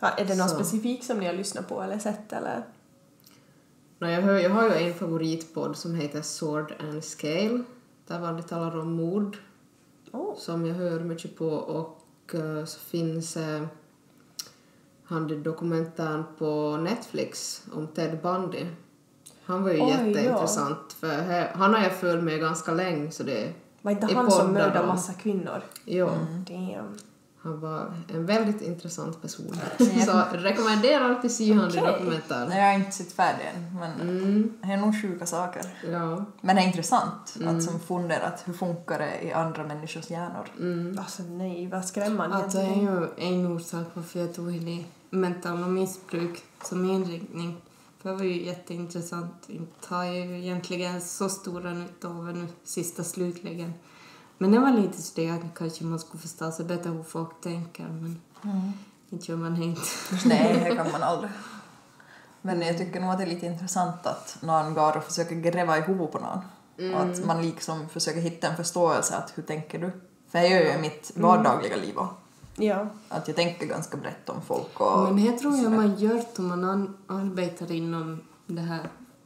Ja, 0.00 0.08
är 0.08 0.24
det 0.24 0.36
något 0.36 0.50
Så. 0.50 0.54
specifikt 0.54 1.04
som 1.04 1.18
ni 1.18 1.26
har 1.26 1.32
lyssnat 1.32 1.68
på 1.68 1.82
eller 1.82 1.98
sett 1.98 2.32
eller? 2.32 2.62
Nej, 3.98 4.14
jag, 4.14 4.22
hör, 4.22 4.38
jag 4.38 4.50
har 4.50 4.68
ju 4.68 4.74
en 4.74 4.94
favoritpodd 4.94 5.76
som 5.76 5.94
heter 5.94 6.22
Sword 6.22 6.74
and 6.80 7.04
Scale. 7.04 7.62
Där 8.06 8.20
var 8.20 8.32
det 8.32 8.42
talar 8.42 8.78
om 8.78 8.92
mord 8.92 9.36
Oh. 10.12 10.36
som 10.36 10.66
jag 10.66 10.74
hör 10.74 11.00
mycket 11.00 11.36
på 11.36 11.48
och 11.48 12.34
eh, 12.34 12.64
så 12.64 12.78
finns 12.78 13.36
uh, 13.36 13.66
han 15.04 15.42
dokumentären 15.42 16.24
på 16.38 16.76
Netflix 16.76 17.62
om 17.72 17.86
Ted 17.86 18.18
Bundy. 18.22 18.66
Han 19.44 19.62
var 19.62 19.70
ju 19.70 19.80
Oj, 19.80 19.88
jätteintressant 19.88 20.92
för 20.92 21.08
här, 21.08 21.52
han 21.54 21.74
har 21.74 21.82
jag 21.82 21.92
följt 21.92 22.24
med 22.24 22.40
ganska 22.40 22.72
länge 22.72 23.10
så 23.10 23.22
det 23.22 23.52
Var 23.82 23.92
inte 23.92 24.14
han 24.14 24.30
som 24.30 24.52
mördade 24.52 24.86
massa 24.86 25.12
kvinnor? 25.12 25.62
ja, 25.84 26.10
Damn. 26.48 26.96
han 27.38 27.60
var 27.60 27.92
en 28.14 28.26
väldigt 28.26 28.62
intressant 28.62 29.22
person. 29.22 29.56
så 30.06 30.22
rekommenderar 30.32 31.10
att 31.10 31.32
se 31.32 31.52
han 31.52 31.68
Okej. 31.68 31.80
okay. 31.82 31.92
dokumentären. 31.92 32.48
Nej, 32.48 32.58
jag 32.58 32.66
har 32.66 32.74
inte 32.74 32.90
sett 32.92 33.12
färdig 33.12 33.44
än, 33.54 33.78
men 33.80 34.00
Mm, 34.00 34.52
det 34.62 34.68
är 34.72 34.76
nog 34.76 35.02
sjuka 35.02 35.26
saker. 35.26 35.62
ja. 35.92 36.24
Men 36.40 36.56
det 36.56 36.62
är 36.62 36.66
intressant 36.66 37.36
att 37.46 37.62
som 37.62 37.80
fundera 37.80 38.26
att 38.26 38.48
hur 38.48 38.52
funkar 38.52 38.98
det 38.98 39.22
i 39.22 39.32
andra 39.32 39.64
människors 39.66 40.10
hjärnor. 40.10 40.46
Mm. 40.58 40.98
Alltså 40.98 41.22
nej, 41.22 41.66
vad 41.66 41.84
skrämmande. 41.84 42.36
Att 42.36 42.52
det 42.52 42.60
är 42.60 42.76
ju 42.76 43.06
en 43.16 43.46
orsak 43.46 43.86
varför 43.94 44.20
jag 44.20 44.34
tog 44.34 44.52
det 44.64 44.84
mentala 45.10 45.66
missbruk 45.66 46.42
som 46.64 46.84
inriktning. 46.84 47.56
Det 48.08 48.14
var 48.14 48.24
ju 48.24 48.44
jätteintressant. 48.44 49.48
Inte 49.48 49.94
har 49.94 50.04
ju 50.04 50.38
egentligen 50.38 51.00
så 51.00 51.28
stora 51.28 51.72
nytta 51.72 52.08
av 52.08 52.26
det 52.26 52.32
nu 52.32 52.46
sista 52.64 53.04
slutligen. 53.04 53.74
Men 54.38 54.52
det 54.52 54.58
var 54.58 54.72
lite 54.72 55.34
att 55.34 55.58
kanske 55.58 55.84
man 55.84 55.98
skulle 55.98 56.20
förstå 56.20 56.52
sig 56.52 56.64
bättre 56.64 56.90
hur 56.90 57.02
folk 57.02 57.40
tänker 57.40 57.82
men 57.82 58.20
inte 59.10 59.32
gör 59.32 59.38
man 59.38 59.60
det 59.60 59.64
inte. 59.64 59.80
Nej, 60.24 60.64
det 60.64 60.76
kan 60.76 60.92
man 60.92 61.02
aldrig. 61.02 61.30
Men 62.42 62.62
jag 62.62 62.78
tycker 62.78 63.00
nog 63.00 63.10
att 63.10 63.18
det 63.18 63.24
är 63.24 63.28
lite 63.28 63.46
intressant 63.46 64.06
att 64.06 64.38
någon 64.40 64.74
går 64.74 64.96
och 64.96 65.04
försöker 65.04 65.36
gräva 65.36 65.78
i 65.78 65.80
huvudet 65.80 66.12
på 66.12 66.18
någon. 66.18 66.94
Och 66.94 67.00
att 67.00 67.24
man 67.24 67.42
liksom 67.42 67.88
försöker 67.88 68.20
hitta 68.20 68.48
en 68.48 68.56
förståelse 68.56 69.16
att 69.16 69.32
hur 69.34 69.42
tänker 69.42 69.78
du? 69.78 69.90
För 70.30 70.38
jag 70.38 70.50
gör 70.50 70.72
ju 70.72 70.78
mitt 70.78 71.12
vardagliga 71.14 71.76
liv 71.76 71.98
också. 71.98 72.14
Ja. 72.58 72.86
Att 73.08 73.28
jag 73.28 73.36
tänker 73.36 73.66
ganska 73.66 73.96
brett 73.96 74.28
om 74.28 74.42
folk 74.42 74.80
och... 74.80 75.02
Men 75.02 75.24
det 75.24 75.32
tror 75.38 75.56
jag 75.56 75.72
man 75.72 75.94
gör 75.96 76.22
om 76.38 76.48
man 76.48 76.64
an- 76.64 76.96
arbetar 77.06 77.72
inom 77.72 78.20
det 78.46 78.60
här 78.60 78.80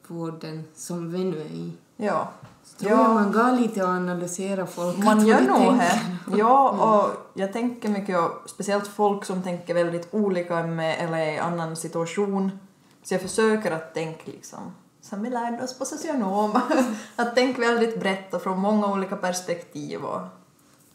vården 0.07 0.65
som 0.75 1.13
vi 1.13 1.25
nu 1.25 1.41
är 1.41 1.45
i. 1.45 1.73
Ja. 1.97 2.29
Så 2.65 2.79
tror 2.79 2.91
jag 2.91 3.15
man 3.15 3.33
går 3.33 3.61
lite 3.61 3.83
och 3.83 3.89
analyserar 3.89 4.67
folk. 4.67 4.99
Man 4.99 5.27
gör 5.27 5.41
nog 5.41 5.73
här. 5.73 6.17
Ja, 6.37 6.71
och 7.05 7.31
jag 7.41 7.53
tänker 7.53 7.89
mycket, 7.89 8.19
och 8.19 8.51
speciellt 8.51 8.87
folk 8.87 9.25
som 9.25 9.43
tänker 9.43 9.75
väldigt 9.75 10.15
olika 10.15 10.67
mig 10.67 10.97
eller 10.97 11.19
i 11.19 11.39
annan 11.39 11.77
situation. 11.77 12.59
Så 13.03 13.15
jag 13.15 13.21
försöker 13.21 13.71
att 13.71 13.95
tänka 13.95 14.23
liksom, 14.25 14.61
som 15.01 15.23
vi 15.23 15.31
lärde 15.31 15.65
oss 15.65 15.79
på 15.79 15.85
socionom, 15.85 16.61
att 17.17 17.35
tänka 17.35 17.61
väldigt 17.61 18.01
brett 18.01 18.35
och 18.35 18.43
från 18.43 18.59
många 18.59 18.93
olika 18.93 19.17
perspektiv. 19.17 20.05
Och, 20.05 20.21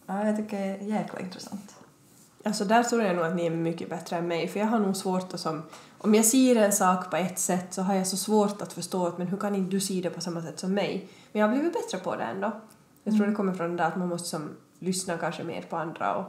ja, 0.06 0.26
jag 0.26 0.38
tycker 0.38 0.58
det 0.58 0.64
är 0.66 0.82
jäkla 0.82 1.20
intressant. 1.20 1.76
Alltså 2.44 2.66
där 2.66 2.84
tror 2.84 3.02
jag 3.02 3.16
nog 3.16 3.26
att 3.26 3.36
ni 3.36 3.46
är 3.46 3.50
mycket 3.50 3.90
bättre 3.90 4.16
än 4.16 4.28
mig 4.28 4.48
för 4.48 4.60
jag 4.60 4.68
har 4.68 4.80
nog 4.80 4.96
svårt 4.96 5.34
att 5.34 5.40
som 5.40 5.64
om 5.98 6.16
jag 6.16 6.26
ser 6.26 6.56
en 6.56 6.72
sak 6.72 7.10
på 7.10 7.16
ett 7.16 7.40
sätt 7.40 7.74
så 7.74 7.82
har 7.82 7.96
jag 7.96 8.08
så 8.08 8.18
svårt 8.18 8.62
att 8.62 8.74
förstå 8.74 9.08
att 9.08 9.18
men 9.18 9.28
hur 9.28 9.38
kan 9.38 9.56
inte 9.56 9.72
du 9.72 9.80
se 9.80 10.02
det 10.02 10.10
på 10.10 10.22
samma 10.22 10.42
sätt 10.42 10.60
som 10.60 10.74
mig? 10.74 11.10
Men 11.32 11.40
jag 11.42 11.48
har 11.48 11.56
blivit 11.56 11.74
bättre 11.74 11.98
på 11.98 12.16
det 12.16 12.24
ändå. 12.24 12.52
Jag 13.04 13.18
tror 13.18 13.28
det 13.28 13.34
kommer 13.34 13.54
från 13.54 13.70
det 13.72 13.78
där 13.78 13.88
att 13.88 13.98
man 13.98 14.08
måste 14.08 14.30
som 14.30 14.50
lyssna 14.80 15.18
kanske 15.18 15.44
mer 15.44 15.62
på 15.62 15.78
andra 15.78 16.16
och 16.16 16.26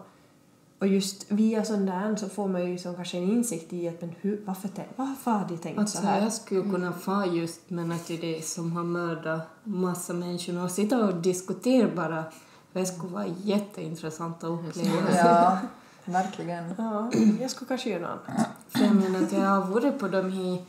Och 0.78 0.86
just 0.86 1.30
via 1.32 1.64
sån 1.64 1.86
där 1.86 2.16
så 2.16 2.28
får 2.28 2.48
man 2.48 2.70
ju 2.70 2.78
som 2.78 2.94
kanske 2.94 3.18
en 3.18 3.30
insikt 3.30 3.72
i 3.72 3.88
att 3.88 4.00
men 4.00 4.14
hur, 4.20 4.42
varför, 4.44 4.70
varför 4.96 5.30
har 5.30 5.46
de 5.48 5.56
tänkt 5.56 5.78
Alltså 5.78 5.98
så 5.98 6.06
här? 6.06 6.22
jag 6.22 6.32
skulle 6.32 6.62
kunna 6.62 6.92
få 6.92 7.24
just 7.32 7.60
men 7.70 7.98
till 7.98 8.20
det 8.20 8.44
som 8.46 8.72
har 8.72 8.84
mördat 8.84 9.40
massa 9.64 10.12
människor 10.12 10.64
och 10.64 10.70
sitta 10.70 11.04
och 11.04 11.14
diskutera 11.14 11.88
bara. 11.96 12.24
Det 12.72 12.86
skulle 12.86 13.12
vara 13.12 13.26
jätteintressant 13.26 14.44
att 14.44 14.50
uppleva. 14.50 15.16
Ja, 15.16 15.58
verkligen. 16.08 16.74
Ja, 16.78 17.10
jag 17.40 17.50
skulle 17.50 17.68
kanske 17.68 17.90
göra 17.90 18.14
något 18.14 18.28
annat. 18.28 18.48
För 18.68 18.84
jag 18.84 18.94
menar 18.94 19.22
att 19.22 19.32
jag 19.32 19.40
har 19.40 19.66
varit 19.66 19.98
på 19.98 20.08
de 20.08 20.32
här 20.32 20.64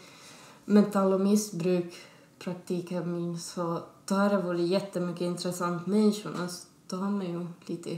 mental 0.66 1.14
och 1.14 1.22
missbruk 1.22 1.96
praktiker 2.40 3.04
min 3.04 3.40
så 3.40 3.82
då 4.06 4.16
har 4.16 4.30
det 4.30 4.38
varit 4.38 4.68
jättemycket 4.68 5.22
intressant 5.22 5.88
människor. 5.88 6.42
Alltså, 6.42 6.68
då 6.88 6.98
har 6.98 7.10
man 7.10 7.26
ju 7.26 7.48
lite... 7.66 7.98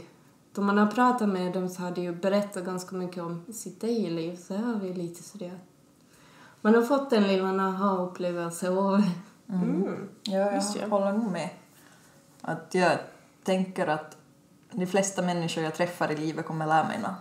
Då 0.54 0.62
man 0.62 0.78
har 0.78 0.88
pratat 0.88 1.30
med 1.30 1.54
dem 1.54 1.70
så 1.70 1.82
har 1.82 1.92
de 1.92 2.02
ju 2.02 2.16
berättat 2.16 2.66
ganska 2.66 2.96
mycket 2.96 3.24
om 3.24 3.46
sitt 3.54 3.84
eget 3.84 4.12
liv. 4.12 4.36
Så 4.48 4.56
har 4.56 4.76
vi 4.76 4.94
lite 4.94 5.24
sådär... 5.24 5.60
Man 6.62 6.76
har 6.76 6.82
fått 6.82 7.14
en 7.14 7.24
liten 7.24 7.60
aha-upplevelse 7.60 8.70
av 8.70 9.04
Mm. 9.54 10.10
Ja, 10.24 10.38
jag 10.38 10.56
Just 10.56 10.76
ja. 10.76 10.88
håller 10.88 11.12
nog 11.12 11.32
med. 11.32 11.50
Att 12.42 12.76
jag 12.76 13.00
tänker 13.44 13.88
att 13.88 14.18
de 14.72 14.86
flesta 14.86 15.22
människor 15.22 15.64
jag 15.64 15.76
träffar 15.76 16.12
i 16.12 16.16
livet 16.16 16.46
kommer 16.46 16.68
lära 16.68 16.88
mig 16.88 17.00
något. 17.00 17.12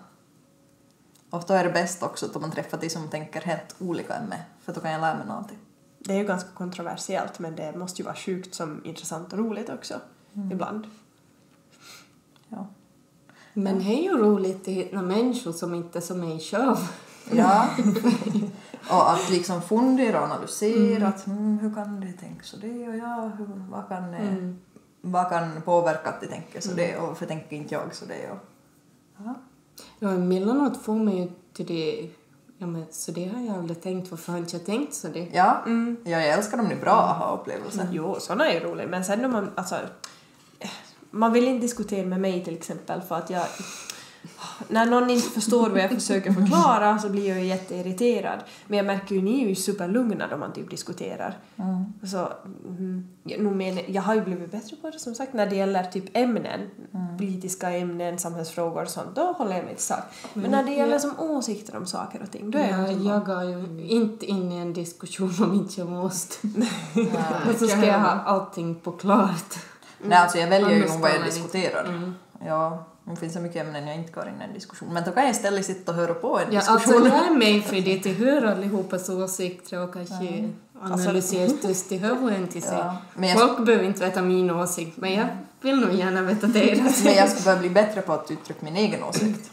Och 1.31 1.45
då 1.47 1.55
är 1.55 1.65
det 1.65 1.71
bäst 1.71 2.03
också 2.03 2.27
att 2.27 2.41
man 2.41 2.51
träffar 2.51 2.79
de 2.79 2.91
som 2.91 3.09
tänker 3.09 3.41
helt 3.41 3.75
olika 3.79 4.15
än 4.15 4.29
mig, 4.29 4.43
för 4.61 4.73
då 4.73 4.81
kan 4.81 4.91
jag 4.91 5.01
lära 5.01 5.17
mig 5.17 5.27
någonting. 5.27 5.59
Det 5.99 6.13
är 6.13 6.19
ju 6.19 6.25
ganska 6.25 6.51
kontroversiellt 6.51 7.39
men 7.39 7.57
det 7.57 7.77
måste 7.77 8.03
ju 8.03 8.07
vara 8.07 8.17
sjukt 8.17 8.55
som 8.55 8.81
intressant 8.85 9.33
och 9.33 9.39
roligt 9.39 9.71
också. 9.71 10.01
Ibland. 10.53 10.87
Ja. 12.49 12.67
Men 13.53 13.79
det 13.79 13.85
är 13.85 14.03
ju 14.03 14.19
roligt 14.19 14.61
att 14.61 14.69
hitta 14.69 15.03
människor 15.03 15.53
som 15.53 15.75
inte 15.75 15.99
är 15.99 16.03
som 16.03 16.21
mig 16.21 16.41
själv. 16.41 16.77
Ja. 17.33 17.69
och 18.91 19.13
att 19.13 19.31
liksom 19.31 19.63
fundera 19.63 20.19
och 20.19 20.25
analysera 20.25 21.09
att 21.09 21.27
mm, 21.27 21.59
hur 21.59 21.75
kan 21.75 22.01
de 22.01 22.13
tänka 22.13 22.43
så 22.43 22.57
det 22.57 22.89
och 22.89 22.97
ja, 22.97 23.33
hur, 23.39 23.47
vad, 23.71 23.89
kan, 23.89 24.15
eh, 24.15 24.55
vad 25.01 25.29
kan 25.29 25.63
påverka 25.63 26.09
att 26.09 26.21
de 26.21 26.27
tänker 26.27 26.61
så 26.61 26.73
det 26.73 26.97
och 26.97 27.09
varför 27.09 27.27
tänker 27.27 27.57
inte 27.57 27.75
jag 27.75 27.95
så 27.95 28.05
det 28.05 28.31
och 28.31 28.39
ja. 29.25 29.35
Ja, 29.99 30.11
emellanåt 30.11 30.83
får 30.83 30.95
man 30.95 31.17
ju 31.17 31.29
till 31.53 31.67
det... 31.67 32.11
Ja, 32.59 32.67
men 32.67 32.85
så 32.91 33.13
det 33.13 33.27
har 33.27 33.41
jag 33.41 33.57
aldrig 33.57 33.83
tänkt. 33.83 34.11
Varför 34.11 34.33
har 34.33 34.39
inte 34.39 34.57
jag 34.57 34.67
tänkt 34.67 34.95
så 34.95 35.09
det? 35.09 35.29
Ja, 35.33 35.65
ja, 36.05 36.11
jag 36.11 36.29
älskar 36.29 36.57
dem, 36.57 36.69
det 36.69 36.75
är 36.75 36.81
bra 36.81 36.93
aha-upplevelser. 36.93 37.89
Jo, 37.93 38.17
såna 38.21 38.49
är 38.49 38.55
ju 38.55 38.61
roliga 38.61 38.89
men 38.89 39.05
sen 39.05 39.19
när 39.23 39.29
man, 39.29 39.51
alltså, 39.55 39.77
man 41.11 41.33
vill 41.33 41.49
inte 41.49 41.63
diskutera 41.67 42.07
med 42.07 42.21
mig 42.21 42.45
till 42.45 42.55
exempel 42.55 43.01
för 43.01 43.15
att 43.15 43.31
jag 43.31 43.47
när 44.69 44.87
någon 44.87 45.11
inte 45.11 45.29
förstår 45.29 45.71
vad 45.71 45.81
jag 45.81 45.91
försöker 45.91 46.33
förklara 46.33 46.99
så 46.99 47.09
blir 47.09 47.29
jag 47.29 47.39
ju 47.39 47.47
jätteirriterad. 47.47 48.39
Men 48.67 48.77
jag 48.77 48.87
märker 48.87 49.15
ju, 49.15 49.23
ni 49.23 49.45
är 49.45 49.49
ju 49.49 49.55
superlugna 49.55 50.27
då 50.27 50.37
man 50.37 50.53
typ 50.53 50.71
diskuterar. 50.71 51.39
Så, 52.11 52.29
mm, 52.67 53.09
jag, 53.23 53.41
men, 53.41 53.79
jag 53.87 54.03
har 54.03 54.15
ju 54.15 54.21
blivit 54.21 54.51
bättre 54.51 54.77
på 54.77 54.91
det 54.91 54.99
som 54.99 55.15
sagt 55.15 55.33
när 55.33 55.47
det 55.47 55.57
gäller 55.57 55.85
typ 55.85 56.05
ämnen, 56.13 56.61
politiska 57.21 57.71
ämnen, 57.71 58.19
samhällsfrågor 58.19 58.83
och 58.83 58.89
sånt, 58.89 59.15
då 59.15 59.23
håller 59.33 59.57
jag 59.57 59.65
mig 59.65 59.75
till 59.75 59.85
sak. 59.85 59.99
Men 60.35 60.51
när 60.51 60.63
det 60.65 60.71
gäller 60.73 60.99
som 60.99 61.21
åsikter 61.21 61.77
om 61.77 61.87
saker 61.87 62.23
och 62.23 62.31
ting, 62.31 62.51
då 62.51 62.59
är 62.59 62.71
jag 62.71 62.81
Jag, 62.81 62.89
som 62.89 63.07
jag 63.07 63.27
går 63.27 63.45
ju 63.45 63.87
inte 63.89 64.27
in 64.27 64.53
i 64.53 64.57
en 64.57 64.73
diskussion 64.73 65.35
om 65.41 65.55
inte 65.55 65.81
jag 65.81 65.89
måste. 65.89 66.37
Nej. 66.57 66.69
Och 67.51 67.59
så 67.59 67.67
ska 67.69 67.87
jag 67.87 67.99
ha 68.01 68.11
allting 68.11 68.75
på 68.75 68.93
klart. 68.93 69.55
Nej, 70.05 70.19
alltså 70.19 70.39
jag 70.39 70.49
väljer 70.49 70.71
ju 70.71 70.89
nog 70.89 71.01
vad 71.01 71.11
jag 71.11 71.25
diskuterar. 71.25 71.85
Mm. 71.85 72.15
Ja, 72.47 72.85
det 73.05 73.17
finns 73.17 73.33
så 73.33 73.41
mycket 73.41 73.67
ämnen 73.67 73.87
jag 73.87 73.97
inte 73.97 74.13
går 74.13 74.29
in 74.29 74.41
i 74.41 74.45
en 74.45 74.53
diskussion. 74.55 74.89
Men 74.93 75.05
då 75.05 75.11
kan 75.11 75.23
jag 75.23 75.31
istället 75.33 75.67
sitta 75.67 75.93
och 75.93 75.99
höra 75.99 76.15
på 76.15 76.39
en 76.39 76.45
Ja, 76.53 76.61
diskussion. 76.61 76.75
alltså 77.03 77.17
jag 77.17 77.27
är 77.27 77.39
med 77.39 77.65
för 77.65 77.77
det 77.77 77.99
till 77.99 78.15
hur 78.15 78.45
allihopas 78.45 79.09
åsikter 79.09 79.83
och 79.83 79.93
kanske 79.93 80.49
analysera 80.83 81.43
just 81.69 81.89
det 81.89 81.99
hör 81.99 82.37
inte 82.37 82.53
till 82.53 82.63
sig. 82.63 82.79
Ja, 82.79 82.97
men 83.15 83.29
jag- 83.29 83.39
Folk 83.39 83.67
behöver 83.67 83.85
inte 83.85 84.01
veta 84.05 84.23
min 84.23 84.51
åsikt, 84.51 84.97
men 84.97 85.13
jag 85.15 85.27
vill 85.61 85.81
nog 85.81 85.93
gärna 85.93 86.23
veta 86.23 86.47
deras. 86.47 87.05
Men 87.05 87.15
jag 87.15 87.29
skulle 87.29 87.45
börja 87.45 87.59
bli 87.59 87.71
bättre 87.71 88.01
på 88.03 88.13
att 88.13 88.31
uttrycka 88.31 88.61
min 88.65 88.77
egen 88.77 89.03
åsikt. 89.05 89.51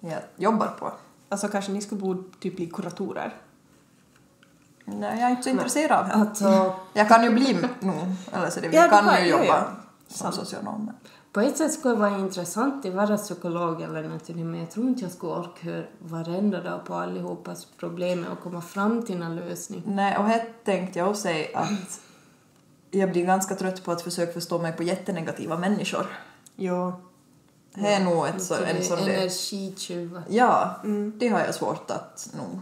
Jag 0.00 0.20
jobbar 0.36 0.66
på. 0.66 0.92
Alltså 1.28 1.48
kanske 1.48 1.72
ni 1.72 1.80
skulle 1.80 2.00
borde 2.00 2.22
typ 2.40 2.56
bli 2.56 2.66
kuratorer. 2.66 3.34
Nej, 4.84 5.20
jag 5.20 5.26
är 5.26 5.30
inte 5.30 5.42
så 5.42 5.48
intresserad 5.50 5.98
av 6.00 6.06
det. 6.08 6.12
Alltså, 6.14 6.74
Jag 6.92 7.08
kan 7.08 7.24
ju 7.24 7.30
bli 7.30 7.56
nog, 7.80 7.94
eller 8.32 8.50
så 8.50 8.60
det, 8.60 8.66
Ja, 8.66 8.72
jag 8.72 8.90
kan 8.90 9.24
ju 9.24 9.30
jobba 9.30 9.44
ja. 9.46 9.64
som 10.08 10.32
socionom. 10.32 10.90
på 11.32 11.40
ett 11.40 11.56
sätt 11.56 11.72
skulle 11.72 11.94
det 11.94 12.00
vara 12.00 12.18
intressant 12.18 12.86
att 12.86 12.94
vara 12.94 13.16
psykolog 13.16 13.82
eller 13.82 14.02
någonting, 14.02 14.50
men 14.50 14.60
jag 14.60 14.70
tror 14.70 14.86
inte 14.86 15.02
jag 15.02 15.12
skulle 15.12 15.32
orka 15.32 15.70
höra 15.70 15.84
varenda 15.98 16.62
dag 16.62 16.84
på 16.84 16.94
allihopas 16.94 17.64
problem 17.64 18.26
och 18.32 18.42
komma 18.42 18.60
fram 18.60 19.02
till 19.02 19.22
en 19.22 19.36
lösning. 19.36 19.82
Nej, 19.86 20.16
och 20.18 20.24
här 20.24 20.48
tänkte 20.64 20.98
jag 20.98 21.08
också 21.10 21.22
säga 21.22 21.58
att 21.58 22.00
jag 22.90 23.10
blir 23.10 23.26
ganska 23.26 23.54
trött 23.54 23.84
på 23.84 23.92
att 23.92 24.02
försöka 24.02 24.32
förstå 24.32 24.58
mig 24.58 24.72
på 24.72 24.82
jättenegativa 24.82 25.58
människor. 25.58 26.06
Jo. 26.56 26.92
Det 27.74 27.92
är 27.92 28.04
nog 28.04 28.26
ett 28.26 28.42
så, 28.42 28.54
en 28.54 28.84
sån 28.84 28.98
där... 28.98 29.14
Energitjuvar. 29.14 30.22
Ja, 30.28 30.80
det 31.14 31.28
har 31.28 31.40
jag 31.40 31.54
svårt 31.54 31.90
att 31.90 32.28
nog 32.36 32.60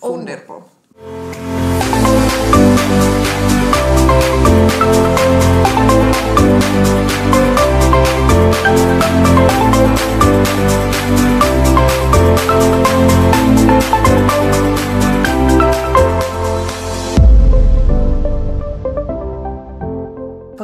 fundera 0.00 0.40
på. 0.46 0.52
På 0.52 0.62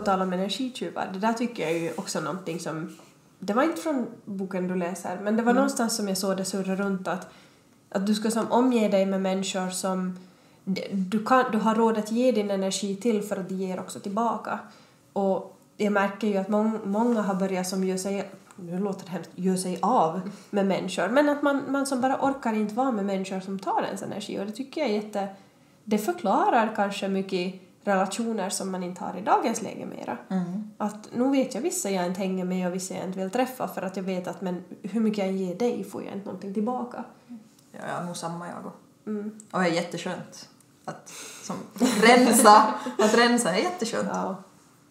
tal 0.07 0.22
om 0.22 0.32
energitjuvar, 0.32 1.11
det 1.12 1.18
där 1.18 1.32
tycker 1.32 1.62
jag 1.62 1.72
är 1.72 1.78
ju 1.78 1.92
också 1.96 2.20
någonting 2.20 2.61
som... 2.61 2.96
Det 3.38 3.52
var 3.52 3.62
inte 3.62 3.80
från 3.80 4.07
boken 4.24 4.68
du 4.68 4.74
läser, 4.74 5.18
men 5.22 5.36
det 5.36 5.42
var 5.42 5.54
någonstans 5.54 5.96
som 5.96 6.09
jag 6.09 6.18
såg 6.18 6.36
det 6.36 6.44
surra 6.44 6.76
runt 6.76 7.09
att, 7.09 7.28
att 7.88 8.07
du 8.07 8.14
ska 8.14 8.30
som 8.30 8.52
omge 8.52 8.88
dig 8.88 9.07
med 9.07 9.22
människor 9.22 9.70
som 9.70 10.18
du, 10.90 11.24
kan, 11.24 11.44
du 11.52 11.59
har 11.59 11.74
råd 11.74 11.98
att 11.98 12.12
ge 12.12 12.32
din 12.32 12.50
energi 12.50 12.96
till 12.96 13.22
för 13.22 13.36
att 13.36 13.48
de 13.48 13.54
ger 13.54 13.80
också 13.80 14.00
tillbaka. 14.00 14.59
Och 15.12 15.59
jag 15.76 15.92
märker 15.92 16.28
ju 16.28 16.36
att 16.36 16.48
mång, 16.48 16.80
många 16.84 17.22
har 17.22 17.34
börjat 17.34 17.68
som 17.68 17.84
gör 17.84 17.96
sig, 17.96 18.30
nu 18.57 18.78
låter 18.78 19.04
det 19.04 19.11
hemskt, 19.11 19.30
gör 19.34 19.57
sig 19.57 19.78
av 19.82 20.20
med 20.50 20.66
människor, 20.66 21.09
men 21.09 21.28
att 21.28 21.42
man, 21.42 21.62
man 21.68 21.86
som 21.86 22.00
bara 22.00 22.16
orkar 22.20 22.52
inte 22.52 22.74
vara 22.74 22.92
med 22.92 23.04
människor 23.04 23.40
som 23.40 23.59
tar 23.59 23.82
ens 23.82 24.02
energi. 24.02 24.38
Och 24.40 24.46
det 24.46 24.52
tycker 24.52 24.80
jag 24.80 24.90
är 24.90 24.94
jätte... 24.94 25.28
Det 25.84 25.98
förklarar 25.98 26.72
kanske 26.76 27.09
mycket 27.09 27.66
relationer 27.87 28.51
som 28.51 28.70
man 28.70 28.82
inte 28.82 29.05
har 29.05 29.16
i 29.16 29.20
dagens 29.20 29.62
läge 29.62 29.87
mera. 29.87 30.18
Att 30.78 31.09
nu 31.12 31.30
vet 31.30 31.55
jag 31.55 31.62
vissa 31.62 31.91
jag 31.91 32.07
inte 32.07 32.20
hänger 32.20 32.45
med 32.45 32.68
och 32.68 32.74
vissa 32.74 32.95
jag 32.95 33.05
inte 33.05 33.18
vill 33.18 33.30
träffa 33.30 33.68
för 33.68 33.82
att 33.82 33.97
jag 33.97 34.05
vet 34.05 34.28
att 34.28 34.41
men 34.41 34.64
hur 34.82 35.01
mycket 35.01 35.24
jag 35.24 35.32
ger 35.32 35.55
dig 35.55 35.84
får 35.84 36.05
jag 36.05 36.12
inte 36.12 36.26
någonting 36.26 36.55
tillbaka. 36.55 37.05
Ja, 37.72 37.78
jag 37.97 38.07
nog 38.07 38.16
samma 38.16 38.49
jag 38.49 38.59
också. 38.59 38.72
Mm. 39.07 39.39
Och 39.51 39.61
det 39.61 39.66
är 39.66 39.72
jätteskönt. 39.72 40.49
Att 40.84 41.09
som, 41.43 41.57
rensa, 42.03 42.74
att 42.99 43.14
rensa 43.14 43.55
är 43.55 43.62
jätteskönt. 43.62 44.09
Ja. 44.12 44.37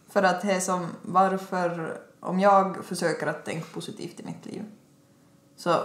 För 0.10 0.24
att 0.24 0.42
det 0.42 0.52
är 0.52 0.60
som, 0.60 0.88
varför, 1.02 1.98
om 2.20 2.40
jag 2.40 2.86
försöker 2.86 3.28
att 3.28 3.46
tänka 3.46 3.66
positivt 3.74 4.20
i 4.20 4.24
mitt 4.24 4.46
liv, 4.46 4.66
så 5.56 5.76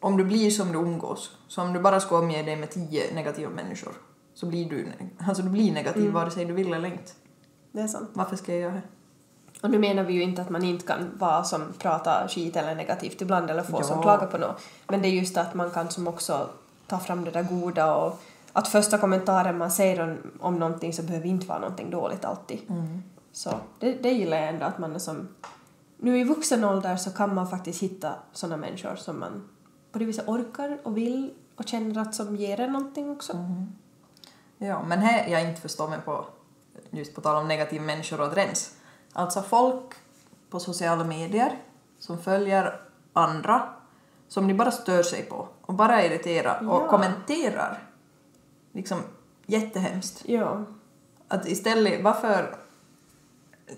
om 0.00 0.16
du 0.16 0.24
blir 0.24 0.50
som 0.50 0.72
du 0.72 0.78
umgås, 0.78 1.36
så 1.48 1.62
om 1.62 1.72
du 1.72 1.80
bara 1.80 2.00
ska 2.00 2.18
omge 2.18 2.42
dig 2.42 2.56
med 2.56 2.70
tio 2.70 3.14
negativa 3.14 3.50
människor, 3.50 3.92
så 4.38 4.46
blir 4.46 4.70
du, 4.70 4.86
alltså 5.26 5.42
du 5.42 5.48
blir 5.48 5.72
negativ 5.72 6.10
vare 6.10 6.30
sig 6.30 6.44
du 6.44 6.52
vill 6.52 6.72
eller 6.72 6.88
inte. 6.88 7.12
Det 7.72 7.80
är 7.80 7.86
sant. 7.86 8.10
Varför 8.12 8.36
ska 8.36 8.52
jag 8.52 8.60
göra 8.60 8.72
det? 8.72 8.82
Och 9.62 9.70
nu 9.70 9.78
menar 9.78 10.02
vi 10.02 10.12
ju 10.12 10.22
inte 10.22 10.42
att 10.42 10.50
man 10.50 10.64
inte 10.64 10.86
kan 10.86 11.10
vara 11.18 11.44
som 11.44 11.62
prata 11.78 12.28
skit 12.28 12.56
eller 12.56 12.74
negativt 12.74 13.22
ibland 13.22 13.50
eller 13.50 13.62
få 13.62 13.78
Ja. 13.78 13.82
som 13.82 14.02
klaga 14.02 14.26
på 14.26 14.38
något. 14.38 14.60
Men 14.88 15.02
det 15.02 15.08
är 15.08 15.12
just 15.12 15.36
att 15.36 15.54
man 15.54 15.70
kan 15.70 15.90
som 15.90 16.08
också 16.08 16.48
ta 16.86 16.98
fram 16.98 17.24
det 17.24 17.30
där 17.30 17.42
goda 17.42 17.94
och 17.94 18.20
att 18.52 18.68
första 18.68 18.98
kommentaren 18.98 19.58
man 19.58 19.70
säger 19.70 20.00
om, 20.00 20.16
om 20.40 20.58
någonting 20.58 20.92
så 20.92 21.02
behöver 21.02 21.26
inte 21.26 21.46
vara 21.46 21.58
någonting 21.58 21.90
dåligt 21.90 22.24
alltid. 22.24 22.58
Så 23.32 23.50
det, 23.78 23.92
det 24.02 24.10
gillar 24.10 24.36
jag 24.36 24.48
ändå 24.48 24.64
att 24.66 24.78
man 24.78 24.94
är 24.94 24.98
som... 24.98 25.28
Nu 25.96 26.18
i 26.20 26.24
vuxen 26.24 26.64
ålder 26.64 26.96
så 26.96 27.10
kan 27.10 27.34
man 27.34 27.50
faktiskt 27.50 27.82
hitta 27.82 28.14
sådana 28.32 28.56
människor 28.56 28.96
som 28.96 29.20
man 29.20 29.48
på 29.92 29.98
det 29.98 30.04
viset 30.04 30.28
orkar 30.28 30.78
och 30.82 30.96
vill 30.96 31.30
och 31.56 31.68
känner 31.68 32.00
att 32.00 32.14
som 32.14 32.36
ger 32.36 32.60
en 32.60 32.72
någonting 32.72 33.10
också. 33.10 33.32
Ja, 34.58 34.82
men 34.82 34.98
här 34.98 35.28
jag 35.28 35.42
inte 35.42 35.60
förstår 35.60 35.88
mig 35.88 35.98
på, 36.04 36.26
just 36.90 37.14
på 37.14 37.20
tal 37.20 37.36
om 37.36 37.48
negativa 37.48 37.84
människor 37.84 38.20
och 38.20 38.26
att 38.26 38.36
rens. 38.36 38.74
Alltså 39.12 39.42
folk 39.42 39.94
på 40.50 40.60
sociala 40.60 41.04
medier 41.04 41.58
som 41.98 42.18
följer 42.18 42.80
andra 43.12 43.68
som 44.28 44.48
de 44.48 44.54
bara 44.54 44.70
stör 44.70 45.02
sig 45.02 45.22
på 45.22 45.48
och 45.60 45.74
bara 45.74 46.04
irriterar 46.04 46.68
och 46.68 46.82
Ja. 46.82 46.88
kommenterar. 46.88 47.82
Liksom 48.72 48.98
jättehemskt. 49.46 50.22
Ja. 50.26 50.64
Att 51.28 51.48
istället, 51.48 52.02
varför... 52.02 52.56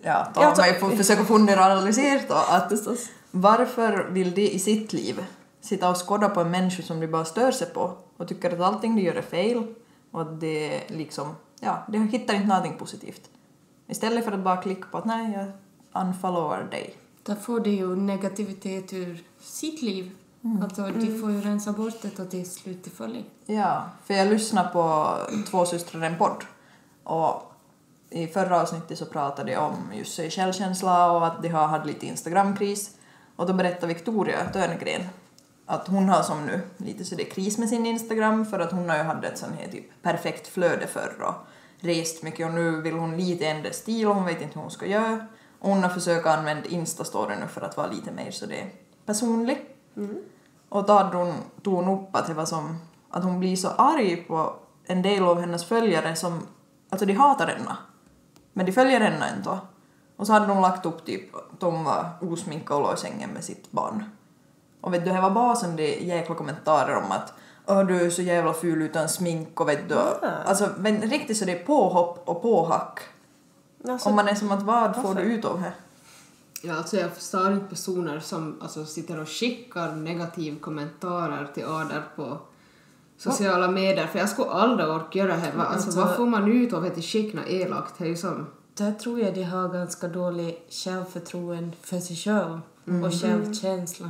Ja, 0.02 0.24
ta 0.34 0.44
alltså- 0.44 0.62
mig 0.62 0.80
på 0.80 0.90
försöka 0.90 1.24
fundera 1.24 1.60
och 1.60 1.72
analysera 1.72 2.20
då, 2.28 2.34
att 2.34 2.72
varför 3.30 4.08
vill 4.10 4.34
de 4.34 4.48
i 4.50 4.58
sitt 4.58 4.92
liv 4.92 5.24
sitta 5.60 5.90
och 5.90 6.08
skåda 6.08 6.28
på 6.28 6.40
en 6.40 6.50
människa 6.50 6.82
som 6.82 7.00
de 7.00 7.06
bara 7.06 7.24
stör 7.24 7.50
sig 7.50 7.66
på 7.66 7.96
och 8.16 8.28
tycker 8.28 8.52
att 8.52 8.60
allting 8.60 8.96
de 8.96 9.02
gör 9.02 9.14
är 9.14 9.22
fel 9.22 9.74
och 10.10 10.26
det 10.26 10.82
liksom, 10.88 11.36
ja, 11.60 11.84
de 11.88 12.08
hittar 12.08 12.34
inte 12.34 12.46
någonting 12.46 12.76
positivt. 12.78 13.30
Istället 13.86 14.24
för 14.24 14.32
att 14.32 14.44
bara 14.44 14.56
klicka 14.56 14.88
på 14.90 14.98
att 14.98 15.04
nej, 15.04 15.32
jag 15.32 15.52
unfollowar 16.02 16.68
dig. 16.70 16.96
Där 17.22 17.34
får 17.34 17.60
de 17.60 17.70
ju 17.70 17.96
negativitet 17.96 18.92
ur 18.92 19.24
sitt 19.40 19.82
liv. 19.82 20.10
Alltså, 20.62 20.82
de 20.86 21.20
får 21.20 21.30
ju 21.30 21.40
rensa 21.40 21.72
bort 21.72 22.02
det 22.02 22.18
och 22.18 22.26
det 22.26 22.90
följer. 22.90 23.24
Ja, 23.46 23.84
för 24.04 24.14
jag 24.14 24.28
lyssnade 24.28 24.68
på 24.68 25.14
Två 25.50 25.66
systrar 25.66 26.02
en 26.02 26.18
podd 26.18 26.44
och 27.04 27.52
i 28.10 28.26
förra 28.26 28.60
avsnittet 28.60 28.98
så 28.98 29.06
pratade 29.06 29.52
de 29.52 29.56
om 29.56 29.76
just 29.94 30.14
sig 30.14 30.30
självkänsla 30.30 31.12
och 31.12 31.26
att 31.26 31.42
de 31.42 31.48
har 31.48 31.66
haft 31.66 31.86
lite 31.86 32.06
Instagramkris 32.06 32.96
och 33.36 33.46
då 33.46 33.52
berättade 33.52 33.94
Victoria 33.94 34.44
Törngren 34.52 35.02
att 35.70 35.88
hon 35.88 36.08
har 36.08 36.22
som 36.22 36.46
nu 36.46 36.60
lite 36.76 37.04
så 37.04 37.14
det 37.14 37.26
är 37.26 37.30
kris 37.30 37.58
med 37.58 37.68
sin 37.68 37.86
Instagram 37.86 38.46
för 38.46 38.58
att 38.58 38.72
hon 38.72 38.88
har 38.88 38.96
ju 38.96 39.02
haft 39.02 39.24
ett 39.24 39.38
sånt 39.38 39.54
här 39.60 39.68
typ 39.68 40.02
perfekt 40.02 40.46
flöde 40.48 40.86
förr 40.86 41.22
och 41.22 41.34
rest 41.80 42.22
mycket 42.22 42.46
och 42.46 42.54
nu 42.54 42.80
vill 42.80 42.94
hon 42.94 43.16
lite 43.16 43.46
ändra 43.46 43.72
stil 43.72 44.06
och 44.06 44.14
hon 44.14 44.24
vet 44.24 44.42
inte 44.42 44.54
hur 44.54 44.60
hon 44.60 44.70
ska 44.70 44.86
göra 44.86 45.26
och 45.58 45.70
hon 45.70 45.82
har 45.82 45.90
försökt 45.90 46.26
använda 46.26 46.68
Instastory 46.68 47.36
nu 47.36 47.46
för 47.46 47.60
att 47.60 47.76
vara 47.76 47.86
lite 47.86 48.12
mer 48.12 48.30
så 48.30 48.46
det 48.46 48.66
personlig. 49.06 49.58
Och 50.68 50.86
då 50.86 50.92
hade 50.92 51.16
hon, 51.16 51.34
tog 51.62 51.74
hon 51.74 51.98
upp 51.98 52.16
att 52.16 52.26
det 52.26 52.34
var 52.34 52.44
som 52.44 52.78
att 53.10 53.24
hon 53.24 53.40
blir 53.40 53.56
så 53.56 53.68
arg 53.68 54.16
på 54.16 54.54
en 54.84 55.02
del 55.02 55.22
av 55.24 55.40
hennes 55.40 55.64
följare 55.64 56.16
som, 56.16 56.46
alltså 56.88 57.06
de 57.06 57.12
hatar 57.12 57.46
henne. 57.46 57.76
Men 58.52 58.66
de 58.66 58.72
följer 58.72 59.00
henne 59.00 59.26
ändå. 59.36 59.58
Och 60.16 60.26
så 60.26 60.32
hade 60.32 60.52
hon 60.52 60.62
lagt 60.62 60.86
upp 60.86 61.06
typ 61.06 61.34
att 61.34 61.62
hon 61.62 61.84
var 61.84 62.10
osminkad 62.20 62.76
och 62.76 62.82
låg 62.82 62.94
i 62.94 62.96
sängen 62.96 63.30
med 63.30 63.44
sitt 63.44 63.70
barn. 63.70 64.04
Och 64.80 64.94
vet 64.94 65.04
du, 65.04 65.10
det 65.10 65.20
var 65.20 65.30
bara 65.30 65.56
som 65.56 65.76
de 65.76 65.94
jäkla 66.00 66.34
kommentarer 66.34 66.96
om 66.96 67.12
att 67.12 67.32
Åh, 67.66 67.86
du 67.86 68.00
är 68.06 68.10
så 68.10 68.22
jävla 68.22 68.52
ful 68.52 68.82
utan 68.82 69.08
smink 69.08 69.60
och 69.60 69.68
vet 69.68 69.88
du. 69.88 69.94
Alltså 70.44 70.68
men 70.78 71.00
riktigt 71.02 71.36
så 71.36 71.44
det 71.44 71.52
är 71.60 71.64
påhopp 71.64 72.22
och 72.28 72.42
påhack. 72.42 73.00
Alltså, 73.88 74.08
Och 74.08 74.14
man 74.14 74.28
är 74.28 74.34
som 74.34 74.52
att 74.52 74.62
vad 74.62 74.94
får 74.94 75.02
varför? 75.02 75.22
du 75.22 75.32
ut 75.32 75.44
av 75.44 75.60
det? 75.62 75.72
Ja, 76.62 76.76
alltså 76.76 76.96
jag 76.96 77.10
förstår 77.12 77.52
inte 77.52 77.66
personer 77.66 78.20
som 78.20 78.58
alltså, 78.62 78.84
sitter 78.86 79.20
och 79.20 79.28
skickar 79.28 79.92
negativ 79.92 80.60
kommentarer 80.60 81.48
till 81.54 81.64
Ader 81.64 82.02
på 82.16 82.38
sociala 83.18 83.68
medier, 83.70 84.06
för 84.06 84.18
jag 84.18 84.28
skulle 84.28 84.50
aldrig 84.50 84.88
orka 84.88 85.18
göra 85.18 85.36
det. 85.36 85.52
Alltså, 85.56 85.86
Alltså- 85.86 86.00
vad 86.00 86.16
får 86.16 86.26
man 86.26 86.52
ut 86.52 86.72
av 86.72 86.84
att 86.84 87.04
skicka 87.04 87.46
elakt? 87.46 87.94
Det 87.98 88.04
är 88.04 88.08
ju 88.08 88.16
som... 88.16 88.46
Där 88.74 88.92
tror 88.92 89.20
jag 89.20 89.34
de 89.34 89.42
har 89.42 89.68
ganska 89.68 90.08
dålig 90.08 90.66
självförtroende 90.70 91.76
för 91.82 91.98
sig 92.00 92.16
själv 92.16 92.60
och 93.04 93.22
självkänsla. 93.22 94.08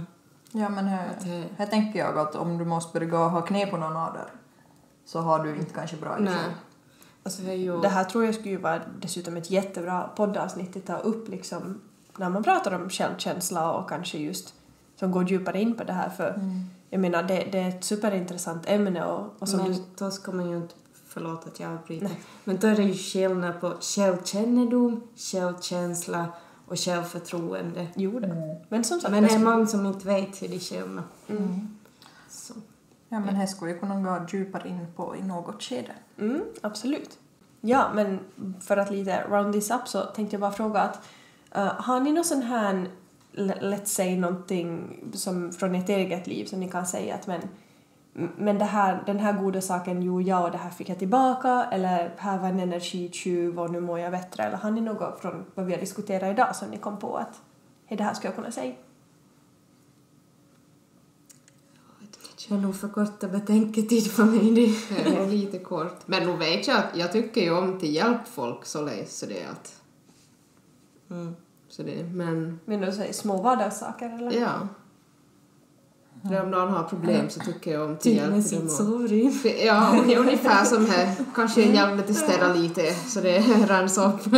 Ja 0.52 0.68
men 0.68 0.86
här, 0.86 1.08
det- 1.24 1.48
här 1.58 1.66
tänker 1.66 1.98
jag 1.98 2.18
att 2.18 2.34
om 2.34 2.58
du 2.58 2.64
måste 2.64 3.00
börja 3.00 3.28
ha 3.28 3.42
knä 3.42 3.66
på 3.66 3.76
någon 3.76 3.96
ader 3.96 4.32
så 5.04 5.20
har 5.20 5.44
du 5.44 5.56
inte 5.56 5.74
kanske 5.74 5.96
bra 5.96 6.16
Nej. 6.18 6.34
själv. 6.34 6.52
Alltså 7.22 7.42
det 7.42 7.54
ju... 7.54 7.80
Det 7.80 7.88
här 7.88 8.04
tror 8.04 8.24
jag 8.24 8.34
skulle 8.34 8.58
vara 8.58 8.80
dessutom 9.00 9.36
ett 9.36 9.50
jättebra 9.50 10.10
poddavsnitt 10.16 10.76
att 10.76 10.86
ta 10.86 10.96
upp 10.96 11.28
liksom 11.28 11.80
när 12.16 12.28
man 12.28 12.42
pratar 12.42 12.74
om 12.74 12.90
självkänsla 12.90 13.72
och 13.72 13.88
kanske 13.88 14.18
just 14.18 14.54
som 14.96 15.10
går 15.12 15.30
djupare 15.30 15.60
in 15.60 15.74
på 15.74 15.84
det 15.84 15.92
här 15.92 16.08
för 16.08 16.40
jag 16.90 17.00
menar 17.00 17.22
det, 17.22 17.48
det 17.52 17.58
är 17.58 17.68
ett 17.68 17.84
superintressant 17.84 18.68
ämne 18.68 19.04
och, 19.04 19.34
och 19.38 19.48
som 19.48 19.58
men 19.58 19.72
du, 19.72 19.84
då 19.98 20.10
ska 20.10 20.32
man 20.32 20.50
ju 20.50 20.56
inte... 20.56 20.74
Förlåt 21.08 21.46
att 21.46 21.60
jag 21.60 21.72
avbryter. 21.72 22.10
Men 22.44 22.56
då 22.56 22.66
är 22.66 22.76
det 22.76 22.82
ju 22.82 22.94
skillnad 22.94 23.60
på 23.60 23.74
självkännedom, 23.80 25.02
självkänsla 25.16 26.26
och 26.70 26.78
självförtroende. 26.78 27.86
gjorde. 27.94 28.56
Men 28.68 28.84
som 28.84 29.00
sagt, 29.00 29.12
Men 29.12 29.22
det 29.22 29.28
det 29.28 29.34
är 29.34 29.38
många 29.38 29.66
som 29.66 29.86
inte 29.86 30.06
vet 30.06 30.42
hur 30.42 30.48
de 30.48 30.60
känner. 30.60 31.02
Så. 32.28 32.54
Ja 33.08 33.20
men 33.20 33.34
här 33.36 33.46
skulle 33.46 33.70
jag 33.70 33.80
kunna 33.80 34.00
gå 34.00 34.26
djupare 34.32 34.68
in 34.68 34.86
på 34.96 35.16
i 35.16 35.22
något 35.22 35.62
skede. 35.62 35.92
Mm, 36.18 36.42
absolut. 36.60 37.18
Ja, 37.60 37.90
men 37.94 38.18
för 38.60 38.76
att 38.76 38.90
lite 38.90 39.24
round 39.28 39.52
this 39.52 39.70
up 39.70 39.88
så 39.88 40.02
tänkte 40.02 40.34
jag 40.34 40.40
bara 40.40 40.52
fråga 40.52 40.80
att 40.80 41.08
eh, 41.50 41.66
har 41.66 42.00
ni 42.00 42.12
någon 42.12 42.24
sån 42.24 42.42
här, 42.42 42.88
let's 43.32 43.84
say 43.84 44.16
någonting 44.16 44.98
som 45.12 45.52
från 45.52 45.74
ert 45.74 45.88
eget 45.88 46.26
liv 46.26 46.44
som 46.44 46.60
ni 46.60 46.68
kan 46.70 46.86
säga 46.86 47.14
att 47.14 47.26
men, 47.26 47.40
men 48.12 48.58
det 48.58 48.64
här, 48.64 49.02
den 49.06 49.18
här 49.18 49.32
goda 49.32 49.60
saken 49.60 50.02
gjorde 50.02 50.24
jag 50.24 50.44
och 50.44 50.50
det 50.50 50.58
här 50.58 50.70
fick 50.70 50.88
jag 50.88 50.98
tillbaka 50.98 51.68
eller 51.72 52.14
här 52.16 52.38
var 52.38 52.48
en 52.48 52.60
energitjuv 52.60 53.60
och 53.60 53.70
nu 53.70 53.80
mår 53.80 53.98
jag 53.98 54.12
bättre 54.12 54.42
eller 54.42 54.56
har 54.56 54.70
ni 54.70 54.80
något 54.80 55.20
från 55.20 55.44
vad 55.54 55.66
vi 55.66 55.72
har 55.72 55.80
diskuterat 55.80 56.32
idag 56.32 56.56
som 56.56 56.68
ni 56.70 56.78
kom 56.78 56.98
på 56.98 57.16
att 57.16 57.40
hej, 57.86 57.98
det 57.98 58.04
här 58.04 58.14
skulle 58.14 58.28
jag 58.28 58.36
kunna 58.36 58.50
säga? 58.50 58.74
Det 62.48 62.54
är 62.54 62.58
nog 62.58 62.76
för 62.76 62.88
korta 62.88 63.28
betänketid 63.28 64.10
för 64.10 64.24
mig 64.24 64.50
det. 64.54 64.94
Det 65.10 65.16
är 65.16 65.26
lite 65.26 65.58
kort. 65.58 65.98
Men 66.06 66.26
nu 66.26 66.36
vet 66.36 66.66
jag 66.66 66.78
att 66.78 66.96
jag 66.96 67.12
tycker 67.12 67.40
ju 67.40 67.50
om 67.50 67.78
till 67.78 67.94
hjälp 67.94 68.28
folk 68.28 68.64
så 68.64 68.82
läs 68.82 69.18
så 69.18 69.26
det 69.26 69.42
är 69.42 69.48
att... 69.50 69.82
Mm. 71.10 71.36
Så 71.68 71.82
det, 71.82 72.04
men 72.04 72.60
Men 72.64 72.80
du 72.80 72.92
säger 72.92 73.12
små 73.12 73.42
vardagssaker 73.42 74.10
eller? 74.10 74.40
ja. 74.40 74.68
När 76.22 76.42
om 76.42 76.50
någon 76.50 76.68
har 76.68 76.82
problem 76.82 77.30
så 77.30 77.40
tycker 77.40 77.72
jag 77.72 77.90
om 77.90 77.96
till 77.96 78.16
hjälp 78.16 78.32
med 78.32 78.44
sitt 78.44 78.70
sovrum. 78.70 79.32
Ja, 79.66 79.96
ungefär 80.18 80.64
som 80.64 80.86
här. 80.86 81.14
Kanske 81.34 81.62
hjälp 81.62 82.06
till 82.06 82.16
städa 82.16 82.54
lite 82.54 82.94
så 82.94 83.20
det 83.20 83.38
rensar 83.68 84.08
upp. 84.08 84.20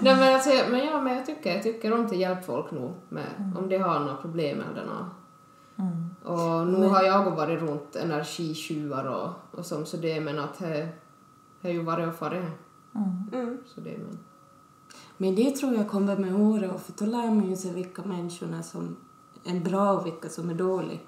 Nej 0.00 0.16
men 0.16 0.34
alltså, 0.34 0.50
men 0.70 0.86
ja, 0.86 1.00
men 1.00 1.16
jag 1.16 1.26
tycker, 1.26 1.54
jag 1.54 1.62
tycker 1.62 1.92
om 1.92 2.08
till 2.08 2.20
hjälp 2.20 2.44
folk 2.44 2.70
nog 2.70 2.94
med, 3.08 3.52
om 3.58 3.68
de 3.68 3.78
har 3.78 4.00
några 4.00 4.16
problem 4.16 4.62
eller 4.72 4.84
något. 4.84 5.06
Och 6.24 6.66
nu 6.66 6.86
har 6.86 7.02
jag 7.02 7.30
varit 7.30 7.60
runt 7.60 7.96
energitjuvar 7.96 9.04
och, 9.04 9.58
och 9.58 9.66
som 9.66 9.86
så 9.86 9.96
det 9.96 10.20
men 10.20 10.38
att 10.38 10.58
det 10.58 10.88
har 11.62 11.70
ju 11.70 11.82
varit 11.82 12.08
och 12.08 12.14
farit. 12.14 12.44
Mm. 13.32 13.58
Så 13.66 13.80
det 13.80 13.98
men. 13.98 14.18
Men 15.16 15.34
det 15.34 15.50
tror 15.50 15.74
jag 15.74 15.88
kommer 15.88 16.16
med 16.16 16.34
åren, 16.34 16.78
för 16.78 16.92
då 16.98 17.10
lär 17.10 17.30
man 17.30 17.50
ju 17.50 17.56
sig 17.56 17.74
vilka 17.74 18.02
människorna 18.02 18.62
som 18.62 18.96
är 19.56 19.60
bra 19.60 19.92
och 19.92 20.06
vilka 20.06 20.28
som 20.28 20.50
är 20.50 20.54
dåliga. 20.54 20.98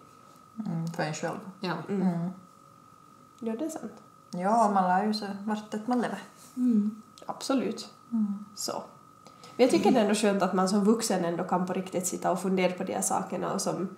Mm, 0.66 0.86
för 0.86 1.02
en 1.02 1.14
själv. 1.14 1.38
Ja. 1.60 1.74
Mm. 1.88 2.30
Ja, 3.38 3.56
det 3.58 3.64
är 3.64 3.68
sant. 3.68 3.92
Ja, 4.30 4.70
man 4.74 4.84
lär 4.84 5.06
ju 5.06 5.14
sig 5.14 5.28
vart 5.44 5.86
man 5.86 6.00
lever. 6.00 6.22
Mm. 6.56 7.02
Absolut. 7.26 7.88
Så. 8.54 8.82
Men 9.56 9.64
jag 9.64 9.70
tycker 9.70 9.90
det 9.90 9.98
är 9.98 10.02
ändå 10.02 10.14
skönt 10.14 10.42
att 10.42 10.52
man 10.52 10.68
som 10.68 10.84
vuxen 10.84 11.24
ändå 11.24 11.44
kan 11.44 11.66
på 11.66 11.72
riktigt 11.72 12.06
sitta 12.06 12.30
och 12.30 12.42
fundera 12.42 12.72
på 12.72 12.84
de 12.84 12.92
här 12.92 13.02
sakerna 13.02 13.52
och 13.52 13.60
som 13.60 13.88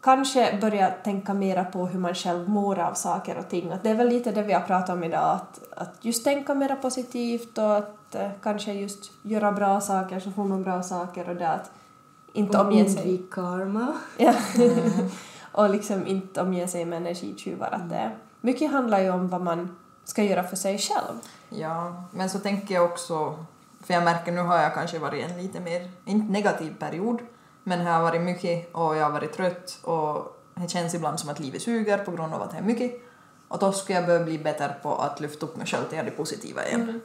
kanske 0.00 0.58
börja 0.60 0.90
tänka 0.90 1.34
mera 1.34 1.64
på 1.64 1.86
hur 1.86 2.00
man 2.00 2.14
själv 2.14 2.48
mår 2.48 2.78
av 2.78 2.94
saker 2.94 3.38
och 3.38 3.48
ting. 3.48 3.72
Att 3.72 3.82
det 3.82 3.90
är 3.90 3.94
väl 3.94 4.08
lite 4.08 4.32
det 4.32 4.42
vi 4.42 4.52
har 4.52 4.60
pratat 4.60 4.90
om 4.90 5.04
idag, 5.04 5.34
att, 5.34 5.60
att 5.76 6.04
just 6.04 6.24
tänka 6.24 6.54
mera 6.54 6.76
positivt 6.76 7.58
och 7.58 7.76
att 7.76 8.14
eh, 8.14 8.30
kanske 8.42 8.72
just 8.72 9.10
göra 9.22 9.52
bra 9.52 9.80
saker 9.80 10.20
så 10.20 10.30
får 10.30 10.44
man 10.44 10.62
bra 10.62 10.82
saker 10.82 11.28
och 11.28 11.36
det 11.36 11.48
att 11.48 11.70
inte 12.32 12.58
Och 12.58 12.66
omge 12.66 12.84
sig... 12.84 13.02
undvik 13.02 13.30
karma. 13.30 13.92
Ja. 14.16 14.34
och 15.52 15.70
liksom 15.70 16.06
inte 16.06 16.40
omge 16.40 16.68
sig 16.68 16.84
med 16.84 16.96
energitjuvar. 16.96 17.70
Att 17.72 17.90
det, 17.90 18.10
mycket 18.40 18.70
handlar 18.70 19.00
ju 19.00 19.10
om 19.10 19.28
vad 19.28 19.40
man 19.40 19.76
ska 20.04 20.22
göra 20.22 20.44
för 20.44 20.56
sig 20.56 20.78
själv. 20.78 21.14
Ja, 21.48 22.04
men 22.10 22.30
så 22.30 22.38
tänker 22.38 22.74
jag 22.74 22.84
också, 22.84 23.44
för 23.80 23.94
jag 23.94 24.04
märker 24.04 24.32
nu 24.32 24.40
har 24.40 24.58
jag 24.58 24.74
kanske 24.74 24.98
varit 24.98 25.30
en 25.30 25.42
lite 25.42 25.60
mer, 25.60 25.90
inte 26.04 26.32
negativ 26.32 26.74
period, 26.78 27.20
men 27.64 27.78
det 27.78 27.90
har 27.90 28.02
varit 28.02 28.22
mycket 28.22 28.74
och 28.74 28.96
jag 28.96 29.04
har 29.04 29.12
varit 29.12 29.32
trött 29.32 29.78
och 29.82 30.36
det 30.54 30.68
känns 30.68 30.94
ibland 30.94 31.20
som 31.20 31.30
att 31.30 31.40
livet 31.40 31.62
suger 31.62 31.98
på 31.98 32.10
grund 32.10 32.34
av 32.34 32.42
att 32.42 32.50
det 32.50 32.56
är 32.56 32.62
mycket. 32.62 33.02
Och 33.48 33.58
då 33.58 33.72
ska 33.72 33.92
jag 33.92 34.06
börja 34.06 34.24
bli 34.24 34.38
bättre 34.38 34.74
på 34.82 34.94
att 34.94 35.20
lyfta 35.20 35.46
upp 35.46 35.56
mig 35.56 35.66
själv 35.66 35.84
till 35.88 35.98
det 36.04 36.10
positiva 36.10 36.66
igen. 36.66 37.00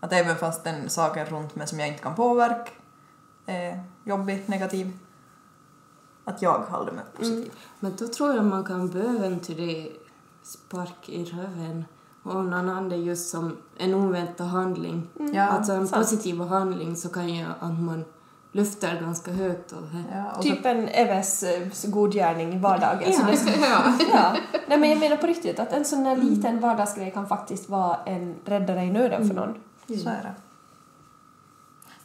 Att 0.00 0.12
även 0.12 0.36
fast 0.36 0.64
den 0.64 0.90
saken 0.90 1.26
runt 1.26 1.54
mig 1.54 1.66
som 1.66 1.80
jag 1.80 1.88
inte 1.88 2.02
kan 2.02 2.14
påverka 2.14 2.70
är 3.46 3.80
jobbig, 4.04 4.42
negativ, 4.46 4.92
att 6.24 6.42
jag 6.42 6.58
håller 6.58 6.92
mig 6.92 7.04
positiv. 7.16 7.52
Men 7.80 7.96
då 7.98 8.08
tror 8.08 8.34
jag 8.34 8.44
man 8.44 8.64
kan 8.64 8.88
behöva 8.88 9.26
en 9.26 9.40
till 9.40 9.56
det 9.56 9.88
spark 10.42 11.08
i 11.08 11.24
röven. 11.24 11.84
Och 12.22 12.34
om 12.34 12.50
någon 12.50 12.68
annan 12.68 13.04
just 13.04 13.30
som 13.30 13.56
en 13.78 13.94
oväntad 13.94 14.46
handling. 14.46 15.08
Ja, 15.34 15.42
alltså 15.42 15.72
en 15.72 15.88
sant. 15.88 16.02
positiv 16.02 16.40
handling 16.40 16.96
så 16.96 17.08
kan 17.08 17.28
ju 17.28 17.46
att 17.60 17.80
man 17.80 18.04
lyfter 18.52 19.00
ganska 19.00 19.32
högt 19.32 19.72
det. 19.92 20.04
Ja, 20.12 20.30
och 20.30 20.44
så, 20.44 20.50
Typ 20.50 20.66
en 20.66 20.88
Eves 20.88 21.42
eh, 21.42 21.68
godgärning 21.84 22.52
i 22.54 22.58
vardagen. 22.58 23.12
Så 23.12 23.22
det, 23.22 23.56
Ja. 23.60 23.98
ja. 24.12 24.36
Nej 24.68 24.78
men 24.78 24.90
jag 24.90 24.98
menar 24.98 25.16
på 25.16 25.26
riktigt 25.26 25.58
att 25.58 25.72
en 25.72 25.84
sån 25.84 26.06
här 26.06 26.16
liten 26.16 26.60
vardagsgrej 26.60 27.10
kan 27.10 27.26
faktiskt 27.28 27.68
vara 27.68 27.96
en 28.06 28.34
räddare 28.44 28.84
i 28.84 28.90
nöden 28.90 29.28
för 29.28 29.34
någon. 29.34 29.54
så 29.86 30.08
är 30.08 30.22
det. 30.22 30.34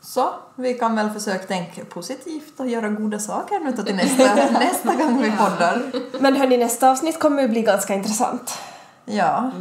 Så, 0.04 0.34
vi 0.56 0.74
kan 0.74 0.96
väl 0.96 1.10
försöka 1.10 1.48
tänka 1.48 1.86
positivt 1.86 2.60
och 2.60 2.68
göra 2.68 2.90
goda 2.90 3.20
saker 3.20 3.60
nu 3.60 3.72
till 3.72 3.96
nästa, 3.96 4.36
nästa 4.60 4.96
gång 4.96 5.22
vi 5.22 5.32
poddar. 5.32 5.92
Men 6.20 6.36
hörni, 6.36 6.58
nästa 6.58 6.92
avsnitt 6.92 7.20
kommer 7.20 7.42
ju 7.42 7.48
bli 7.48 7.62
ganska 7.62 7.94
intressant. 7.94 8.54
Ja, 9.06 9.52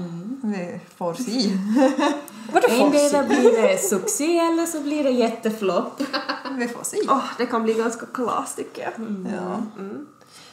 vi 0.43 0.81
får 0.97 1.15
se. 1.15 1.51
Vadå 2.53 2.69
Endera 2.69 3.23
blir 3.23 3.63
det 3.63 3.79
succé 3.79 4.39
eller 4.39 4.67
så 4.67 4.81
blir 4.81 5.05
det 5.05 5.11
jätteflopp. 5.11 6.03
Vi 6.59 6.69
får 6.69 6.85
se. 6.85 6.97
Åh, 7.09 7.25
det 7.39 7.47
kan 7.47 7.63
bli 7.63 7.75
ganska 7.75 8.07
kalas 8.07 8.55
tycker 8.55 8.83
jag. 8.83 8.93
Ja. 9.33 9.63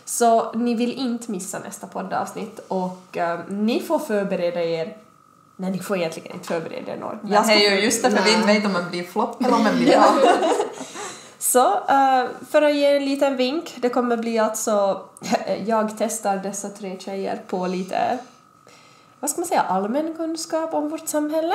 Så 0.06 0.52
ni 0.54 0.76
vill 0.76 0.94
inte 0.94 1.32
missa 1.32 1.60
nästa 1.60 1.88
poddavsnitt 1.88 2.60
och 2.68 3.18
eh, 3.18 3.40
ni 3.50 3.80
får 3.80 4.00
förbereda 4.00 4.64
er 4.64 4.98
Nej, 5.60 5.72
ni 5.72 5.80
får 5.80 5.98
egentligen 5.98 6.32
inte 6.34 6.48
förbereda 6.48 6.92
er 6.94 6.98
något. 6.98 7.16
Jag 7.24 7.52
är 7.52 7.72
ju 7.72 7.80
just 7.84 8.04
därför 8.04 8.24
vi 8.24 8.34
inte 8.34 8.48
vet 8.48 8.66
om 8.66 8.74
det 8.74 8.90
blir 8.92 9.04
flopp 9.04 9.44
eller 9.44 9.56
om 9.56 9.64
det 9.64 9.74
blir 9.74 9.88
bra. 9.98 10.14
Så, 11.40 11.74
eh, 11.74 12.26
för 12.50 12.62
att 12.62 12.76
ge 12.76 12.96
en 12.96 13.06
liten 13.06 13.38
vink, 13.38 13.76
det 13.78 13.90
kommer 13.90 14.18
bli 14.18 14.40
alltså, 14.40 15.06
jag 15.66 15.98
testar 15.98 16.38
dessa 16.38 16.70
tre 16.70 17.00
tjejer 17.00 17.42
på 17.48 17.68
lite, 17.68 18.18
vad 19.20 19.30
ska 19.30 19.42
man 19.42 19.48
säga, 19.48 19.62
allmän 19.62 20.14
kunskap 20.18 20.74
om 20.74 20.90
vårt 20.90 21.08
samhälle. 21.08 21.54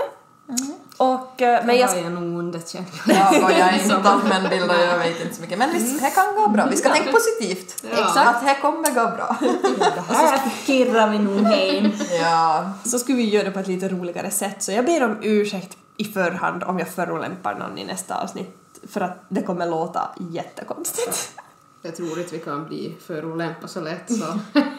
Och, 0.97 1.43
eh, 1.43 1.67
men 1.67 1.79
jag, 1.79 1.91
jag 1.91 2.05
jag 2.05 2.13
nog 2.13 2.39
underkänt. 2.39 2.89
Ja, 3.07 3.29
och 3.29 3.51
jag 3.53 3.59
är 3.59 3.83
inte 3.83 3.95
allmänbildad, 4.11 4.77
jag 4.81 4.99
vet 4.99 5.23
inte 5.23 5.35
så 5.35 5.41
mycket. 5.41 5.59
Men 5.59 5.73
visst, 5.73 6.03
det 6.03 6.11
kan 6.11 6.35
gå 6.35 6.49
bra. 6.49 6.67
Vi 6.71 6.77
ska 6.77 6.89
tänka 6.89 7.13
positivt. 7.13 7.85
Ja. 7.97 8.21
Att 8.21 8.47
det 8.47 8.57
kommer 8.61 8.89
gå 8.89 9.17
bra. 9.17 9.37
Här 10.09 10.51
kirrar 10.67 11.11
vi 11.11 11.19
nog 11.19 11.41
hem. 11.41 11.93
Ja. 12.21 12.71
så 12.85 12.99
skulle 12.99 13.19
vi 13.19 13.29
göra 13.29 13.45
det 13.45 13.51
på 13.51 13.59
ett 13.59 13.67
lite 13.67 13.89
roligare 13.89 14.31
sätt, 14.31 14.63
så 14.63 14.73
jag 14.73 14.85
ber 14.85 15.05
om 15.05 15.19
ursäkt 15.23 15.77
i 15.97 16.05
förhand 16.05 16.63
om 16.63 16.79
jag 16.79 16.89
förolämpar 16.89 17.55
någon 17.55 17.79
i 17.79 17.85
nästa 17.85 18.23
avsnitt, 18.23 18.57
för 18.89 19.01
att 19.01 19.25
det 19.29 19.43
kommer 19.43 19.67
låta 19.67 20.09
jättekonstigt. 20.31 21.31
Jag 21.85 21.97
tror 21.97 22.19
inte 22.19 22.35
vi 22.35 22.39
kan 22.39 22.67
bli 22.67 22.97
förolämpade 23.07 23.69
så 23.69 23.81
lätt 23.81 24.13
så 24.13 24.25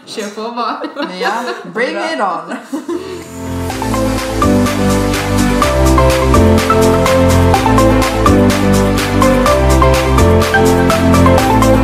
kör 0.05 0.29
på 0.35 0.55
bara. 0.55 0.81
Men 0.95 1.19
ja, 1.19 1.43
bring 1.73 1.97
it 1.97 2.21
on. 2.21 3.52